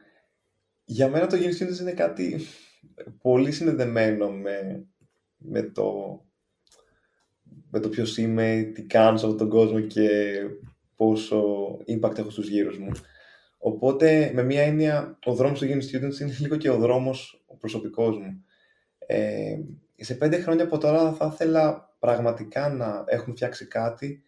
Για 0.84 1.08
μένα 1.08 1.26
το 1.26 1.36
Unity 1.36 1.80
είναι 1.80 1.92
κάτι 1.92 2.40
πολύ 3.22 3.52
συνδεδεμένο 3.52 4.30
με, 4.30 4.86
με, 5.36 5.62
το, 5.62 5.94
με 7.70 7.80
το 7.80 7.88
ποιος 7.88 8.16
είμαι, 8.16 8.70
τι 8.74 8.82
κάνω 8.82 9.16
σε 9.16 9.24
αυτόν 9.24 9.38
τον 9.38 9.48
κόσμο 9.48 9.80
και 9.80 10.38
πόσο 10.96 11.68
impact 11.86 12.18
έχω 12.18 12.30
στους 12.30 12.48
γύρους 12.48 12.78
μου. 12.78 12.90
Οπότε, 13.58 14.30
με 14.34 14.42
μία 14.42 14.62
έννοια, 14.62 15.18
ο 15.24 15.34
δρόμος 15.34 15.58
του 15.58 15.66
Unity 15.66 15.96
Students 15.96 16.20
είναι 16.20 16.36
λίγο 16.38 16.56
και 16.56 16.70
ο 16.70 16.78
δρόμος 16.78 17.44
ο 17.46 17.56
προσωπικός 17.56 18.18
μου. 18.18 18.44
Ε, 18.98 19.56
σε 20.04 20.14
πέντε 20.14 20.40
χρόνια 20.40 20.64
από 20.64 20.78
τώρα 20.78 21.12
θα 21.12 21.30
ήθελα 21.32 21.94
πραγματικά 21.98 22.68
να 22.68 23.04
έχουμε 23.06 23.34
φτιάξει 23.34 23.66
κάτι 23.66 24.22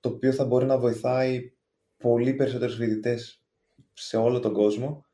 το 0.00 0.08
οποίο 0.08 0.32
θα 0.32 0.44
μπορεί 0.44 0.66
να 0.66 0.78
βοηθάει 0.78 1.52
πολύ 1.96 2.34
περισσότερους 2.34 2.76
φοιτητές 2.76 3.42
σε 3.92 4.16
όλο 4.16 4.40
τον 4.40 4.52
κόσμο 4.52 5.04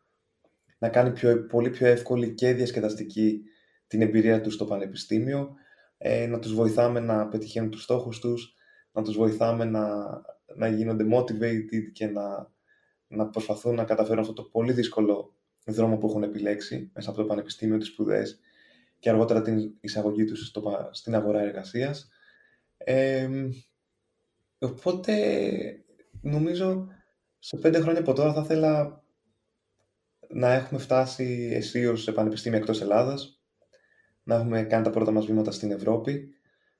να 0.78 0.88
κάνει 0.88 1.12
πιο, 1.12 1.46
πολύ 1.46 1.70
πιο 1.70 1.86
εύκολη 1.86 2.34
και 2.34 2.52
διασκεδαστική 2.52 3.42
την 3.86 4.02
εμπειρία 4.02 4.40
τους 4.40 4.54
στο 4.54 4.64
πανεπιστήμιο, 4.64 5.54
ε, 5.98 6.26
να 6.26 6.38
τους 6.38 6.54
βοηθάμε 6.54 7.00
να 7.00 7.28
πετυχαίνουν 7.28 7.70
τους 7.70 7.82
στόχους 7.82 8.18
τους, 8.20 8.54
να 8.92 9.02
τους 9.02 9.16
βοηθάμε 9.16 9.64
να, 9.64 9.86
να 10.56 10.68
γίνονται 10.68 11.04
motivated 11.12 11.92
και 11.92 12.06
να, 12.06 12.50
να 13.06 13.26
προσπαθούν 13.26 13.74
να 13.74 13.84
καταφέρουν 13.84 14.18
αυτό 14.18 14.32
το 14.32 14.42
πολύ 14.42 14.72
δύσκολο 14.72 15.34
δρόμο 15.66 15.96
που 15.96 16.06
έχουν 16.06 16.22
επιλέξει 16.22 16.90
μέσα 16.94 17.10
από 17.10 17.18
το 17.18 17.24
πανεπιστήμιο, 17.24 17.78
τις 17.78 17.88
σπουδές 17.88 18.40
και 19.02 19.10
αργότερα 19.10 19.42
την 19.42 19.74
εισαγωγή 19.80 20.24
τους 20.24 20.46
στο, 20.46 20.88
στην 20.92 21.14
αγορά 21.14 21.40
εργασίας. 21.40 22.08
Ε, 22.76 23.28
οπότε, 24.58 25.14
νομίζω, 26.20 26.86
σε 27.38 27.56
πέντε 27.56 27.80
χρόνια 27.80 28.00
από 28.00 28.12
τώρα 28.12 28.32
θα 28.32 28.40
ήθελα 28.40 29.02
να 30.28 30.52
έχουμε 30.52 30.80
φτάσει 30.80 31.50
αισίως 31.54 32.02
σε 32.02 32.12
πανεπιστήμια 32.12 32.58
εκτός 32.58 32.80
Ελλάδας, 32.80 33.42
να 34.22 34.34
έχουμε 34.34 34.62
κάνει 34.62 34.84
τα 34.84 34.90
πρώτα 34.90 35.10
μας 35.10 35.26
βήματα 35.26 35.50
στην 35.50 35.70
Ευρώπη, 35.70 36.28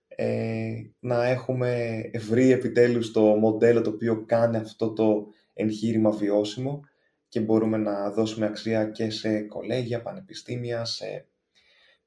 ε, 0.06 0.74
να 0.98 1.24
έχουμε 1.24 2.00
βρει 2.18 2.50
επιτέλους 2.50 3.12
το 3.12 3.22
μοντέλο 3.22 3.80
το 3.80 3.90
οποίο 3.90 4.24
κάνει 4.26 4.56
αυτό 4.56 4.92
το 4.92 5.26
εγχείρημα 5.54 6.10
βιώσιμο 6.10 6.84
και 7.28 7.40
μπορούμε 7.40 7.76
να 7.76 8.10
δώσουμε 8.10 8.46
αξία 8.46 8.84
και 8.84 9.10
σε 9.10 9.40
κολέγια, 9.40 10.02
πανεπιστήμια, 10.02 10.84
σε, 10.84 11.26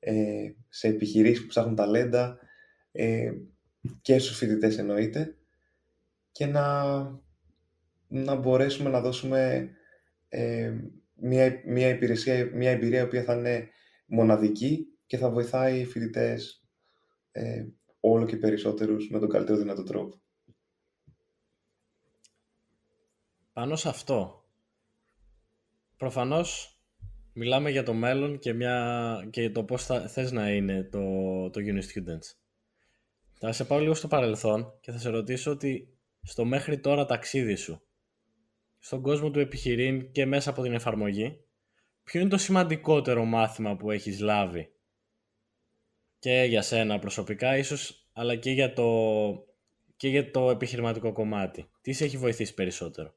ε, 0.07 0.53
σε 0.69 0.87
επιχειρήσεις 0.87 1.41
που 1.41 1.47
ψάχνουν 1.47 1.75
ταλέντα 1.75 2.39
ε, 2.91 3.31
και 4.01 4.19
στους 4.19 4.37
φοιτητές 4.37 4.77
εννοείται 4.77 5.37
και 6.31 6.45
να, 6.45 6.93
να 8.07 8.35
μπορέσουμε 8.35 8.89
να 8.89 9.01
δώσουμε 9.01 9.69
ε, 10.29 10.73
μια, 11.13 11.61
μια, 11.65 11.89
υπηρεσία, 11.89 12.49
μια 12.53 12.71
εμπειρία 12.71 12.99
η 12.99 13.03
οποία 13.03 13.23
θα 13.23 13.33
είναι 13.33 13.69
μοναδική 14.05 14.87
και 15.05 15.17
θα 15.17 15.29
βοηθάει 15.29 15.79
οι 15.79 15.85
φοιτητές 15.85 16.67
ε, 17.31 17.65
όλο 17.99 18.25
και 18.25 18.37
περισσότερους 18.37 19.09
με 19.09 19.19
τον 19.19 19.29
καλύτερο 19.29 19.57
δυνατό 19.57 19.83
τρόπο. 19.83 20.21
Πάνω 23.53 23.75
σε 23.75 23.89
αυτό, 23.89 24.45
προφανώς 25.97 26.74
μιλάμε 27.37 27.69
για 27.69 27.83
το 27.83 27.93
μέλλον 27.93 28.39
και, 28.39 28.53
μια, 28.53 29.27
και 29.29 29.49
το 29.49 29.63
πώς 29.63 29.85
θα, 29.85 30.07
θες 30.07 30.31
να 30.31 30.49
είναι 30.49 30.83
το, 30.83 30.99
το 31.49 31.61
Uni 31.63 31.81
Students. 31.81 32.35
Θα 33.33 33.51
σε 33.51 33.65
πάω 33.65 33.79
λίγο 33.79 33.93
στο 33.93 34.07
παρελθόν 34.07 34.77
και 34.81 34.91
θα 34.91 34.97
σε 34.97 35.09
ρωτήσω 35.09 35.51
ότι 35.51 35.97
στο 36.21 36.45
μέχρι 36.45 36.79
τώρα 36.79 37.05
ταξίδι 37.05 37.55
σου, 37.55 37.81
στον 38.79 39.01
κόσμο 39.01 39.31
του 39.31 39.39
επιχειρήν 39.39 40.11
και 40.11 40.25
μέσα 40.25 40.49
από 40.49 40.61
την 40.61 40.73
εφαρμογή, 40.73 41.39
ποιο 42.03 42.19
είναι 42.19 42.29
το 42.29 42.37
σημαντικότερο 42.37 43.25
μάθημα 43.25 43.75
που 43.75 43.91
έχεις 43.91 44.19
λάβει; 44.19 44.73
Και 46.19 46.45
για 46.47 46.61
σένα 46.61 46.99
προσωπικά 46.99 47.57
ίσως, 47.57 48.09
αλλά 48.13 48.35
και 48.35 48.51
για 48.51 48.73
το, 48.73 49.45
και 49.95 50.07
για 50.07 50.31
το 50.31 50.49
επιχειρηματικό 50.49 51.11
κομμάτι. 51.11 51.69
Τι 51.81 51.93
σε 51.93 52.03
έχει 52.03 52.17
βοηθήσει 52.17 52.53
περισσότερο; 52.53 53.15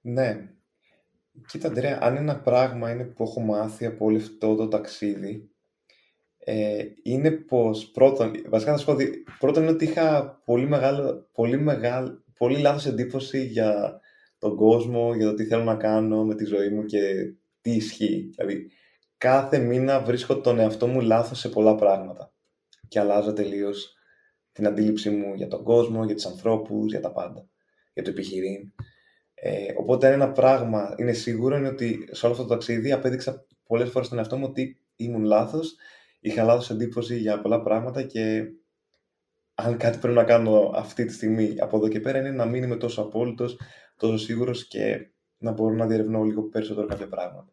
Ναι. 0.00 0.48
Κοίτα, 1.46 1.68
Αντρέα, 1.68 1.98
αν 2.02 2.16
ένα 2.16 2.40
πράγμα 2.40 2.90
είναι 2.90 3.04
που 3.04 3.22
έχω 3.22 3.40
μάθει 3.40 3.86
από 3.86 4.04
όλο 4.04 4.16
αυτό 4.16 4.54
το 4.54 4.68
ταξίδι, 4.68 5.48
ε, 6.38 6.84
είναι 7.02 7.30
πως 7.30 7.90
πρώτον, 7.90 8.32
βασικά 8.48 8.72
θα 8.72 8.78
σου 8.78 8.84
πω 8.84 8.92
ότι 8.92 9.24
πρώτον 9.38 9.62
είναι 9.62 9.72
ότι 9.72 9.84
είχα 9.84 10.40
πολύ 10.44 10.66
μεγάλο, 10.66 11.28
πολύ 11.32 11.58
μεγάλο, 11.58 12.24
πολύ 12.38 12.58
λάθος 12.58 12.86
εντύπωση 12.86 13.44
για 13.44 14.00
τον 14.38 14.56
κόσμο, 14.56 15.14
για 15.14 15.26
το 15.26 15.34
τι 15.34 15.44
θέλω 15.44 15.62
να 15.62 15.76
κάνω 15.76 16.24
με 16.24 16.34
τη 16.34 16.44
ζωή 16.44 16.68
μου 16.68 16.84
και 16.84 17.32
τι 17.60 17.70
ισχύει. 17.70 18.30
Δηλαδή, 18.34 18.70
κάθε 19.18 19.58
μήνα 19.58 20.00
βρίσκω 20.00 20.40
τον 20.40 20.58
εαυτό 20.58 20.86
μου 20.86 21.00
λάθος 21.00 21.38
σε 21.38 21.48
πολλά 21.48 21.74
πράγματα 21.74 22.32
και 22.88 23.00
αλλάζω 23.00 23.32
τελείως 23.32 23.94
την 24.52 24.66
αντίληψή 24.66 25.10
μου 25.10 25.34
για 25.34 25.48
τον 25.48 25.62
κόσμο, 25.62 26.04
για 26.04 26.14
τους 26.14 26.26
ανθρώπους, 26.26 26.90
για 26.90 27.00
τα 27.00 27.12
πάντα, 27.12 27.48
για 27.94 28.02
το 28.02 28.10
επιχειρήν. 28.10 28.72
Ε, 29.46 29.72
οπότε 29.76 30.12
ένα 30.12 30.32
πράγμα 30.32 30.94
είναι 30.96 31.12
σίγουρο 31.12 31.56
είναι 31.56 31.68
ότι 31.68 32.08
σε 32.10 32.26
όλο 32.26 32.34
αυτό 32.34 32.46
το 32.46 32.54
ταξίδι 32.54 32.92
απέδειξα 32.92 33.46
πολλές 33.66 33.90
φορές 33.90 34.08
τον 34.08 34.18
εαυτό 34.18 34.36
μου 34.36 34.46
ότι 34.48 34.80
ήμουν 34.96 35.24
λάθος 35.24 35.76
είχα 36.20 36.44
λάθος 36.44 36.70
εντύπωση 36.70 37.16
για 37.16 37.40
πολλά 37.40 37.62
πράγματα 37.62 38.02
και 38.02 38.52
αν 39.54 39.76
κάτι 39.76 39.98
πρέπει 39.98 40.16
να 40.16 40.24
κάνω 40.24 40.70
αυτή 40.74 41.04
τη 41.04 41.12
στιγμή 41.12 41.54
από 41.58 41.76
εδώ 41.76 41.88
και 41.88 42.00
πέρα 42.00 42.18
είναι 42.18 42.30
να 42.30 42.46
μην 42.46 42.62
είμαι 42.62 42.76
τόσο 42.76 43.02
απόλυτος, 43.02 43.60
τόσο 43.96 44.18
σίγουρος 44.18 44.68
και 44.68 45.10
να 45.38 45.52
μπορώ 45.52 45.74
να 45.74 45.86
διερευνώ 45.86 46.22
λίγο 46.22 46.42
περισσότερο 46.42 46.86
κάποια 46.86 47.08
πράγματα. 47.08 47.52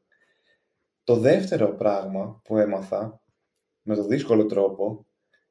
Το 1.03 1.15
δεύτερο 1.15 1.76
πράγμα 1.76 2.41
που 2.43 2.57
έμαθα 2.57 3.22
με 3.81 3.95
το 3.95 4.03
δύσκολο 4.03 4.45
τρόπο 4.45 5.05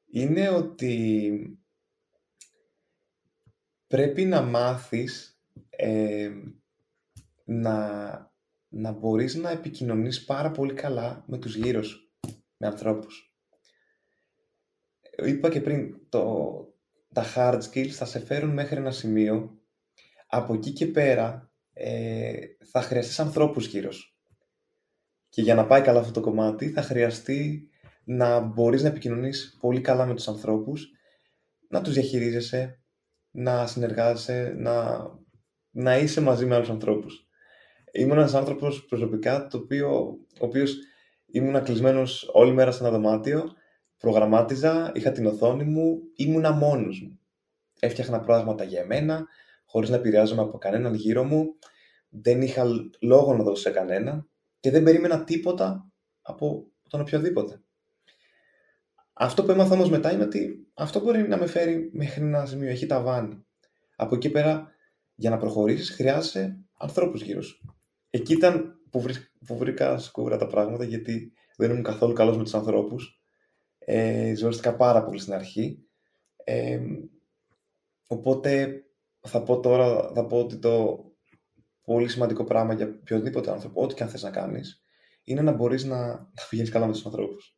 είναι 0.05 0.49
ότι 0.49 1.59
πρέπει 3.87 4.25
να 4.25 4.41
μάθεις 4.41 5.30
ε, 5.81 6.31
να, 7.45 8.09
να 8.67 8.91
μπορείς 8.91 9.35
να 9.35 9.49
επικοινωνείς 9.49 10.25
πάρα 10.25 10.51
πολύ 10.51 10.73
καλά 10.73 11.23
με 11.27 11.37
τους 11.37 11.55
γύρω 11.55 11.83
σου 11.83 12.11
με 12.57 12.67
ανθρώπους. 12.67 13.35
είπα 15.25 15.49
και 15.49 15.61
πριν, 15.61 16.09
το, 16.09 16.45
τα 17.13 17.25
hard 17.35 17.61
skills 17.61 17.87
θα 17.87 18.05
σε 18.05 18.19
φέρουν 18.19 18.49
μέχρι 18.49 18.75
ένα 18.75 18.91
σημείο. 18.91 19.59
Από 20.27 20.53
εκεί 20.53 20.71
και 20.71 20.87
πέρα 20.87 21.51
ε, 21.73 22.33
θα 22.71 22.81
χρειαστείς 22.81 23.19
ανθρώπους 23.19 23.67
γύρω 23.67 23.91
σου. 23.91 24.15
Και 25.29 25.41
για 25.41 25.55
να 25.55 25.65
πάει 25.65 25.81
καλά 25.81 25.99
αυτό 25.99 26.11
το 26.11 26.21
κομμάτι 26.21 26.69
θα 26.69 26.81
χρειαστεί 26.81 27.69
να 28.03 28.39
μπορείς 28.39 28.81
να 28.81 28.87
επικοινωνείς 28.87 29.57
πολύ 29.61 29.81
καλά 29.81 30.05
με 30.05 30.13
τους 30.13 30.27
ανθρώπους, 30.27 30.91
να 31.69 31.81
τους 31.81 31.93
διαχειρίζεσαι, 31.93 32.83
να 33.31 33.67
συνεργάζεσαι, 33.67 34.53
να, 34.57 35.05
να 35.71 35.97
είσαι 35.97 36.21
μαζί 36.21 36.45
με 36.45 36.55
άλλους 36.55 36.69
ανθρώπους. 36.69 37.27
Ήμουν 37.91 38.17
ένας 38.17 38.33
άνθρωπος 38.33 38.85
προσωπικά, 38.85 39.47
το 39.47 39.57
οποίο, 39.57 39.89
ο 40.39 40.45
οποίος 40.45 40.75
ήμουν 41.25 41.63
κλεισμένος 41.63 42.29
όλη 42.33 42.51
μέρα 42.51 42.71
σε 42.71 42.83
ένα 42.83 42.91
δωμάτιο, 42.91 43.53
προγραμμάτιζα, 43.97 44.91
είχα 44.95 45.11
την 45.11 45.25
οθόνη 45.25 45.63
μου, 45.63 46.01
ήμουνα 46.15 46.51
μόνος 46.51 47.01
μου. 47.01 47.19
Έφτιαχνα 47.79 48.19
πρόγραμματα 48.19 48.63
για 48.63 48.81
εμένα, 48.81 49.25
χωρίς 49.65 49.89
να 49.89 49.95
επηρεάζομαι 49.95 50.41
από 50.41 50.57
κανέναν 50.57 50.93
γύρω 50.93 51.23
μου, 51.23 51.55
δεν 52.09 52.41
είχα 52.41 52.65
λόγο 52.99 53.33
να 53.33 53.43
δώσω 53.43 53.61
σε 53.61 53.69
κανένα 53.69 54.25
και 54.59 54.71
δεν 54.71 54.83
περίμενα 54.83 55.23
τίποτα 55.23 55.91
από 56.21 56.71
τον 56.89 57.01
οποιοδήποτε. 57.01 57.61
Αυτό 59.13 59.43
που 59.43 59.51
έμαθα 59.51 59.73
όμως 59.73 59.89
μετά 59.89 60.11
είναι 60.11 60.23
ότι 60.23 60.67
αυτό 60.73 60.99
μπορεί 60.99 61.27
να 61.27 61.37
με 61.37 61.45
φέρει 61.45 61.89
μέχρι 61.93 62.23
ένα 62.23 62.45
σημείο. 62.45 62.69
Έχει 62.69 62.85
ταβάνι. 62.85 63.45
Από 63.95 64.15
εκεί 64.15 64.29
πέρα, 64.29 64.71
για 65.21 65.29
να 65.29 65.37
προχωρήσεις, 65.37 65.89
χρειάζεσαι 65.89 66.65
ανθρώπους 66.77 67.21
γύρω 67.21 67.41
σου. 67.41 67.75
Εκεί 68.09 68.33
ήταν 68.33 68.79
που, 68.89 69.03
που 69.45 69.57
βρήκα 69.57 69.97
σκούρα 69.97 70.37
τα 70.37 70.47
πράγματα, 70.47 70.83
γιατί 70.83 71.33
δεν 71.57 71.69
ήμουν 71.69 71.83
καθόλου 71.83 72.13
καλός 72.13 72.37
με 72.37 72.43
τους 72.43 72.53
ανθρώπους. 72.53 73.21
Ε, 73.77 74.33
ζωρίστηκα 74.35 74.75
πάρα 74.75 75.03
πολύ 75.03 75.19
στην 75.19 75.33
αρχή. 75.33 75.85
Ε, 76.43 76.79
οπότε 78.07 78.83
θα 79.19 79.43
πω 79.43 79.59
τώρα, 79.59 80.11
θα 80.13 80.25
πω 80.25 80.39
ότι 80.39 80.57
το 80.57 81.05
πολύ 81.81 82.07
σημαντικό 82.07 82.43
πράγμα 82.43 82.73
για 82.73 82.85
οποιοδήποτε 82.85 83.51
άνθρωπο, 83.51 83.81
ό,τι 83.81 83.93
και 83.93 84.03
αν 84.03 84.09
θες 84.09 84.23
να 84.23 84.31
κάνεις, 84.31 84.83
είναι 85.23 85.41
να 85.41 85.51
μπορείς 85.51 85.83
να, 85.83 86.07
να 86.07 86.29
πηγαίνεις 86.49 86.71
καλά 86.71 86.85
με 86.85 86.91
τους 86.91 87.05
ανθρώπους. 87.05 87.55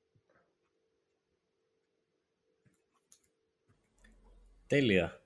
Τέλεια. 4.68 5.22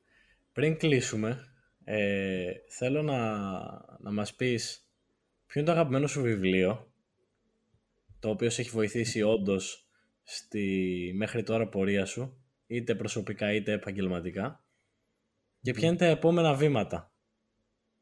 Πριν 0.51 0.77
κλείσουμε, 0.77 1.46
ε, 1.89 2.51
θέλω 2.67 3.01
να, 3.01 3.37
να 3.99 4.11
μας 4.11 4.35
πεις 4.35 4.87
ποιο 5.45 5.61
είναι 5.61 5.69
το 5.69 5.75
αγαπημένο 5.75 6.07
σου 6.07 6.21
βιβλίο, 6.21 6.91
το 8.19 8.29
οποίο 8.29 8.49
σε 8.49 8.61
έχει 8.61 8.69
βοηθήσει 8.69 9.21
όντως 9.21 9.87
στη 10.23 11.11
μέχρι 11.15 11.43
τώρα 11.43 11.67
πορεία 11.67 12.05
σου, 12.05 12.37
είτε 12.67 12.95
προσωπικά 12.95 13.53
είτε 13.53 13.71
επαγγελματικά, 13.71 14.63
και 15.61 15.73
ποια 15.73 15.87
είναι 15.87 15.97
τα 15.97 16.05
επόμενα 16.05 16.53
βήματα 16.53 17.11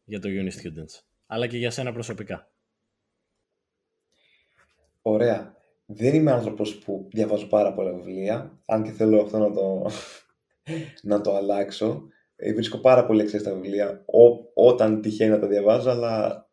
για 0.06 0.20
το 0.20 0.30
Uni 0.32 0.52
Students, 0.52 1.04
αλλά 1.26 1.48
και 1.48 1.58
για 1.58 1.72
σένα 1.72 1.94
προσωπικά; 1.94 2.52
Ωραία. 5.02 5.56
Δεν 5.86 6.16
είμαι 6.16 6.32
άνθρωπος 6.32 6.78
που 6.78 7.10
διαβάζω 7.12 7.48
πάρα 7.48 7.74
πολλά 7.74 7.94
βιβλία, 7.94 8.60
αν 8.66 8.84
και 8.84 8.92
θέλω 8.92 9.22
αυτό 9.22 9.38
να 9.38 9.54
το, 9.54 9.90
να 11.12 11.22
το 11.22 11.36
αλλάξω. 11.36 12.10
Ε, 12.36 12.54
βρίσκω 12.54 12.78
πάρα 12.78 13.06
πολύ 13.06 13.22
αξία 13.22 13.40
στα 13.40 13.54
βιβλία 13.54 14.06
όταν 14.54 15.02
τυχαίνει 15.02 15.32
να 15.32 15.40
τα 15.40 15.48
διαβάζω, 15.48 15.90
αλλά 15.90 16.46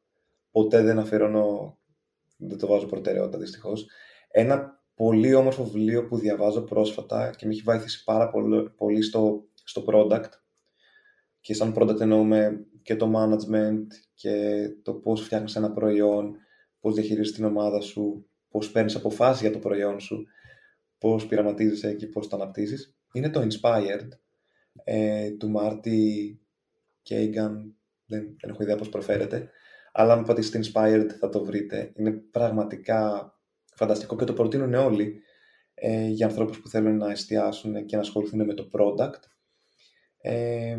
ποτέ 0.50 0.82
δεν 0.82 0.98
αφιερώνω, 0.98 1.78
δεν 2.36 2.58
το 2.58 2.66
βάζω 2.66 2.86
προτεραιότητα 2.86 3.38
δυστυχώς. 3.38 3.86
Ένα 4.28 4.82
πολύ 4.94 5.34
όμορφο 5.34 5.64
βιβλίο 5.64 6.06
που 6.06 6.18
διαβάζω 6.18 6.62
πρόσφατα 6.62 7.30
και 7.36 7.46
με 7.46 7.52
έχει 7.52 7.62
βοηθήσει 7.62 8.04
πάρα 8.04 8.30
πολύ, 8.30 8.70
πολύ 8.70 9.02
στο, 9.02 9.44
στο 9.64 9.84
product 9.86 10.28
και 11.40 11.54
σαν 11.54 11.74
product 11.76 12.00
εννοούμε 12.00 12.66
και 12.82 12.96
το 12.96 13.12
management 13.16 13.86
και 14.14 14.66
το 14.82 14.94
πώς 14.94 15.22
φτιάχνεις 15.22 15.56
ένα 15.56 15.72
προϊόν, 15.72 16.36
πώς 16.80 16.94
διαχειρίζεις 16.94 17.34
την 17.34 17.44
ομάδα 17.44 17.80
σου, 17.80 18.26
πώς 18.48 18.70
παίρνεις 18.70 18.94
αποφάσεις 18.94 19.40
για 19.40 19.52
το 19.52 19.58
προϊόν 19.58 20.00
σου, 20.00 20.26
πώς 20.98 21.26
πειραματίζεσαι 21.26 21.94
και 21.94 22.06
πώς 22.06 22.28
το 22.28 22.36
αναπτύσσεις. 22.36 22.96
Είναι 23.12 23.30
το 23.30 23.40
Inspired 23.40 24.08
ε, 24.84 25.30
του 25.30 25.50
Μάρτι 25.50 26.40
Κέιγκαν, 27.02 27.76
δεν, 28.06 28.36
δεν 28.40 28.50
έχω 28.50 28.62
ιδέα 28.62 28.76
πώς 28.76 28.88
προφέρεται, 28.88 29.50
αλλά 29.92 30.12
αν 30.12 30.24
πατήσετε 30.24 30.60
Inspired 30.64 31.08
θα 31.18 31.28
το 31.28 31.44
βρείτε. 31.44 31.92
Είναι 31.96 32.10
πραγματικά 32.12 33.32
φανταστικό 33.74 34.16
και 34.16 34.24
το 34.24 34.32
προτείνουν 34.32 34.74
όλοι 34.74 35.22
ε, 35.74 36.06
για 36.06 36.26
ανθρώπους 36.26 36.60
που 36.60 36.68
θέλουν 36.68 36.96
να 36.96 37.10
εστιάσουν 37.10 37.84
και 37.84 37.96
να 37.96 38.02
ασχοληθούν 38.02 38.44
με 38.44 38.54
το 38.54 38.68
product. 38.72 39.20
Ε, 40.20 40.78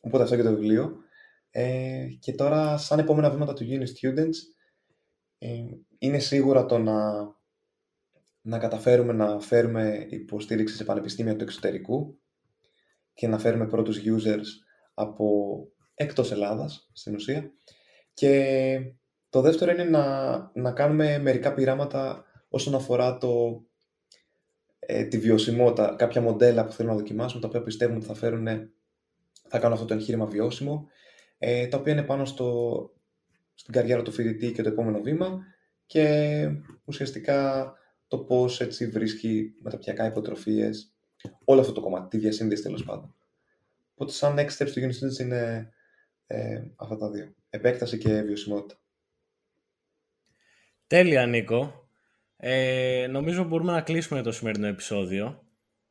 οπότε 0.00 0.22
αυτό 0.22 0.36
και 0.36 0.42
το 0.42 0.54
βιβλίο. 0.54 0.96
Ε, 1.50 2.06
και 2.20 2.32
τώρα, 2.32 2.76
σαν 2.76 2.98
επόμενα 2.98 3.30
βήματα 3.30 3.52
του 3.52 3.66
Uni 3.68 3.82
Students, 3.82 4.36
ε, 5.38 5.64
είναι 5.98 6.18
σίγουρα 6.18 6.66
το 6.66 6.78
να, 6.78 7.12
να 8.40 8.58
καταφέρουμε 8.58 9.12
να 9.12 9.40
φέρουμε 9.40 10.06
υποστήριξη 10.10 10.76
σε 10.76 10.84
πανεπιστήμια 10.84 11.36
του 11.36 11.44
εξωτερικού 11.44 12.18
και 13.14 13.28
να 13.28 13.38
φέρουμε 13.38 13.66
πρώτους 13.66 14.00
users 14.04 14.46
από 14.94 15.56
εκτός 15.94 16.32
Ελλάδας, 16.32 16.90
στην 16.92 17.14
ουσία. 17.14 17.52
Και 18.14 18.78
το 19.28 19.40
δεύτερο 19.40 19.70
είναι 19.70 19.84
να, 19.84 20.36
να 20.54 20.72
κάνουμε 20.72 21.18
μερικά 21.18 21.54
πειράματα 21.54 22.24
όσον 22.48 22.74
αφορά 22.74 23.18
το, 23.18 23.64
ε, 24.78 25.04
τη 25.04 25.18
βιωσιμότητα, 25.18 25.94
κάποια 25.98 26.20
μοντέλα 26.20 26.64
που 26.64 26.72
θέλουμε 26.72 26.94
να 26.94 27.00
δοκιμάσουμε, 27.00 27.40
τα 27.40 27.48
οποία 27.48 27.62
πιστεύουμε 27.62 27.98
ότι 27.98 28.06
θα 28.06 28.14
φέρουν, 28.14 28.46
θα 29.48 29.58
κάνουν 29.58 29.72
αυτό 29.72 29.84
το 29.86 29.94
εγχείρημα 29.94 30.26
βιώσιμο 30.26 30.86
ε, 31.38 31.66
τα 31.66 31.78
οποία 31.78 31.92
είναι 31.92 32.02
πάνω 32.02 32.24
στο, 32.24 32.90
στην 33.54 33.72
καριέρα 33.72 34.02
του 34.02 34.12
φοιτητή 34.12 34.52
και 34.52 34.62
το 34.62 34.68
επόμενο 34.68 35.00
βήμα 35.00 35.40
και 35.86 36.46
ουσιαστικά 36.84 37.72
το 38.08 38.18
πώς 38.18 38.60
έτσι 38.60 38.86
βρίσκει 38.86 39.54
μεταπιακά 39.62 40.06
υποτροφίες, 40.06 40.93
όλο 41.44 41.60
αυτό 41.60 41.72
το 41.72 41.80
κομμάτι, 41.80 42.08
τη 42.08 42.18
διασύνδεση 42.18 42.62
τέλος 42.62 42.84
πάντων. 42.84 43.14
Οπότε 43.94 44.12
σαν 44.12 44.34
next 44.38 44.56
steps 44.58 44.70
του 44.72 44.80
Unity 44.80 45.20
είναι 45.20 45.72
ε, 46.26 46.62
αυτά 46.76 46.96
τα 46.96 47.10
δύο. 47.10 47.34
Επέκταση 47.50 47.98
και 47.98 48.20
βιωσιμότητα. 48.22 48.80
Τέλεια, 50.86 51.26
Νίκο. 51.26 51.88
Ε, 52.36 53.06
νομίζω 53.10 53.44
μπορούμε 53.44 53.72
να 53.72 53.80
κλείσουμε 53.80 54.22
το 54.22 54.32
σημερινό 54.32 54.66
επεισόδιο. 54.66 55.42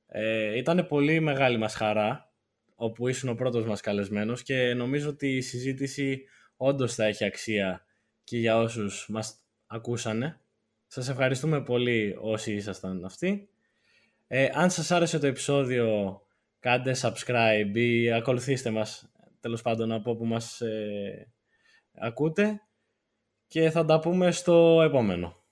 Ε, 0.08 0.58
ήταν 0.58 0.88
πολύ 0.88 1.20
μεγάλη 1.20 1.58
μας 1.58 1.76
χαρά 1.76 2.34
όπου 2.76 3.08
ήσουν 3.08 3.30
ο 3.30 3.36
πρώτος 3.36 3.66
μας 3.66 3.82
καλεσμένος 3.82 4.44
και 4.44 4.74
νομίζω 4.74 5.10
ότι 5.10 5.36
η 5.36 5.42
συζήτηση 5.42 6.24
όντως 6.58 6.96
θα 6.96 7.06
έχει 7.06 7.26
αξία 7.26 7.86
και 8.24 8.38
για 8.38 8.58
όσους 8.58 9.08
μας 9.10 9.36
ακούσανε. 9.68 10.40
Σας 10.88 11.10
ευχαριστούμε 11.10 11.64
πολύ 11.64 12.18
όσοι 12.22 12.54
ήσασταν 12.54 13.06
αυτοί. 13.06 13.50
Ε, 14.36 14.50
αν 14.54 14.70
σας 14.70 14.92
άρεσε 14.92 15.20
το 15.20 15.28
επεισόδιο 15.28 16.20
κάντε 16.60 16.96
subscribe 17.02 17.72
ή 17.74 18.12
ακολουθήστε 18.12 18.70
μας 18.70 19.12
τέλος 19.40 19.62
πάντων 19.62 19.92
από 19.92 20.12
όπου 20.12 20.26
μας 20.26 20.62
ε, 20.62 21.34
ακούτε 21.94 22.62
και 23.48 23.70
θα 23.70 23.86
τα 23.86 24.00
πούμε 24.00 24.32
στο 24.32 24.82
επόμενο. 24.82 25.43